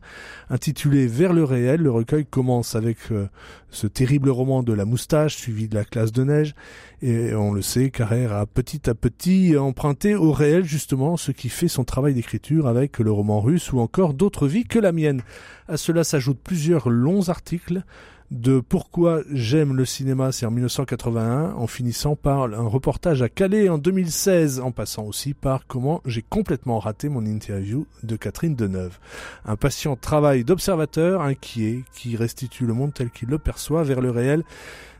intitulé 0.49 1.07
Vers 1.07 1.33
le 1.33 1.43
réel. 1.43 1.81
Le 1.81 1.91
recueil 1.91 2.25
commence 2.25 2.73
avec 2.73 2.99
euh, 3.11 3.27
ce 3.69 3.85
terrible 3.85 4.29
roman 4.29 4.63
de 4.63 4.71
la 4.71 4.85
moustache, 4.85 5.35
suivi 5.35 5.67
de 5.67 5.75
la 5.75 5.83
classe 5.83 6.13
de 6.13 6.23
neige. 6.23 6.55
Et 7.01 7.35
on 7.35 7.51
le 7.51 7.61
sait, 7.61 7.89
Carrère 7.89 8.31
a 8.31 8.45
petit 8.45 8.89
à 8.89 8.95
petit 8.95 9.57
emprunté 9.57 10.15
au 10.15 10.31
réel 10.31 10.63
justement 10.63 11.17
ce 11.17 11.33
qui 11.33 11.49
fait 11.49 11.67
son 11.67 11.83
travail 11.83 12.13
d'écriture 12.13 12.65
avec 12.65 12.99
le 12.99 13.11
roman 13.11 13.41
russe 13.41 13.73
ou 13.73 13.79
encore 13.79 14.13
d'autres 14.13 14.47
vies 14.47 14.63
que 14.63 14.79
la 14.79 14.93
mienne. 14.93 15.21
À 15.67 15.75
cela 15.75 16.05
s'ajoutent 16.05 16.41
plusieurs 16.41 16.89
longs 16.89 17.27
articles 17.27 17.83
de 18.31 18.61
Pourquoi 18.61 19.23
j'aime 19.29 19.75
le 19.75 19.83
cinéma, 19.83 20.31
c'est 20.31 20.45
en 20.45 20.51
1981, 20.51 21.51
en 21.51 21.67
finissant 21.67 22.15
par 22.15 22.43
un 22.43 22.67
reportage 22.67 23.21
à 23.21 23.27
Calais 23.27 23.67
en 23.67 23.77
2016, 23.77 24.61
en 24.61 24.71
passant 24.71 25.03
aussi 25.03 25.33
par 25.33 25.67
comment 25.67 26.01
j'ai 26.05 26.21
complètement 26.21 26.79
raté 26.79 27.09
mon 27.09 27.25
interview 27.25 27.85
de 28.03 28.15
Catherine 28.15 28.55
Deneuve. 28.55 28.97
Un 29.45 29.57
patient 29.57 29.97
travail 29.97 30.45
d'observateur 30.45 31.21
inquiet 31.21 31.83
qui 31.93 32.15
restitue 32.15 32.65
le 32.65 32.73
monde 32.73 32.93
tel 32.93 33.09
qu'il 33.09 33.27
le 33.27 33.37
perçoit 33.37 33.83
vers 33.83 33.99
le 33.99 34.11
réel 34.11 34.43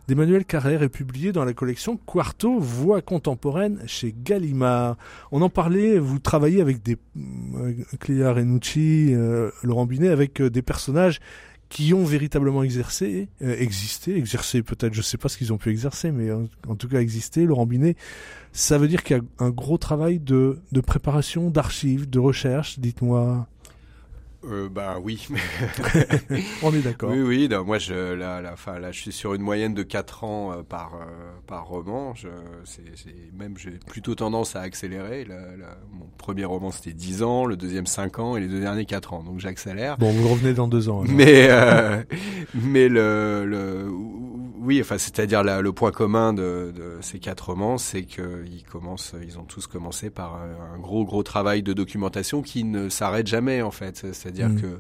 d'Emmanuel 0.08 0.44
Carrère 0.44 0.84
est 0.84 0.90
publié 0.90 1.32
dans 1.32 1.46
la 1.46 1.54
collection 1.54 1.96
Quarto 1.96 2.60
Voix 2.60 3.02
contemporaine 3.02 3.80
chez 3.86 4.14
Gallimard. 4.26 4.98
On 5.32 5.42
en 5.42 5.50
parlait, 5.50 6.00
vous 6.00 6.20
travaillez 6.20 6.60
avec 6.60 6.84
des 6.84 6.98
euh, 7.56 7.74
Cléa 8.00 8.34
Renucci, 8.34 9.14
euh, 9.14 9.52
Laurent 9.64 9.86
Binet, 9.86 10.10
avec 10.10 10.42
euh, 10.42 10.50
des 10.50 10.62
personnages 10.62 11.22
qui 11.72 11.94
ont 11.94 12.04
véritablement 12.04 12.64
exercé, 12.64 13.30
euh, 13.42 13.56
existé, 13.58 14.18
exercé 14.18 14.62
peut-être, 14.62 14.94
je 14.94 15.02
sais 15.02 15.18
pas 15.18 15.30
ce 15.30 15.38
qu'ils 15.38 15.54
ont 15.54 15.58
pu 15.58 15.70
exercer, 15.70 16.12
mais 16.12 16.30
en, 16.30 16.44
en 16.68 16.76
tout 16.76 16.90
cas 16.90 17.00
existé, 17.00 17.46
Laurent 17.46 17.66
Binet, 17.66 17.96
ça 18.52 18.78
veut 18.78 18.90
dire 18.90 19.04
qu'il 19.04 19.16
y 19.16 19.20
a 19.20 19.24
un 19.40 19.52
gros 19.52 19.78
travail 19.78 20.20
de, 20.20 20.60
de 20.74 20.82
préparation, 20.82 21.50
d'archives, 21.50 22.10
de 22.10 22.20
recherche, 22.20 22.78
dites-moi. 22.78 23.48
Euh, 24.44 24.70
bah 24.70 24.98
oui. 25.02 25.28
On 26.64 26.74
est 26.74 26.80
d'accord. 26.80 27.12
Oui, 27.12 27.22
oui. 27.22 27.48
non, 27.50 27.64
moi, 27.64 27.78
je, 27.78 28.14
là, 28.14 28.42
là, 28.42 28.52
enfin, 28.54 28.80
là, 28.80 28.92
je 28.92 29.00
suis 29.00 29.12
sur 29.12 29.34
une 29.34 29.42
moyenne 29.42 29.74
de 29.74 29.84
4 29.84 30.24
ans 30.24 30.52
euh, 30.52 30.64
par, 30.64 30.96
euh, 30.96 31.06
par 31.48 31.68
roman. 31.68 32.16
Je, 32.16 32.28
c'est, 32.64 32.82
c'est, 32.96 33.14
même, 33.38 33.58
j'ai 33.58 33.72
plutôt 33.88 34.16
tendance 34.16 34.56
à 34.56 34.62
accélérer. 34.62 35.26
Là, 35.26 35.56
là, 35.58 35.78
mon 35.92 36.08
premier 36.18 36.46
roman, 36.46 36.72
c'était 36.72 36.94
10 36.94 37.24
ans, 37.24 37.46
le 37.46 37.56
deuxième 37.56 37.86
5 37.86 38.20
ans 38.20 38.36
et 38.36 38.42
les 38.42 38.48
deux 38.48 38.62
derniers 38.62 38.86
4 38.86 39.14
ans. 39.14 39.24
Donc, 39.24 39.40
j'accélère. 39.40 39.98
Bon, 39.98 40.12
vous 40.12 40.30
revenez 40.30 40.54
dans 40.54 40.68
deux 40.68 40.90
ans. 40.90 41.04
alors. 41.04 41.14
Mais, 41.14 41.48
euh, 41.50 42.02
mais 42.56 42.90
le, 42.90 43.46
le, 43.46 43.92
oui, 44.60 44.80
enfin, 44.82 44.98
c'est-à-dire 44.98 45.44
le 45.44 45.72
point 45.72 45.92
commun 45.92 46.34
de, 46.34 46.72
de 46.76 46.98
ces 47.02 47.20
quatre 47.20 47.50
romans, 47.50 47.78
c'est 47.78 48.04
qu'ils 48.04 48.64
commencent, 48.70 49.14
ils 49.24 49.40
ont 49.40 49.44
tous 49.44 49.68
commencé 49.68 50.10
par 50.10 50.36
un 50.36 50.80
gros, 50.80 51.04
gros 51.06 51.24
travail 51.24 51.64
de 51.64 51.74
documentation 51.74 52.42
qui 52.42 52.64
ne 52.64 52.90
s'arrête 52.90 53.28
jamais, 53.28 53.62
en 53.62 53.72
fait. 53.72 54.06
C'est-à-dire 54.34 54.56
Mhm. 54.56 54.62
que 54.62 54.80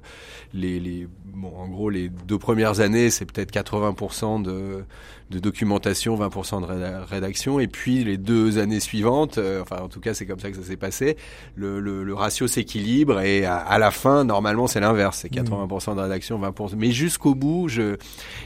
les, 0.53 0.79
les, 0.79 1.07
bon, 1.25 1.51
en 1.55 1.67
gros, 1.67 1.89
les 1.89 2.09
deux 2.09 2.37
premières 2.39 2.79
années, 2.79 3.09
c'est 3.09 3.25
peut-être 3.25 3.51
80% 3.51 4.41
de, 4.41 4.83
de 5.31 5.39
documentation, 5.39 6.15
20% 6.15 6.61
de 6.61 6.65
réda- 6.67 7.03
rédaction, 7.05 7.59
et 7.59 7.67
puis 7.67 8.03
les 8.03 8.17
deux 8.17 8.57
années 8.59 8.79
suivantes, 8.79 9.37
euh, 9.37 9.61
enfin, 9.61 9.77
en 9.81 9.87
tout 9.87 9.99
cas, 9.99 10.13
c'est 10.13 10.25
comme 10.25 10.39
ça 10.39 10.51
que 10.51 10.57
ça 10.57 10.63
s'est 10.63 10.77
passé. 10.77 11.17
Le, 11.55 11.79
le, 11.79 12.03
le 12.03 12.13
ratio 12.13 12.47
s'équilibre 12.47 13.21
et 13.21 13.45
à, 13.45 13.55
à 13.55 13.79
la 13.79 13.91
fin, 13.91 14.23
normalement, 14.23 14.67
c'est 14.67 14.79
l'inverse, 14.79 15.19
c'est 15.21 15.31
80% 15.33 15.95
de 15.95 16.01
rédaction, 16.01 16.39
20%. 16.39 16.73
Mais 16.77 16.91
jusqu'au 16.91 17.33
bout, 17.33 17.67
je, 17.69 17.95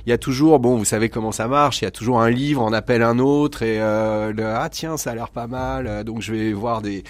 il 0.06 0.10
y 0.10 0.14
a 0.14 0.18
toujours, 0.18 0.60
bon, 0.60 0.78
vous 0.78 0.86
savez 0.86 1.10
comment 1.10 1.32
ça 1.32 1.48
marche, 1.48 1.82
il 1.82 1.86
y 1.86 1.88
a 1.88 1.92
toujours 1.92 2.22
un 2.22 2.30
livre, 2.30 2.62
on 2.62 2.72
appelle 2.74 3.02
un 3.04 3.20
autre 3.20 3.64
et 3.64 3.82
euh, 3.82 4.32
le, 4.32 4.46
ah 4.46 4.70
tiens, 4.72 4.98
ça 4.98 5.12
a 5.12 5.16
l'air 5.16 5.30
pas 5.30 5.48
mal, 5.48 5.88
euh, 5.88 6.04
donc 6.04 6.22
je 6.22 6.32
vais 6.34 6.54
voir 6.54 6.82
des 6.82 7.04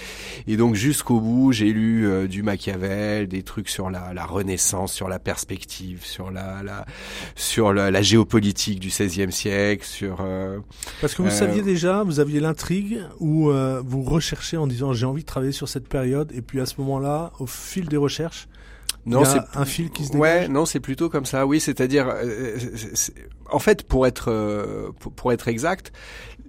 et 0.47 0.57
donc 0.57 0.75
jusqu'au 0.75 1.19
bout, 1.19 1.51
j'ai 1.51 1.71
lu 1.73 2.07
euh, 2.07 2.27
du 2.27 2.43
Machiavel, 2.43 3.27
des 3.27 3.43
trucs 3.43 3.69
sur 3.69 3.89
la, 3.89 4.13
la 4.13 4.25
Renaissance, 4.25 4.93
sur 4.93 5.09
la 5.09 5.19
perspective, 5.19 6.03
sur 6.05 6.31
la, 6.31 6.63
la 6.63 6.85
sur 7.35 7.73
la, 7.73 7.91
la 7.91 8.01
géopolitique 8.01 8.79
du 8.79 8.87
XVIe 8.87 9.31
siècle, 9.31 9.64
sur 9.83 10.17
euh, 10.21 10.59
Parce 11.01 11.13
que 11.15 11.21
vous 11.21 11.27
Euh, 11.29 11.31
saviez 11.31 11.61
déjà, 11.61 12.03
vous 12.03 12.19
aviez 12.19 12.39
l'intrigue 12.39 13.01
ou 13.19 13.49
euh, 13.49 13.81
vous 13.85 14.03
recherchez 14.03 14.57
en 14.57 14.67
disant 14.67 14.93
j'ai 14.93 15.05
envie 15.05 15.21
de 15.21 15.27
travailler 15.27 15.51
sur 15.51 15.67
cette 15.69 15.87
période 15.87 16.31
et 16.33 16.41
puis 16.41 16.59
à 16.61 16.65
ce 16.65 16.75
moment-là, 16.79 17.31
au 17.39 17.45
fil 17.47 17.87
des 17.87 17.97
recherches, 17.97 18.47
non, 19.05 19.19
il 19.19 19.23
y 19.23 19.25
c'est 19.25 19.37
a 19.37 19.47
un 19.53 19.65
fil 19.65 19.91
qui 19.91 20.05
se 20.05 20.13
Ouais, 20.13 20.47
dégage? 20.47 20.49
non, 20.49 20.65
c'est 20.65 20.79
plutôt 20.79 21.09
comme 21.09 21.25
ça. 21.25 21.45
Oui, 21.45 21.59
c'est-à-dire, 21.59 22.07
euh, 22.09 22.55
c'est- 22.75 22.95
c'est- 22.95 23.13
en 23.51 23.59
fait, 23.59 23.83
pour 23.83 24.07
être 24.07 24.31
euh, 24.31 24.89
pour, 24.99 25.11
pour 25.13 25.31
être 25.31 25.47
exact, 25.47 25.91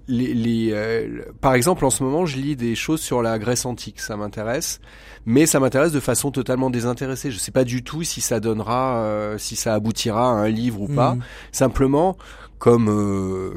les, 0.08 0.32
les 0.32 0.70
euh, 0.72 1.06
le- 1.06 1.32
par 1.40 1.54
exemple, 1.54 1.84
en 1.84 1.90
ce 1.90 2.02
moment, 2.02 2.24
je 2.26 2.36
lis 2.38 2.56
des 2.56 2.74
choses 2.74 3.00
sur 3.02 3.20
la 3.22 3.38
Grèce 3.38 3.66
antique. 3.66 4.00
Ça 4.00 4.16
m'intéresse, 4.16 4.80
mais 5.26 5.44
ça 5.44 5.60
m'intéresse 5.60 5.92
de 5.92 6.00
façon 6.00 6.30
totalement 6.30 6.70
désintéressée. 6.70 7.30
Je 7.30 7.38
sais 7.38 7.50
pas 7.52 7.64
du 7.64 7.82
tout 7.82 8.02
si 8.04 8.20
ça 8.22 8.40
donnera, 8.40 9.34
si 9.36 9.54
ça 9.56 9.74
aboutira 9.74 10.22
à 10.30 10.32
un 10.32 10.48
livre 10.48 10.80
ou 10.80 10.88
pas. 10.88 11.14
Mhm. 11.16 11.22
Simplement, 11.52 12.16
comme 12.58 12.88
euh, 12.88 13.54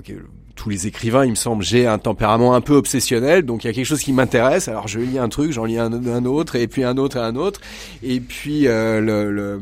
tous 0.55 0.69
les 0.69 0.87
écrivains, 0.87 1.23
il 1.23 1.29
me 1.29 1.35
semble, 1.35 1.63
j'ai 1.63 1.87
un 1.87 1.97
tempérament 1.99 2.53
un 2.53 2.59
peu 2.59 2.73
obsessionnel, 2.73 3.43
donc 3.43 3.63
il 3.63 3.67
y 3.67 3.69
a 3.69 3.73
quelque 3.73 3.85
chose 3.85 4.01
qui 4.01 4.11
m'intéresse. 4.11 4.67
Alors 4.67 4.89
je 4.89 4.99
lis 4.99 5.17
un 5.17 5.29
truc, 5.29 5.53
j'en 5.53 5.63
lis 5.63 5.77
un, 5.77 5.93
un 5.93 6.25
autre, 6.25 6.57
et 6.57 6.67
puis 6.67 6.83
un 6.83 6.97
autre 6.97 7.15
et 7.15 7.21
un 7.21 7.37
autre, 7.37 7.61
et 8.03 8.19
puis 8.19 8.67
euh, 8.67 8.99
le, 8.99 9.31
le 9.31 9.61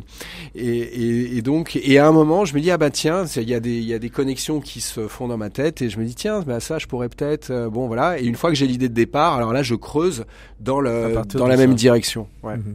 et, 0.56 0.66
et, 0.66 1.38
et 1.38 1.42
donc 1.44 1.76
et 1.76 2.00
à 2.00 2.08
un 2.08 2.12
moment, 2.12 2.46
je 2.46 2.56
me 2.56 2.62
dis 2.62 2.72
ah 2.72 2.78
bah 2.80 2.90
tiens, 2.90 3.26
il 3.36 3.48
y 3.48 3.54
a 3.54 3.60
des 3.60 3.78
il 3.78 3.86
y 3.86 3.94
a 3.94 4.00
des 4.00 4.10
connexions 4.10 4.60
qui 4.60 4.82
se 4.82 5.08
font 5.08 5.28
dans 5.28 5.38
ma 5.38 5.52
tête, 5.52 5.84
et 5.84 5.90
je 5.92 6.00
me 6.00 6.06
dis 6.06 6.16
tiens, 6.16 6.42
bah 6.42 6.60
ça 6.60 6.80
je 6.80 6.88
pourrais 6.88 7.10
peut-être 7.10 7.52
euh, 7.52 7.70
bon 7.70 7.86
voilà. 7.86 8.20
Et 8.20 8.26
une 8.26 8.36
fois 8.36 8.50
que 8.50 8.56
j'ai 8.56 8.66
l'idée 8.66 8.90
de 8.90 8.96
départ, 8.96 9.36
alors 9.36 9.54
là 9.54 9.62
je 9.62 9.76
creuse 9.76 10.26
dans 10.60 10.80
le 10.80 11.14
dans 11.36 11.46
la 11.46 11.58
ça. 11.58 11.62
même 11.62 11.76
direction. 11.76 12.28
Ouais. 12.42 12.58
Mhm. 12.58 12.74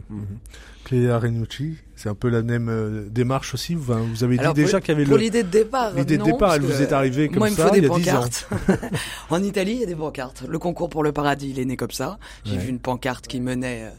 Cléa 0.85 1.19
Renucci, 1.19 1.75
c'est 2.03 2.09
un 2.09 2.15
peu 2.15 2.27
la 2.27 2.41
même 2.41 2.67
euh, 2.67 3.07
démarche 3.09 3.53
aussi. 3.53 3.75
Vous, 3.75 3.93
vous 3.93 4.23
avez 4.25 4.35
dit 4.35 4.41
Alors, 4.41 4.53
déjà 4.53 4.81
qu'il 4.81 4.89
y 4.89 4.91
avait 4.95 5.05
Pour 5.05 5.15
le. 5.15 5.21
l'idée 5.23 5.43
de 5.43 5.47
départ. 5.47 5.93
l'idée 5.93 6.17
de 6.17 6.23
départ, 6.23 6.55
elle 6.55 6.61
vous 6.61 6.81
est 6.81 6.91
arrivée 6.91 7.29
comme 7.29 7.37
moi, 7.39 7.47
il 7.47 7.51
me 7.51 7.57
ça, 7.57 7.67
faut 7.67 7.73
des 7.73 7.79
il 7.79 7.83
y 7.83 7.87
a 7.89 7.89
10 7.97 8.09
ans. 8.09 8.13
pancartes. 8.13 8.49
en 9.29 9.41
Italie, 9.41 9.71
il 9.75 9.79
y 9.79 9.83
a 9.83 9.87
des 9.87 9.95
pancartes. 9.95 10.43
Le 10.49 10.59
concours 10.59 10.89
pour 10.89 11.01
le 11.03 11.13
paradis, 11.13 11.51
il 11.51 11.59
est 11.59 11.65
né 11.65 11.77
comme 11.77 11.91
ça. 11.91 12.19
J'ai 12.43 12.53
Ouais. 12.53 12.57
vu 12.57 12.69
une 12.69 12.79
pancarte 12.79 13.27
qui 13.27 13.39
menait 13.39 13.83
euh, 13.85 13.89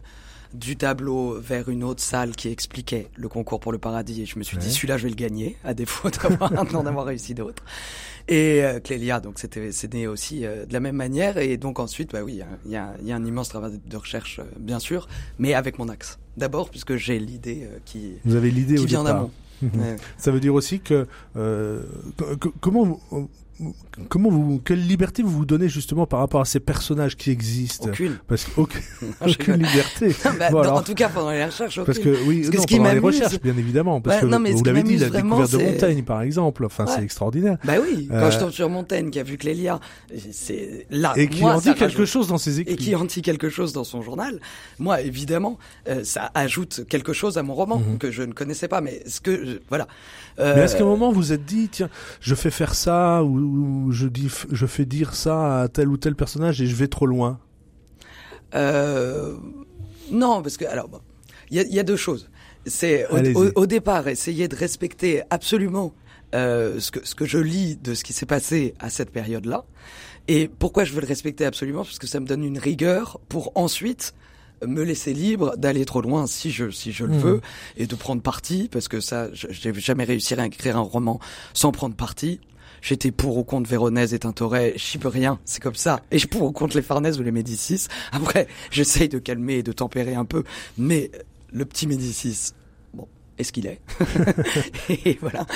du 0.52 0.76
tableau 0.76 1.40
vers 1.40 1.70
une 1.70 1.82
autre 1.82 2.02
salle 2.02 2.32
qui 2.36 2.48
expliquait 2.48 3.09
le 3.16 3.28
concours 3.28 3.59
pour 3.59 3.72
le 3.72 3.78
paradis 3.78 4.20
et 4.22 4.26
je 4.26 4.38
me 4.38 4.44
suis 4.44 4.57
dit 4.59 4.70
celui-là 4.70 4.98
je 4.98 5.05
vais 5.05 5.09
le 5.09 5.16
gagner 5.16 5.57
à 5.64 5.72
défaut 5.74 6.11
d'avoir 6.84 7.07
réussi 7.07 7.34
d'autres. 7.34 7.64
Et 8.28 8.62
euh, 8.64 8.80
Clélia, 8.80 9.20
donc 9.20 9.38
c'était 9.38 9.70
c'est 9.70 9.92
né 9.92 10.06
aussi 10.06 10.46
euh, 10.46 10.64
de 10.64 10.72
la 10.72 10.80
même 10.80 10.96
manière 10.96 11.36
et 11.36 11.58
donc 11.58 11.78
ensuite 11.78 12.12
bah 12.12 12.22
oui 12.24 12.40
il 12.64 12.70
y 12.72 12.76
a, 12.76 12.94
il 13.02 13.06
y 13.06 13.12
a 13.12 13.16
un 13.16 13.24
immense 13.24 13.50
travail 13.50 13.78
de 13.86 13.96
recherche 13.98 14.38
euh, 14.38 14.44
bien 14.58 14.78
sûr, 14.78 15.08
mais 15.38 15.52
avec 15.52 15.78
mon 15.78 15.88
axe. 15.90 16.18
D'abord 16.38 16.70
puisque 16.70 16.96
j'ai 16.96 17.18
l'idée 17.18 17.68
qui 17.84 18.14
Vous 18.24 18.34
avez 18.34 18.50
l'idée 18.50 18.76
qui 18.76 18.86
vient 18.86 19.00
en 19.00 19.04
départ. 19.04 19.16
amont. 19.18 19.30
Ouais. 19.62 19.96
Ça 20.16 20.30
veut 20.30 20.40
dire 20.40 20.54
aussi 20.54 20.80
que 20.80 21.06
euh, 21.36 21.82
co- 22.40 22.54
comment 22.60 22.98
comment 24.09 24.28
vous 24.30 24.61
quelle 24.64 24.84
liberté 24.86 25.22
vous 25.22 25.30
vous 25.30 25.44
donnez 25.44 25.68
justement 25.68 26.07
par 26.07 26.18
rapport 26.20 26.40
à 26.40 26.44
ces 26.44 26.61
personnages 26.61 27.16
qui 27.16 27.30
existent? 27.30 27.88
Aucune. 27.88 28.18
Parce 28.26 28.44
qu'aucune 28.44 28.80
aucune 29.20 29.55
liberté. 29.62 30.14
Bah, 30.38 30.48
Bon, 30.50 30.57
dans- 30.59 30.62
alors, 30.62 30.76
en 30.78 30.82
tout 30.82 30.94
cas 30.94 31.09
pendant 31.09 31.30
les 31.30 31.44
recherches. 31.44 31.80
Parce 31.84 31.98
aucune. 31.98 32.12
que 32.14 32.18
oui, 32.26 32.38
Parce 32.40 32.50
que 32.50 32.57
non, 32.57 32.62
ce 32.62 32.66
qui 32.66 32.76
pendant 32.78 32.92
les 32.92 32.98
recherches, 32.98 33.40
bien 33.40 33.57
évidemment, 33.57 34.00
parce 34.00 34.16
Ouais, 34.16 34.22
que 34.22 34.26
non, 34.26 34.38
mais 34.40 34.52
ce 34.52 34.57
vous 34.59 34.64
l'avez 34.64 34.82
dit, 34.82 34.96
la 34.96 35.11
découverte 35.11 35.52
de 35.52 35.59
Montaigne, 35.59 36.02
par 36.02 36.22
exemple. 36.22 36.64
Enfin, 36.64 36.84
Ouais. 36.86 36.92
c'est 36.96 37.02
extraordinaire. 37.02 37.59
Bah 37.64 37.74
oui, 37.82 38.09
quand 38.11 38.16
Euh, 38.16 38.30
je 38.30 38.38
tombe 38.38 38.50
sur 38.50 38.68
Montaigne 38.68 39.11
qui 39.11 39.20
a 39.20 39.22
vu 39.22 39.36
Clélia, 39.38 39.78
c'est 40.32 40.86
là. 40.90 41.12
Et 41.16 41.28
qui 41.28 41.40
moi, 41.40 41.55
en 41.55 41.59
dit 41.59 41.64
quelque 41.74 41.80
rajoute- 41.84 42.07
chose 42.07 42.28
dans 42.28 42.38
ses 42.38 42.61
écrits. 42.61 42.74
Et 42.74 42.76
qui 42.76 42.94
en 42.94 43.05
dit 43.05 43.22
quelque 43.22 43.48
chose 43.48 43.72
dans 43.72 43.84
son 43.84 44.02
journal. 44.02 44.40
Moi, 44.78 45.00
évidemment, 45.02 45.59
euh, 45.88 46.02
ça 46.05 46.30
ajoute 46.34 46.84
quelque 46.88 47.12
chose 47.12 47.38
à 47.38 47.42
mon 47.42 47.55
roman 47.55 47.78
Mhm. 47.78 47.98
que 47.98 48.11
je 48.11 48.22
ne 48.22 48.32
connaissais 48.32 48.68
pas. 48.68 48.80
Mais 48.80 49.02
ce 49.07 49.20
que, 49.20 49.44
je- 49.44 49.59
voilà. 49.68 49.86
Mais 50.38 50.44
Euh, 50.44 50.64
est-ce 50.64 50.76
qu'à 50.76 50.82
un 50.82 50.86
moment 50.86 51.11
vous 51.12 51.20
vous 51.20 51.32
êtes 51.32 51.44
dit, 51.44 51.68
tiens, 51.70 51.88
je 52.20 52.34
fais 52.34 52.50
faire 52.50 52.74
ça 52.74 53.22
ou, 53.22 53.38
ou 53.45 53.92
je 53.92 54.09
dis, 54.09 54.28
je 54.51 54.66
fais 54.66 54.84
dire 54.86 55.14
ça 55.14 55.61
à 55.62 55.68
tel 55.68 55.88
ou 55.88 55.97
tel 55.97 56.14
personnage 56.16 56.61
et 56.62 56.66
je 56.66 56.74
vais 56.74 56.88
trop 56.88 57.07
loin 57.07 57.38
Euh, 58.55 59.34
non, 60.11 60.42
parce 60.42 60.57
que 60.57 60.64
alors 60.64 60.88
il 61.51 61.57
y 61.57 61.61
a, 61.61 61.62
il 61.62 61.74
y 61.74 61.78
a 61.80 61.82
deux 61.82 61.97
choses. 61.97 62.28
C'est 62.66 63.07
au, 63.11 63.16
Allez-y. 63.16 63.36
au- 63.36 63.53
au 63.57 63.66
départ 63.66 64.09
essayer 64.09 64.49
de 64.49 64.57
respecter 64.57 65.22
absolument 65.30 65.92
euh, 66.34 66.80
ce 66.80 66.90
que 66.90 67.07
ce 67.07 67.14
que 67.14 67.24
je 67.26 67.38
lis 67.38 67.76
de 67.76 67.95
ce 67.95 68.03
qui 68.05 68.12
s'est 68.12 68.26
passé 68.26 68.74
à 68.80 68.90
cette 68.90 69.11
période-là. 69.11 69.64
Et 70.28 70.49
pourquoi 70.49 70.84
je 70.84 70.92
veux 70.95 71.01
le 71.01 71.07
respecter 71.07 71.45
absolument? 71.45 71.82
Parce 71.84 71.99
que 71.99 72.07
ça 72.07 72.18
me 72.20 72.26
donne 72.26 72.42
une 72.45 72.59
rigueur 72.59 73.20
pour 73.28 73.53
ensuite 73.57 74.14
me 74.66 74.82
laisser 74.82 75.12
libre 75.12 75.57
d'aller 75.59 75.84
trop 75.84 76.01
loin 76.01 76.26
si 76.26 76.51
je 76.51 76.70
si 76.70 76.92
je 76.92 77.05
le 77.05 77.12
Mhm. 77.14 77.18
veux 77.20 77.40
et 77.76 77.86
de 77.86 77.95
prendre 77.95 78.22
parti 78.22 78.68
parce 78.72 78.88
que 78.88 79.01
ça 79.01 79.28
je- 79.34 79.49
j'ai 79.51 79.74
jamais 79.74 80.05
réussi 80.05 80.34
à 80.34 80.47
écrire 80.47 80.76
un 80.78 80.80
roman 80.80 81.18
sans 81.53 81.72
prendre 81.72 81.95
parti. 81.97 82.40
J'étais 82.85 83.12
pour 83.12 83.39
ou 83.39 83.45
contre 83.45 83.68
Véronèse 83.68 84.12
et 84.12 84.18
Tintoret, 84.18 84.74
j'y 84.76 84.99
peux 84.99 85.09
rien, 85.09 85.41
c'est 85.47 85.62
comme 85.62 85.74
ça. 85.74 86.03
Et 86.11 86.18
je 86.18 86.28
pour 86.28 86.43
ou 86.43 86.53
contre 86.53 86.76
les 86.76 86.82
Farnèse 86.82 87.18
ou 87.18 87.22
les 87.22 87.32
Médicis. 87.32 87.87
Après, 88.12 88.47
j'essaye 88.70 89.09
de 89.09 89.18
calmer 89.18 89.55
et 89.55 89.62
de 89.62 89.72
tempérer 89.72 90.14
un 90.14 90.26
peu, 90.26 90.45
mais 90.76 91.11
le 91.51 91.64
petit 91.64 91.87
Médicis, 91.87 92.53
bon, 92.93 93.09
est-ce 93.39 93.53
qu'il 93.55 93.66
est, 93.68 93.80
Et 94.91 95.16
voilà. 95.18 95.47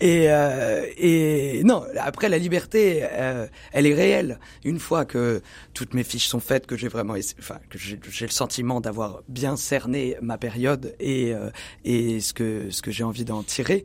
Et, 0.00 0.28
euh, 0.28 0.84
et 0.96 1.62
non, 1.62 1.84
après 2.00 2.28
la 2.28 2.38
liberté, 2.38 3.04
euh, 3.12 3.46
elle 3.70 3.86
est 3.86 3.94
réelle. 3.94 4.40
Une 4.64 4.80
fois 4.80 5.04
que 5.04 5.40
toutes 5.74 5.94
mes 5.94 6.02
fiches 6.02 6.26
sont 6.26 6.40
faites, 6.40 6.66
que 6.66 6.76
j'ai 6.76 6.88
vraiment, 6.88 7.14
enfin, 7.38 7.60
que 7.70 7.78
j'ai 7.78 8.26
le 8.26 8.32
sentiment 8.32 8.80
d'avoir 8.80 9.22
bien 9.28 9.54
cerné 9.54 10.16
ma 10.20 10.36
période 10.36 10.96
et 10.98 11.32
euh, 11.32 11.50
et 11.84 12.18
ce 12.18 12.34
que 12.34 12.70
ce 12.70 12.82
que 12.82 12.90
j'ai 12.90 13.04
envie 13.04 13.24
d'en 13.24 13.44
tirer, 13.44 13.84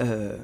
euh. 0.00 0.38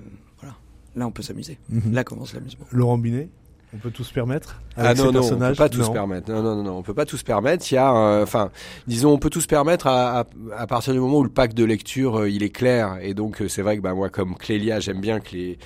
Là, 0.96 1.06
on 1.06 1.10
peut 1.10 1.22
s'amuser. 1.22 1.58
Mhm. 1.68 1.92
Là 1.92 2.04
commence 2.04 2.34
l'amusement. 2.34 2.64
Laurent 2.70 2.98
Binet, 2.98 3.28
on 3.74 3.78
peut 3.78 3.90
tout 3.90 4.04
se 4.04 4.12
permettre 4.12 4.60
Ah 4.76 4.82
avec 4.90 4.98
non, 4.98 5.06
ces 5.06 5.12
non, 5.12 5.36
on 5.36 5.48
peut 5.50 5.54
pas 5.56 5.68
tout 5.68 5.80
Non. 5.80 5.86
se 5.86 5.90
permettre. 5.90 6.30
Non, 6.30 6.42
non, 6.42 6.54
non, 6.56 6.62
non, 6.62 6.76
on 6.78 6.82
peut 6.82 6.94
pas 6.94 7.06
tout 7.06 7.16
se 7.16 7.24
permettre. 7.24 7.70
Il 7.72 7.74
y 7.74 7.78
a, 7.78 7.92
euh, 7.92 8.22
enfin, 8.22 8.50
disons, 8.86 9.10
on 9.12 9.18
peut 9.18 9.30
tout 9.30 9.40
se 9.40 9.48
permettre 9.48 9.88
à, 9.88 10.20
à, 10.20 10.24
à 10.56 10.66
partir 10.68 10.92
du 10.92 11.00
moment 11.00 11.18
où 11.18 11.24
le 11.24 11.28
pack 11.30 11.54
de 11.54 11.64
lecture 11.64 12.20
euh, 12.20 12.30
il 12.30 12.44
est 12.44 12.50
clair. 12.50 12.98
Et 13.02 13.14
donc, 13.14 13.42
euh, 13.42 13.48
c'est 13.48 13.62
vrai 13.62 13.76
que 13.76 13.82
bah, 13.82 13.94
moi, 13.94 14.08
comme 14.10 14.36
Clélia, 14.36 14.78
j'aime 14.78 15.00
bien 15.00 15.18
que 15.18 15.32
les, 15.32 15.58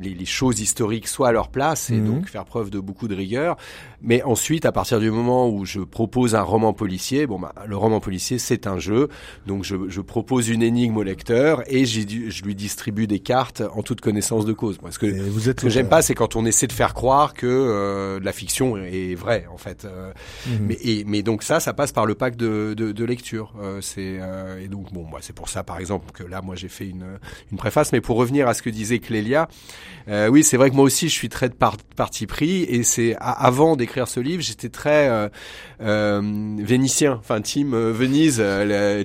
les, 0.00 0.14
les 0.14 0.24
choses 0.24 0.60
historiques 0.60 1.06
soient 1.08 1.28
à 1.28 1.32
leur 1.32 1.48
place 1.48 1.90
et 1.90 1.96
Mhm. 1.96 2.06
donc 2.06 2.28
faire 2.28 2.46
preuve 2.46 2.70
de 2.70 2.80
beaucoup 2.80 3.08
de 3.08 3.14
rigueur. 3.14 3.58
Mais 4.02 4.22
ensuite, 4.22 4.64
à 4.66 4.72
partir 4.72 4.98
du 5.00 5.10
moment 5.10 5.48
où 5.48 5.64
je 5.64 5.80
propose 5.80 6.34
un 6.34 6.42
roman 6.42 6.72
policier, 6.72 7.26
bon, 7.26 7.38
bah, 7.38 7.54
le 7.66 7.76
roman 7.76 8.00
policier, 8.00 8.38
c'est 8.38 8.66
un 8.66 8.78
jeu. 8.78 9.08
Donc, 9.46 9.64
je, 9.64 9.76
je 9.88 10.00
propose 10.00 10.48
une 10.48 10.62
énigme 10.62 10.96
au 10.96 11.02
lecteur 11.02 11.62
et 11.66 11.84
je 11.84 12.42
lui 12.44 12.54
distribue 12.54 13.06
des 13.06 13.18
cartes 13.20 13.62
en 13.74 13.82
toute 13.82 14.00
connaissance 14.00 14.44
de 14.46 14.52
cause. 14.52 14.78
Parce 14.78 14.98
que 14.98 15.06
Et 15.06 15.12
vous 15.28 15.48
êtes 15.48 15.60
ce 15.60 15.66
que 15.66 15.70
j'aime 15.70 15.88
pas, 15.88 16.02
c'est 16.02 16.14
quand 16.14 16.36
on 16.36 16.46
essaie 16.46 16.66
de 16.66 16.72
faire 16.72 16.94
croire 16.94 17.34
que 17.34 17.46
euh, 17.46 18.20
la 18.22 18.32
fiction 18.32 18.76
est 18.76 19.14
vraie, 19.14 19.46
en 19.52 19.58
fait. 19.58 19.84
Euh, 19.84 20.12
Mhm. 20.46 20.66
mais, 20.68 20.78
et, 20.82 21.04
mais 21.04 21.22
donc 21.22 21.42
ça, 21.42 21.60
ça 21.60 21.72
passe 21.74 21.92
par 21.92 22.06
le 22.06 22.14
pack 22.14 22.36
de, 22.36 22.74
de, 22.74 22.92
de 22.92 23.04
lecture. 23.04 23.52
Euh, 23.60 23.80
c'est 23.80 24.18
euh, 24.20 24.58
et 24.64 24.68
donc 24.68 24.92
bon, 24.92 25.04
moi 25.04 25.18
c'est 25.22 25.34
pour 25.34 25.48
ça, 25.48 25.62
par 25.62 25.78
exemple, 25.78 26.10
que 26.12 26.22
là, 26.24 26.40
moi 26.40 26.54
j'ai 26.56 26.68
fait 26.68 26.88
une 26.88 27.18
une 27.52 27.58
préface. 27.58 27.92
Mais 27.92 28.00
pour 28.00 28.16
revenir 28.16 28.48
à 28.48 28.54
ce 28.54 28.62
que 28.62 28.70
disait 28.70 28.98
Clélia, 28.98 29.48
Euh, 30.08 30.28
oui, 30.28 30.42
c'est 30.42 30.56
vrai 30.56 30.70
que 30.70 30.74
moi 30.74 30.84
aussi, 30.84 31.08
je 31.08 31.14
suis 31.14 31.28
très 31.28 31.48
de 31.48 31.54
par- 31.54 31.76
parti 31.94 32.26
pris. 32.26 32.62
Et 32.62 32.82
c'est 32.82 33.14
avant 33.20 33.76
d'écrire 33.76 33.89
ce 34.06 34.20
livre, 34.20 34.42
j'étais 34.42 34.68
très 34.68 35.08
euh, 35.08 35.28
euh, 35.82 36.20
vénitien, 36.58 37.16
enfin 37.18 37.40
team 37.40 37.74
euh, 37.74 37.92
Venise, 37.92 38.42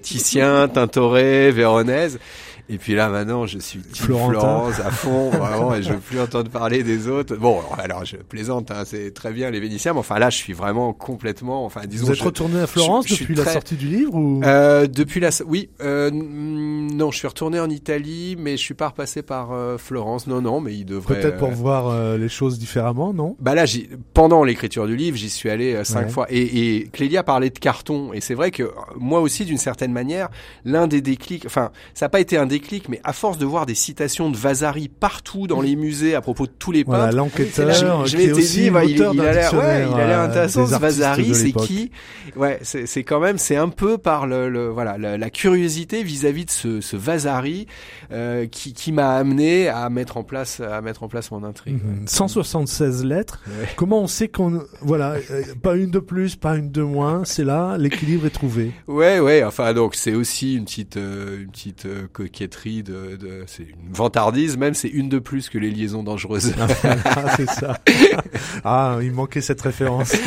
Titien, 0.02 0.68
Tintoret, 0.68 1.52
Véronèse. 1.52 2.20
Et 2.68 2.78
puis 2.80 2.96
là, 2.96 3.10
maintenant, 3.10 3.46
je 3.46 3.60
suis 3.60 3.80
team 3.80 4.06
Florentin. 4.08 4.40
Florence 4.40 4.80
à 4.80 4.90
fond, 4.92 5.30
vraiment, 5.32 5.76
et 5.76 5.84
je 5.84 5.94
veux 5.94 6.00
plus 6.00 6.20
entendre 6.20 6.50
parler 6.50 6.82
des 6.84 7.08
autres. 7.08 7.36
Bon, 7.36 7.60
alors 7.78 8.06
je 8.06 8.18
plaisante, 8.18 8.72
hein, 8.72 8.84
c'est 8.86 9.14
très 9.14 9.32
bien 9.32 9.52
les 9.52 9.60
Vénitiens, 9.60 9.94
mais 9.94 10.00
enfin 10.00 10.18
là, 10.18 10.30
je 10.32 10.38
suis 10.38 10.54
vraiment 10.54 10.92
complètement, 10.94 11.64
enfin 11.66 11.82
disons. 11.88 12.06
Vous 12.08 12.12
êtes 12.14 12.18
je- 12.20 12.24
retourné 12.24 12.60
à 12.62 12.68
Florence 12.68 13.06
je- 13.06 13.10
je 13.10 13.16
suis 13.16 13.26
depuis 13.26 13.46
la 13.46 13.52
sortie 13.54 13.76
du 13.76 13.88
livre 13.88 14.16
ou? 14.16 14.42
Euh, 14.44 14.88
depuis 14.88 15.20
la, 15.20 15.30
oui, 15.46 15.70
euh, 15.82 16.10
non, 16.12 17.12
je 17.12 17.18
suis 17.18 17.28
retourné 17.28 17.60
en 17.60 17.70
Italie, 17.70 18.36
mais 18.40 18.52
je 18.58 18.62
suis 18.64 18.74
pas 18.74 18.88
repassé 18.90 19.22
par 19.22 19.52
euh, 19.52 19.78
Florence. 19.78 20.26
Non, 20.28 20.42
non, 20.42 20.60
mais 20.62 20.74
il 20.74 20.86
devrait. 20.86 21.20
peut-être 21.20 21.38
pour 21.38 21.50
euh, 21.50 21.54
voir 21.54 21.88
euh, 21.90 22.18
les 22.18 22.30
choses 22.30 22.58
différemment, 22.58 23.14
non? 23.14 23.36
Bah 23.40 23.54
là, 23.54 23.66
pendant 24.14 24.44
l'écriture 24.44 24.88
du 24.88 24.96
livre, 24.96 25.18
j'y 25.18 25.30
suis 25.30 25.50
allé 25.50 25.84
cinq 25.84 26.06
Ouais. 26.06 26.10
fois. 26.10 26.26
Et, 26.30 26.78
et 26.78 26.84
Clélia 26.92 27.22
parlait 27.24 27.50
de 27.52 27.60
carton, 27.60 28.12
et 28.14 28.22
c'est 28.22 28.34
vrai 28.34 28.50
que 28.52 28.72
moi 28.98 29.22
aussi, 29.22 29.46
d'une 29.46 29.58
certaine 29.58 29.92
manière, 29.92 30.30
l'un 30.66 30.88
des 30.88 31.02
déclics, 31.02 31.46
enfin, 31.46 31.72
ça 31.94 32.06
n'a 32.06 32.10
pas 32.10 32.20
été 32.20 32.38
un 32.38 32.46
déclic, 32.46 32.55
mais 32.90 33.00
à 33.04 33.14
force 33.14 33.38
de 33.38 33.46
voir 33.46 33.66
des 33.66 33.76
citations 33.76 34.30
de 34.30 34.38
Vasari 34.38 34.88
partout 34.90 35.48
dans 35.48 35.62
les 35.62 35.76
musées 35.76 36.16
à 36.16 36.22
propos 36.22 36.46
de 36.46 36.52
tous 36.58 36.72
les 36.72 36.84
Voilà, 36.84 37.06
peintres. 37.06 37.18
l'enquêteur 37.18 37.74
Je, 38.06 38.12
je 38.12 38.18
m'étais 38.18 38.42
dit, 38.42 38.70
bah, 38.70 38.84
il, 38.86 39.02
a 39.02 39.12
l'air, 39.12 39.16
ouais, 39.26 39.32
dictionnaire, 39.42 39.90
il 39.94 40.00
a 40.02 40.08
l'air 40.08 40.20
euh, 40.20 40.26
intéressant. 40.28 40.66
des 40.66 40.74
Ce 40.74 40.80
Vasari, 40.80 41.36
c'est 41.36 41.52
qui 41.52 41.92
Ouais, 42.36 42.60
c'est 42.64 43.04
quand 43.04 43.20
même, 43.20 43.38
c'est 43.38 43.56
un 43.56 43.70
peu 43.70 43.98
par 43.98 44.28
le, 44.28 44.50
le- 44.50 44.68
voilà, 44.70 44.98
la, 44.98 45.18
la 45.18 45.30
curiosité 45.30 46.04
vis-à-vis 46.04 46.46
de 46.46 46.52
ce, 46.52 46.82
ce 46.82 46.96
Vasari 46.98 47.68
euh, 48.12 48.46
qui, 48.48 48.74
qui 48.74 48.92
m'a 48.92 49.16
amené 49.16 49.68
à 49.68 49.90
mettre 49.90 50.18
en 50.18 50.24
place, 50.24 50.60
à 50.60 50.82
mettre 50.82 51.04
en 51.04 51.08
place 51.08 51.32
mon 51.32 51.44
intrigue. 51.44 51.76
Mhm. 51.84 52.08
176 52.08 53.06
lettres. 53.06 53.42
Ouais. 53.48 53.68
Comment 53.76 54.02
on 54.02 54.08
sait 54.08 54.28
qu'on 54.28 54.64
voilà, 54.82 55.16
euh, 55.32 55.44
pas 55.62 55.76
une 55.76 55.92
de 55.92 56.00
plus, 56.00 56.36
pas 56.36 56.56
une 56.56 56.72
de 56.72 56.82
moins, 56.82 57.24
c'est 57.26 57.44
là 57.44 57.78
l'équilibre 57.78 58.26
est 58.26 58.30
trouvé. 58.32 58.72
Ouais, 58.88 59.20
ouais. 59.20 59.44
Enfin, 59.44 59.74
donc 59.74 59.96
c'est 59.96 60.14
aussi 60.14 60.56
une 60.56 60.66
petite, 60.66 60.98
euh, 60.98 61.42
une 61.44 61.52
petite 61.52 61.86
euh, 61.86 62.08
coquetterie 62.48 62.84
de, 62.84 63.16
de 63.16 63.44
c'est 63.48 63.64
une 63.64 63.92
vantardise 63.94 64.58
même. 64.58 64.74
C'est 64.74 64.88
une 64.90 65.10
de 65.10 65.20
plus 65.20 65.50
que 65.50 65.58
les 65.58 65.72
liaisons 65.72 66.04
dangereuses. 66.04 66.54
Ah, 66.84 67.36
c'est 67.36 67.50
ça. 67.50 67.80
Ah, 68.64 68.98
il 69.02 69.12
manquait 69.12 69.42
cette 69.42 69.62
référence. 69.62 70.14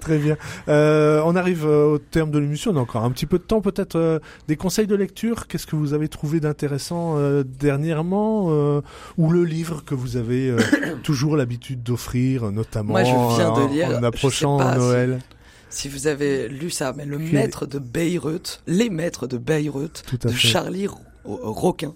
Très 0.00 0.18
bien. 0.18 0.36
Euh, 0.68 1.20
on 1.24 1.34
arrive 1.34 1.66
euh, 1.66 1.94
au 1.94 1.98
terme 1.98 2.30
de 2.30 2.38
l'émission. 2.38 2.70
On 2.70 2.76
a 2.76 2.80
encore 2.80 3.02
un 3.04 3.10
petit 3.10 3.26
peu 3.26 3.38
de 3.38 3.42
temps, 3.42 3.60
peut-être 3.60 3.96
euh, 3.96 4.20
des 4.46 4.54
conseils 4.56 4.86
de 4.86 4.94
lecture. 4.94 5.48
Qu'est-ce 5.48 5.66
que 5.66 5.74
vous 5.74 5.94
avez 5.94 6.08
trouvé 6.08 6.38
d'intéressant 6.38 7.14
euh, 7.16 7.42
dernièrement, 7.42 8.46
euh, 8.50 8.82
ou 9.18 9.30
le 9.32 9.44
livre 9.44 9.84
que 9.84 9.94
vous 9.96 10.16
avez 10.16 10.48
euh, 10.50 10.58
toujours 11.02 11.36
l'habitude 11.36 11.82
d'offrir, 11.82 12.52
notamment 12.52 12.92
Moi, 12.92 13.02
je 13.04 13.10
viens 13.10 13.52
de 13.52 13.60
en- 13.60 13.68
lire, 13.68 13.88
en 13.88 14.00
je 14.00 14.04
approchant 14.04 14.58
sais 14.58 14.64
pas 14.64 14.72
si- 14.74 14.78
Noël. 14.78 15.18
Si 15.20 15.35
vous 15.88 16.06
avez 16.06 16.48
lu 16.48 16.70
ça, 16.70 16.92
mais 16.96 17.04
le 17.04 17.18
maître 17.32 17.66
de 17.66 17.78
Beyrouth, 17.78 18.62
les 18.66 18.88
maîtres 18.90 19.26
de 19.26 19.36
à 19.36 20.28
de. 20.28 20.30
Charlie 20.36 20.86
Ro- 20.86 21.00
Roquin. 21.24 21.94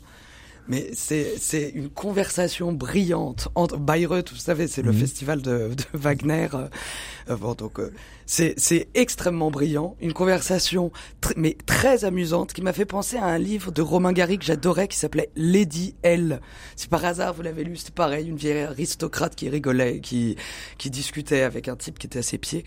Mais 0.70 0.90
c'est 0.94 1.34
c'est 1.36 1.68
une 1.74 1.88
conversation 1.90 2.72
brillante 2.72 3.48
entre 3.56 3.76
Bayreuth, 3.76 4.30
vous 4.30 4.36
savez, 4.38 4.68
c'est 4.68 4.82
le 4.82 4.92
Mhm. 4.92 4.98
festival 4.98 5.42
de, 5.42 5.74
de 5.74 5.84
Wagner. 5.98 6.46
euh, 6.54 7.36
bon, 7.36 7.54
donc 7.54 7.80
euh, 7.80 7.92
c'est 8.24 8.54
c'est 8.56 8.86
extrêmement 8.94 9.50
brillant, 9.50 9.96
une 10.00 10.12
conversation 10.12 10.92
tr- 11.20 11.32
mais 11.36 11.56
très 11.66 12.04
amusante 12.04 12.52
qui 12.52 12.62
m'a 12.62 12.72
fait 12.72 12.84
penser 12.84 13.16
à 13.16 13.24
un 13.26 13.38
livre 13.38 13.72
de 13.72 13.82
Romain 13.82 14.12
Gary 14.12 14.38
que 14.38 14.44
j'adorais 14.44 14.86
qui 14.86 14.96
s'appelait 14.96 15.30
Lady 15.34 15.96
L. 16.04 16.40
Si 16.76 16.86
par 16.86 17.04
hasard 17.04 17.34
vous 17.34 17.42
l'avez 17.42 17.64
lu, 17.64 17.76
c'était 17.76 17.90
pareil, 17.90 18.28
une 18.28 18.36
vieille 18.36 18.62
aristocrate 18.62 19.34
qui 19.34 19.48
rigolait, 19.48 19.98
qui 20.00 20.36
qui 20.78 20.88
discutait 20.88 21.42
avec 21.42 21.66
un 21.66 21.74
type 21.74 21.98
qui 21.98 22.06
était 22.06 22.20
à 22.20 22.22
ses 22.22 22.38
pieds. 22.38 22.64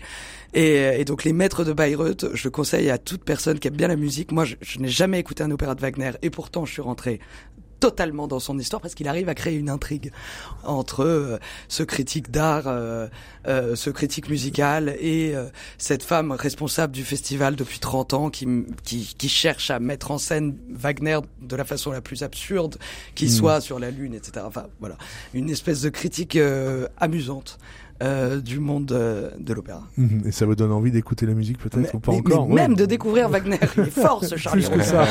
Et, 0.52 0.78
euh, 0.80 0.98
et 0.98 1.06
donc 1.06 1.24
les 1.24 1.32
maîtres 1.32 1.64
de 1.64 1.72
Bayreuth, 1.72 2.26
je 2.34 2.44
le 2.44 2.50
conseille 2.50 2.90
à 2.90 2.98
toute 2.98 3.24
personne 3.24 3.58
qui 3.58 3.68
aime 3.68 3.76
bien 3.76 3.88
la 3.88 3.96
musique. 3.96 4.30
Moi, 4.30 4.44
je, 4.44 4.56
je 4.60 4.78
n'ai 4.78 4.88
jamais 4.88 5.18
écouté 5.20 5.42
un 5.42 5.50
opéra 5.50 5.74
de 5.74 5.80
Wagner 5.80 6.10
et 6.20 6.28
pourtant 6.28 6.66
je 6.66 6.72
suis 6.74 6.82
rentré 6.82 7.18
totalement 7.84 8.26
dans 8.26 8.40
son 8.40 8.58
histoire 8.58 8.80
parce 8.80 8.94
qu'il 8.94 9.08
arrive 9.08 9.28
à 9.28 9.34
créer 9.34 9.56
une 9.56 9.68
intrigue 9.68 10.10
entre 10.62 11.04
euh, 11.04 11.38
ce 11.68 11.82
critique 11.82 12.30
d'art, 12.30 12.62
euh, 12.66 13.08
euh, 13.46 13.76
ce 13.76 13.90
critique 13.90 14.30
musical 14.30 14.96
et 15.00 15.34
euh, 15.36 15.44
cette 15.76 16.02
femme 16.02 16.32
responsable 16.32 16.94
du 16.94 17.04
festival 17.04 17.56
depuis 17.56 17.80
30 17.80 18.14
ans 18.14 18.30
qui, 18.30 18.48
qui, 18.84 19.14
qui 19.18 19.28
cherche 19.28 19.70
à 19.70 19.80
mettre 19.80 20.10
en 20.12 20.16
scène 20.16 20.56
Wagner 20.70 21.18
de 21.42 21.56
la 21.56 21.64
façon 21.66 21.90
la 21.90 22.00
plus 22.00 22.22
absurde 22.22 22.78
qui 23.14 23.26
Mm. 23.26 23.28
soit 23.28 23.60
sur 23.60 23.78
la 23.78 23.90
lune, 23.90 24.14
etc. 24.14 24.46
Enfin 24.46 24.66
voilà, 24.80 24.96
une 25.34 25.50
espèce 25.50 25.82
de 25.82 25.90
critique 25.90 26.36
euh, 26.36 26.88
amusante 26.98 27.58
euh, 28.02 28.40
du 28.40 28.58
monde 28.58 28.90
euh, 28.92 29.30
de 29.38 29.54
l'opéra. 29.54 29.82
Mhm. 29.96 30.22
Et 30.26 30.32
ça 30.32 30.46
vous 30.46 30.54
donne 30.56 30.72
envie 30.72 30.90
d'écouter 30.90 31.26
la 31.26 31.34
musique, 31.34 31.58
peut-être, 31.58 31.94
ou 31.94 32.00
pas 32.00 32.12
mais- 32.12 32.18
encore 32.18 32.48
mais 32.48 32.54
ouais. 32.54 32.60
Même 32.62 32.74
de 32.74 32.86
découvrir 32.86 33.28
Wagner, 33.28 33.58
il 33.76 33.82
est 33.84 33.90
fort 33.90 34.24
ce 34.24 34.36
Charlie 34.36 34.64
Plus 34.66 34.78
que 34.78 34.82
ça. 34.84 35.06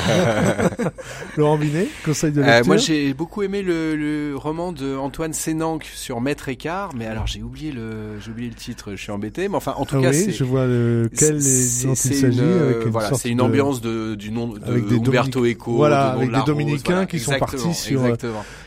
Laurent 1.37 1.57
Binet, 1.57 1.87
conseil 2.05 2.31
de 2.31 2.41
Euh, 2.41 2.45
lecture. 2.45 2.65
moi, 2.67 2.77
j'ai 2.77 3.13
beaucoup 3.13 3.41
aimé 3.43 3.61
le, 3.61 3.95
le 3.95 4.35
roman 4.35 4.71
de 4.71 4.95
Antoine 4.95 5.33
Sénanque 5.33 5.85
sur 5.93 6.19
Maître 6.21 6.49
Écart, 6.49 6.89
mais 6.95 7.05
alors 7.05 7.25
j'ai 7.27 7.41
oublié 7.41 7.71
le, 7.71 8.19
j'ai 8.19 8.31
oublié 8.31 8.49
le 8.49 8.55
titre. 8.55 8.91
Je 8.91 9.01
suis 9.01 9.11
embêté, 9.11 9.47
mais 9.47 9.55
enfin, 9.55 9.73
en 9.77 9.85
tout 9.85 9.95
Ah 9.99 10.01
cas, 10.01 10.09
oui, 10.09 10.23
c'est 10.25 10.31
je 10.31 10.43
vois 10.43 10.65
lequel 10.65 11.35
il 11.37 11.41
c'est 11.41 11.95
s'agit. 11.95 12.39
une, 12.39 12.89
voilà, 12.89 13.13
c'est 13.15 13.39
ambiance 13.39 13.81
de, 13.81 14.15
du 14.15 14.31
nom 14.31 14.47
de 14.47 14.61
avec 14.65 14.87
des 14.87 14.97
Umberto 14.97 15.39
Dominic- 15.41 15.57
Eco, 15.57 15.71
voilà, 15.75 16.11
de 16.11 16.17
avec 16.17 16.31
des 16.31 16.43
Dominicains 16.45 16.99
Rose, 16.99 17.07
qui 17.07 17.19
sont 17.19 17.37
partis 17.39 17.73
sur, 17.73 18.01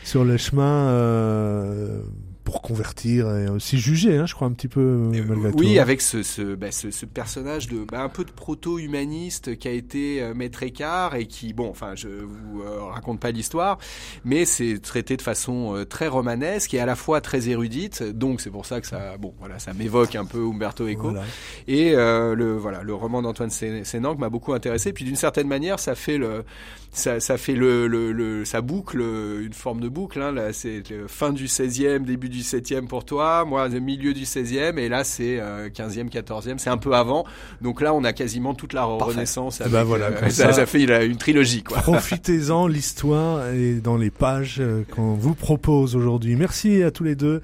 sur 0.03 0.25
les 0.25 0.37
chemins 0.37 0.87
euh, 0.89 1.99
pour 2.47 2.61
convertir 2.61 3.29
et 3.35 3.49
aussi 3.49 3.77
juger, 3.77 4.15
hein, 4.17 4.25
je 4.25 4.33
crois 4.33 4.47
un 4.47 4.53
petit 4.53 4.69
peu 4.69 4.79
euh, 4.79 5.23
malgré 5.27 5.51
tout. 5.51 5.57
Oui, 5.57 5.77
hein. 5.77 5.81
avec 5.81 5.99
ce, 5.99 6.23
ce, 6.23 6.55
bah, 6.55 6.71
ce, 6.71 6.91
ce 6.91 7.05
personnage 7.05 7.67
de 7.67 7.83
bah, 7.83 8.01
un 8.01 8.07
peu 8.07 8.23
de 8.23 8.31
proto-humaniste 8.31 9.57
qui 9.57 9.67
a 9.67 9.71
été 9.71 10.21
euh, 10.21 10.33
maître 10.33 10.63
écart 10.63 11.15
et 11.15 11.25
qui, 11.25 11.51
bon, 11.51 11.69
enfin, 11.69 11.91
je 11.95 12.07
vous 12.07 12.61
euh, 12.61 12.83
raconte 12.85 13.19
pas 13.19 13.31
l'histoire, 13.31 13.79
mais 14.23 14.45
c'est 14.45 14.79
traité 14.81 15.17
de 15.17 15.21
façon 15.21 15.75
euh, 15.75 15.83
très 15.83 16.07
romanesque 16.07 16.73
et 16.73 16.79
à 16.79 16.85
la 16.85 16.95
fois 16.95 17.19
très 17.19 17.49
érudite. 17.49 18.01
Donc 18.01 18.39
c'est 18.39 18.49
pour 18.49 18.65
ça 18.65 18.79
que 18.79 18.87
ça, 18.87 19.17
bon, 19.17 19.33
voilà, 19.39 19.59
ça 19.59 19.73
m'évoque 19.73 20.15
un 20.15 20.23
peu 20.23 20.39
Umberto 20.39 20.87
Eco. 20.87 21.09
Voilà. 21.09 21.23
Et 21.67 21.95
euh, 21.95 22.33
le 22.33 22.55
voilà, 22.55 22.81
le 22.81 22.93
roman 22.93 23.21
d'Antoine 23.21 23.49
Sé- 23.49 23.83
Sénanque 23.83 24.19
m'a 24.19 24.29
beaucoup 24.29 24.53
intéressé. 24.53 24.93
Puis 24.93 25.03
d'une 25.03 25.17
certaine 25.17 25.49
manière, 25.49 25.79
ça 25.79 25.95
fait 25.95 26.17
le, 26.17 26.45
ça, 26.91 27.19
ça 27.19 27.37
fait 27.37 27.53
le, 27.53 27.87
le, 27.87 28.11
le- 28.11 28.43
ça 28.45 28.61
boucle 28.61 28.99
une 29.01 29.53
forme 29.53 29.79
de 29.81 29.89
boucle. 29.89 30.21
Hein. 30.21 30.31
Là, 30.31 30.51
c'est 30.53 30.83
le 30.89 31.07
fin 31.07 31.31
du 31.31 31.45
16e, 31.45 32.03
début 32.03 32.29
du 32.29 32.39
7e 32.41 32.87
pour 32.87 33.05
toi. 33.05 33.45
Moi, 33.45 33.67
le 33.67 33.79
milieu 33.79 34.13
du 34.13 34.23
16e. 34.23 34.77
Et 34.77 34.89
là, 34.89 35.03
c'est 35.03 35.39
euh, 35.39 35.69
15e, 35.69 36.09
14e. 36.09 36.57
C'est 36.57 36.69
un 36.69 36.77
peu 36.77 36.93
avant. 36.93 37.25
Donc 37.61 37.81
là, 37.81 37.93
on 37.93 38.03
a 38.03 38.13
quasiment 38.13 38.53
toute 38.55 38.73
la 38.73 38.83
Renaissance. 38.85 39.61
Eh 39.65 39.69
ben 39.69 39.75
avec, 39.79 39.87
voilà, 39.87 40.05
euh, 40.07 40.19
comme 40.19 40.29
ça, 40.31 40.45
ça. 40.47 40.53
ça 40.53 40.65
fait 40.65 40.83
une, 40.83 41.11
une 41.11 41.17
trilogie, 41.17 41.63
quoi. 41.63 41.77
Profitez-en, 41.79 42.67
l'histoire 42.67 43.47
est 43.49 43.75
dans 43.81 43.97
les 43.97 44.09
pages 44.11 44.57
euh, 44.59 44.83
qu'on 44.95 45.13
vous 45.13 45.35
propose 45.35 45.95
aujourd'hui. 45.95 46.35
Merci 46.35 46.81
à 46.83 46.91
tous 46.91 47.03
les 47.03 47.15
deux 47.15 47.41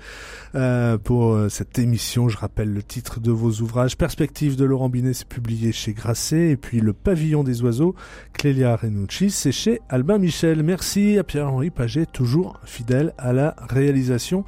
euh, 0.55 0.97
pour 0.97 1.33
euh, 1.33 1.49
cette 1.49 1.77
émission. 1.79 2.29
Je 2.29 2.37
rappelle 2.37 2.73
le 2.73 2.81
titre 2.83 3.19
de 3.19 3.31
vos 3.31 3.51
ouvrages. 3.61 3.97
Perspective 3.97 4.55
de 4.55 4.65
Laurent 4.65 4.89
Binet, 4.89 5.13
c'est 5.13 5.27
publié 5.27 5.71
chez 5.71 5.93
Grasset. 5.93 6.49
Et 6.51 6.57
puis 6.57 6.79
Le 6.79 6.93
Pavillon 6.93 7.43
des 7.43 7.61
Oiseaux, 7.61 7.95
Clélia 8.33 8.75
Renucci, 8.75 9.29
c'est 9.33 9.51
chez 9.51 9.81
Albin 9.89 10.17
Michel. 10.17 10.63
Merci 10.63 11.17
à 11.17 11.23
Pierre-Henri 11.23 11.69
Paget, 11.69 12.05
toujours 12.05 12.59
fidèle 12.63 13.13
à 13.17 13.33
la 13.33 13.55
réalisation. 13.69 14.45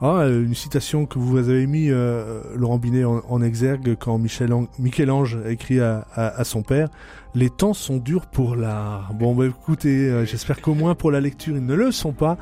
Ah, 0.00 0.22
euh, 0.22 0.44
une 0.44 0.54
citation 0.54 1.06
que 1.06 1.18
vous 1.18 1.38
avez 1.38 1.66
mis, 1.66 1.90
euh, 1.90 2.42
Laurent 2.56 2.78
Binet, 2.78 3.04
en, 3.04 3.42
exergue 3.42 3.96
quand 3.98 4.18
Michel 4.18 4.52
Ang- 4.52 4.68
Michel-Ange 4.80 5.38
a 5.46 5.50
écrit 5.50 5.78
à 5.80 6.42
son 6.44 6.62
père 6.62 6.88
les 7.34 7.50
temps 7.50 7.74
sont 7.74 7.96
durs 7.96 8.26
pour 8.26 8.56
l'art. 8.56 9.12
Bon, 9.14 9.34
bah 9.34 9.46
écoutez, 9.46 10.08
euh, 10.08 10.24
j'espère 10.24 10.60
qu'au 10.60 10.74
moins 10.74 10.94
pour 10.94 11.10
la 11.10 11.20
lecture, 11.20 11.56
ils 11.56 11.64
ne 11.64 11.74
le 11.74 11.90
sont 11.92 12.12
pas. 12.12 12.36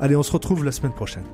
Allez, 0.00 0.16
on 0.16 0.22
se 0.22 0.32
retrouve 0.32 0.64
la 0.64 0.72
semaine 0.72 0.92
prochaine. 0.92 1.24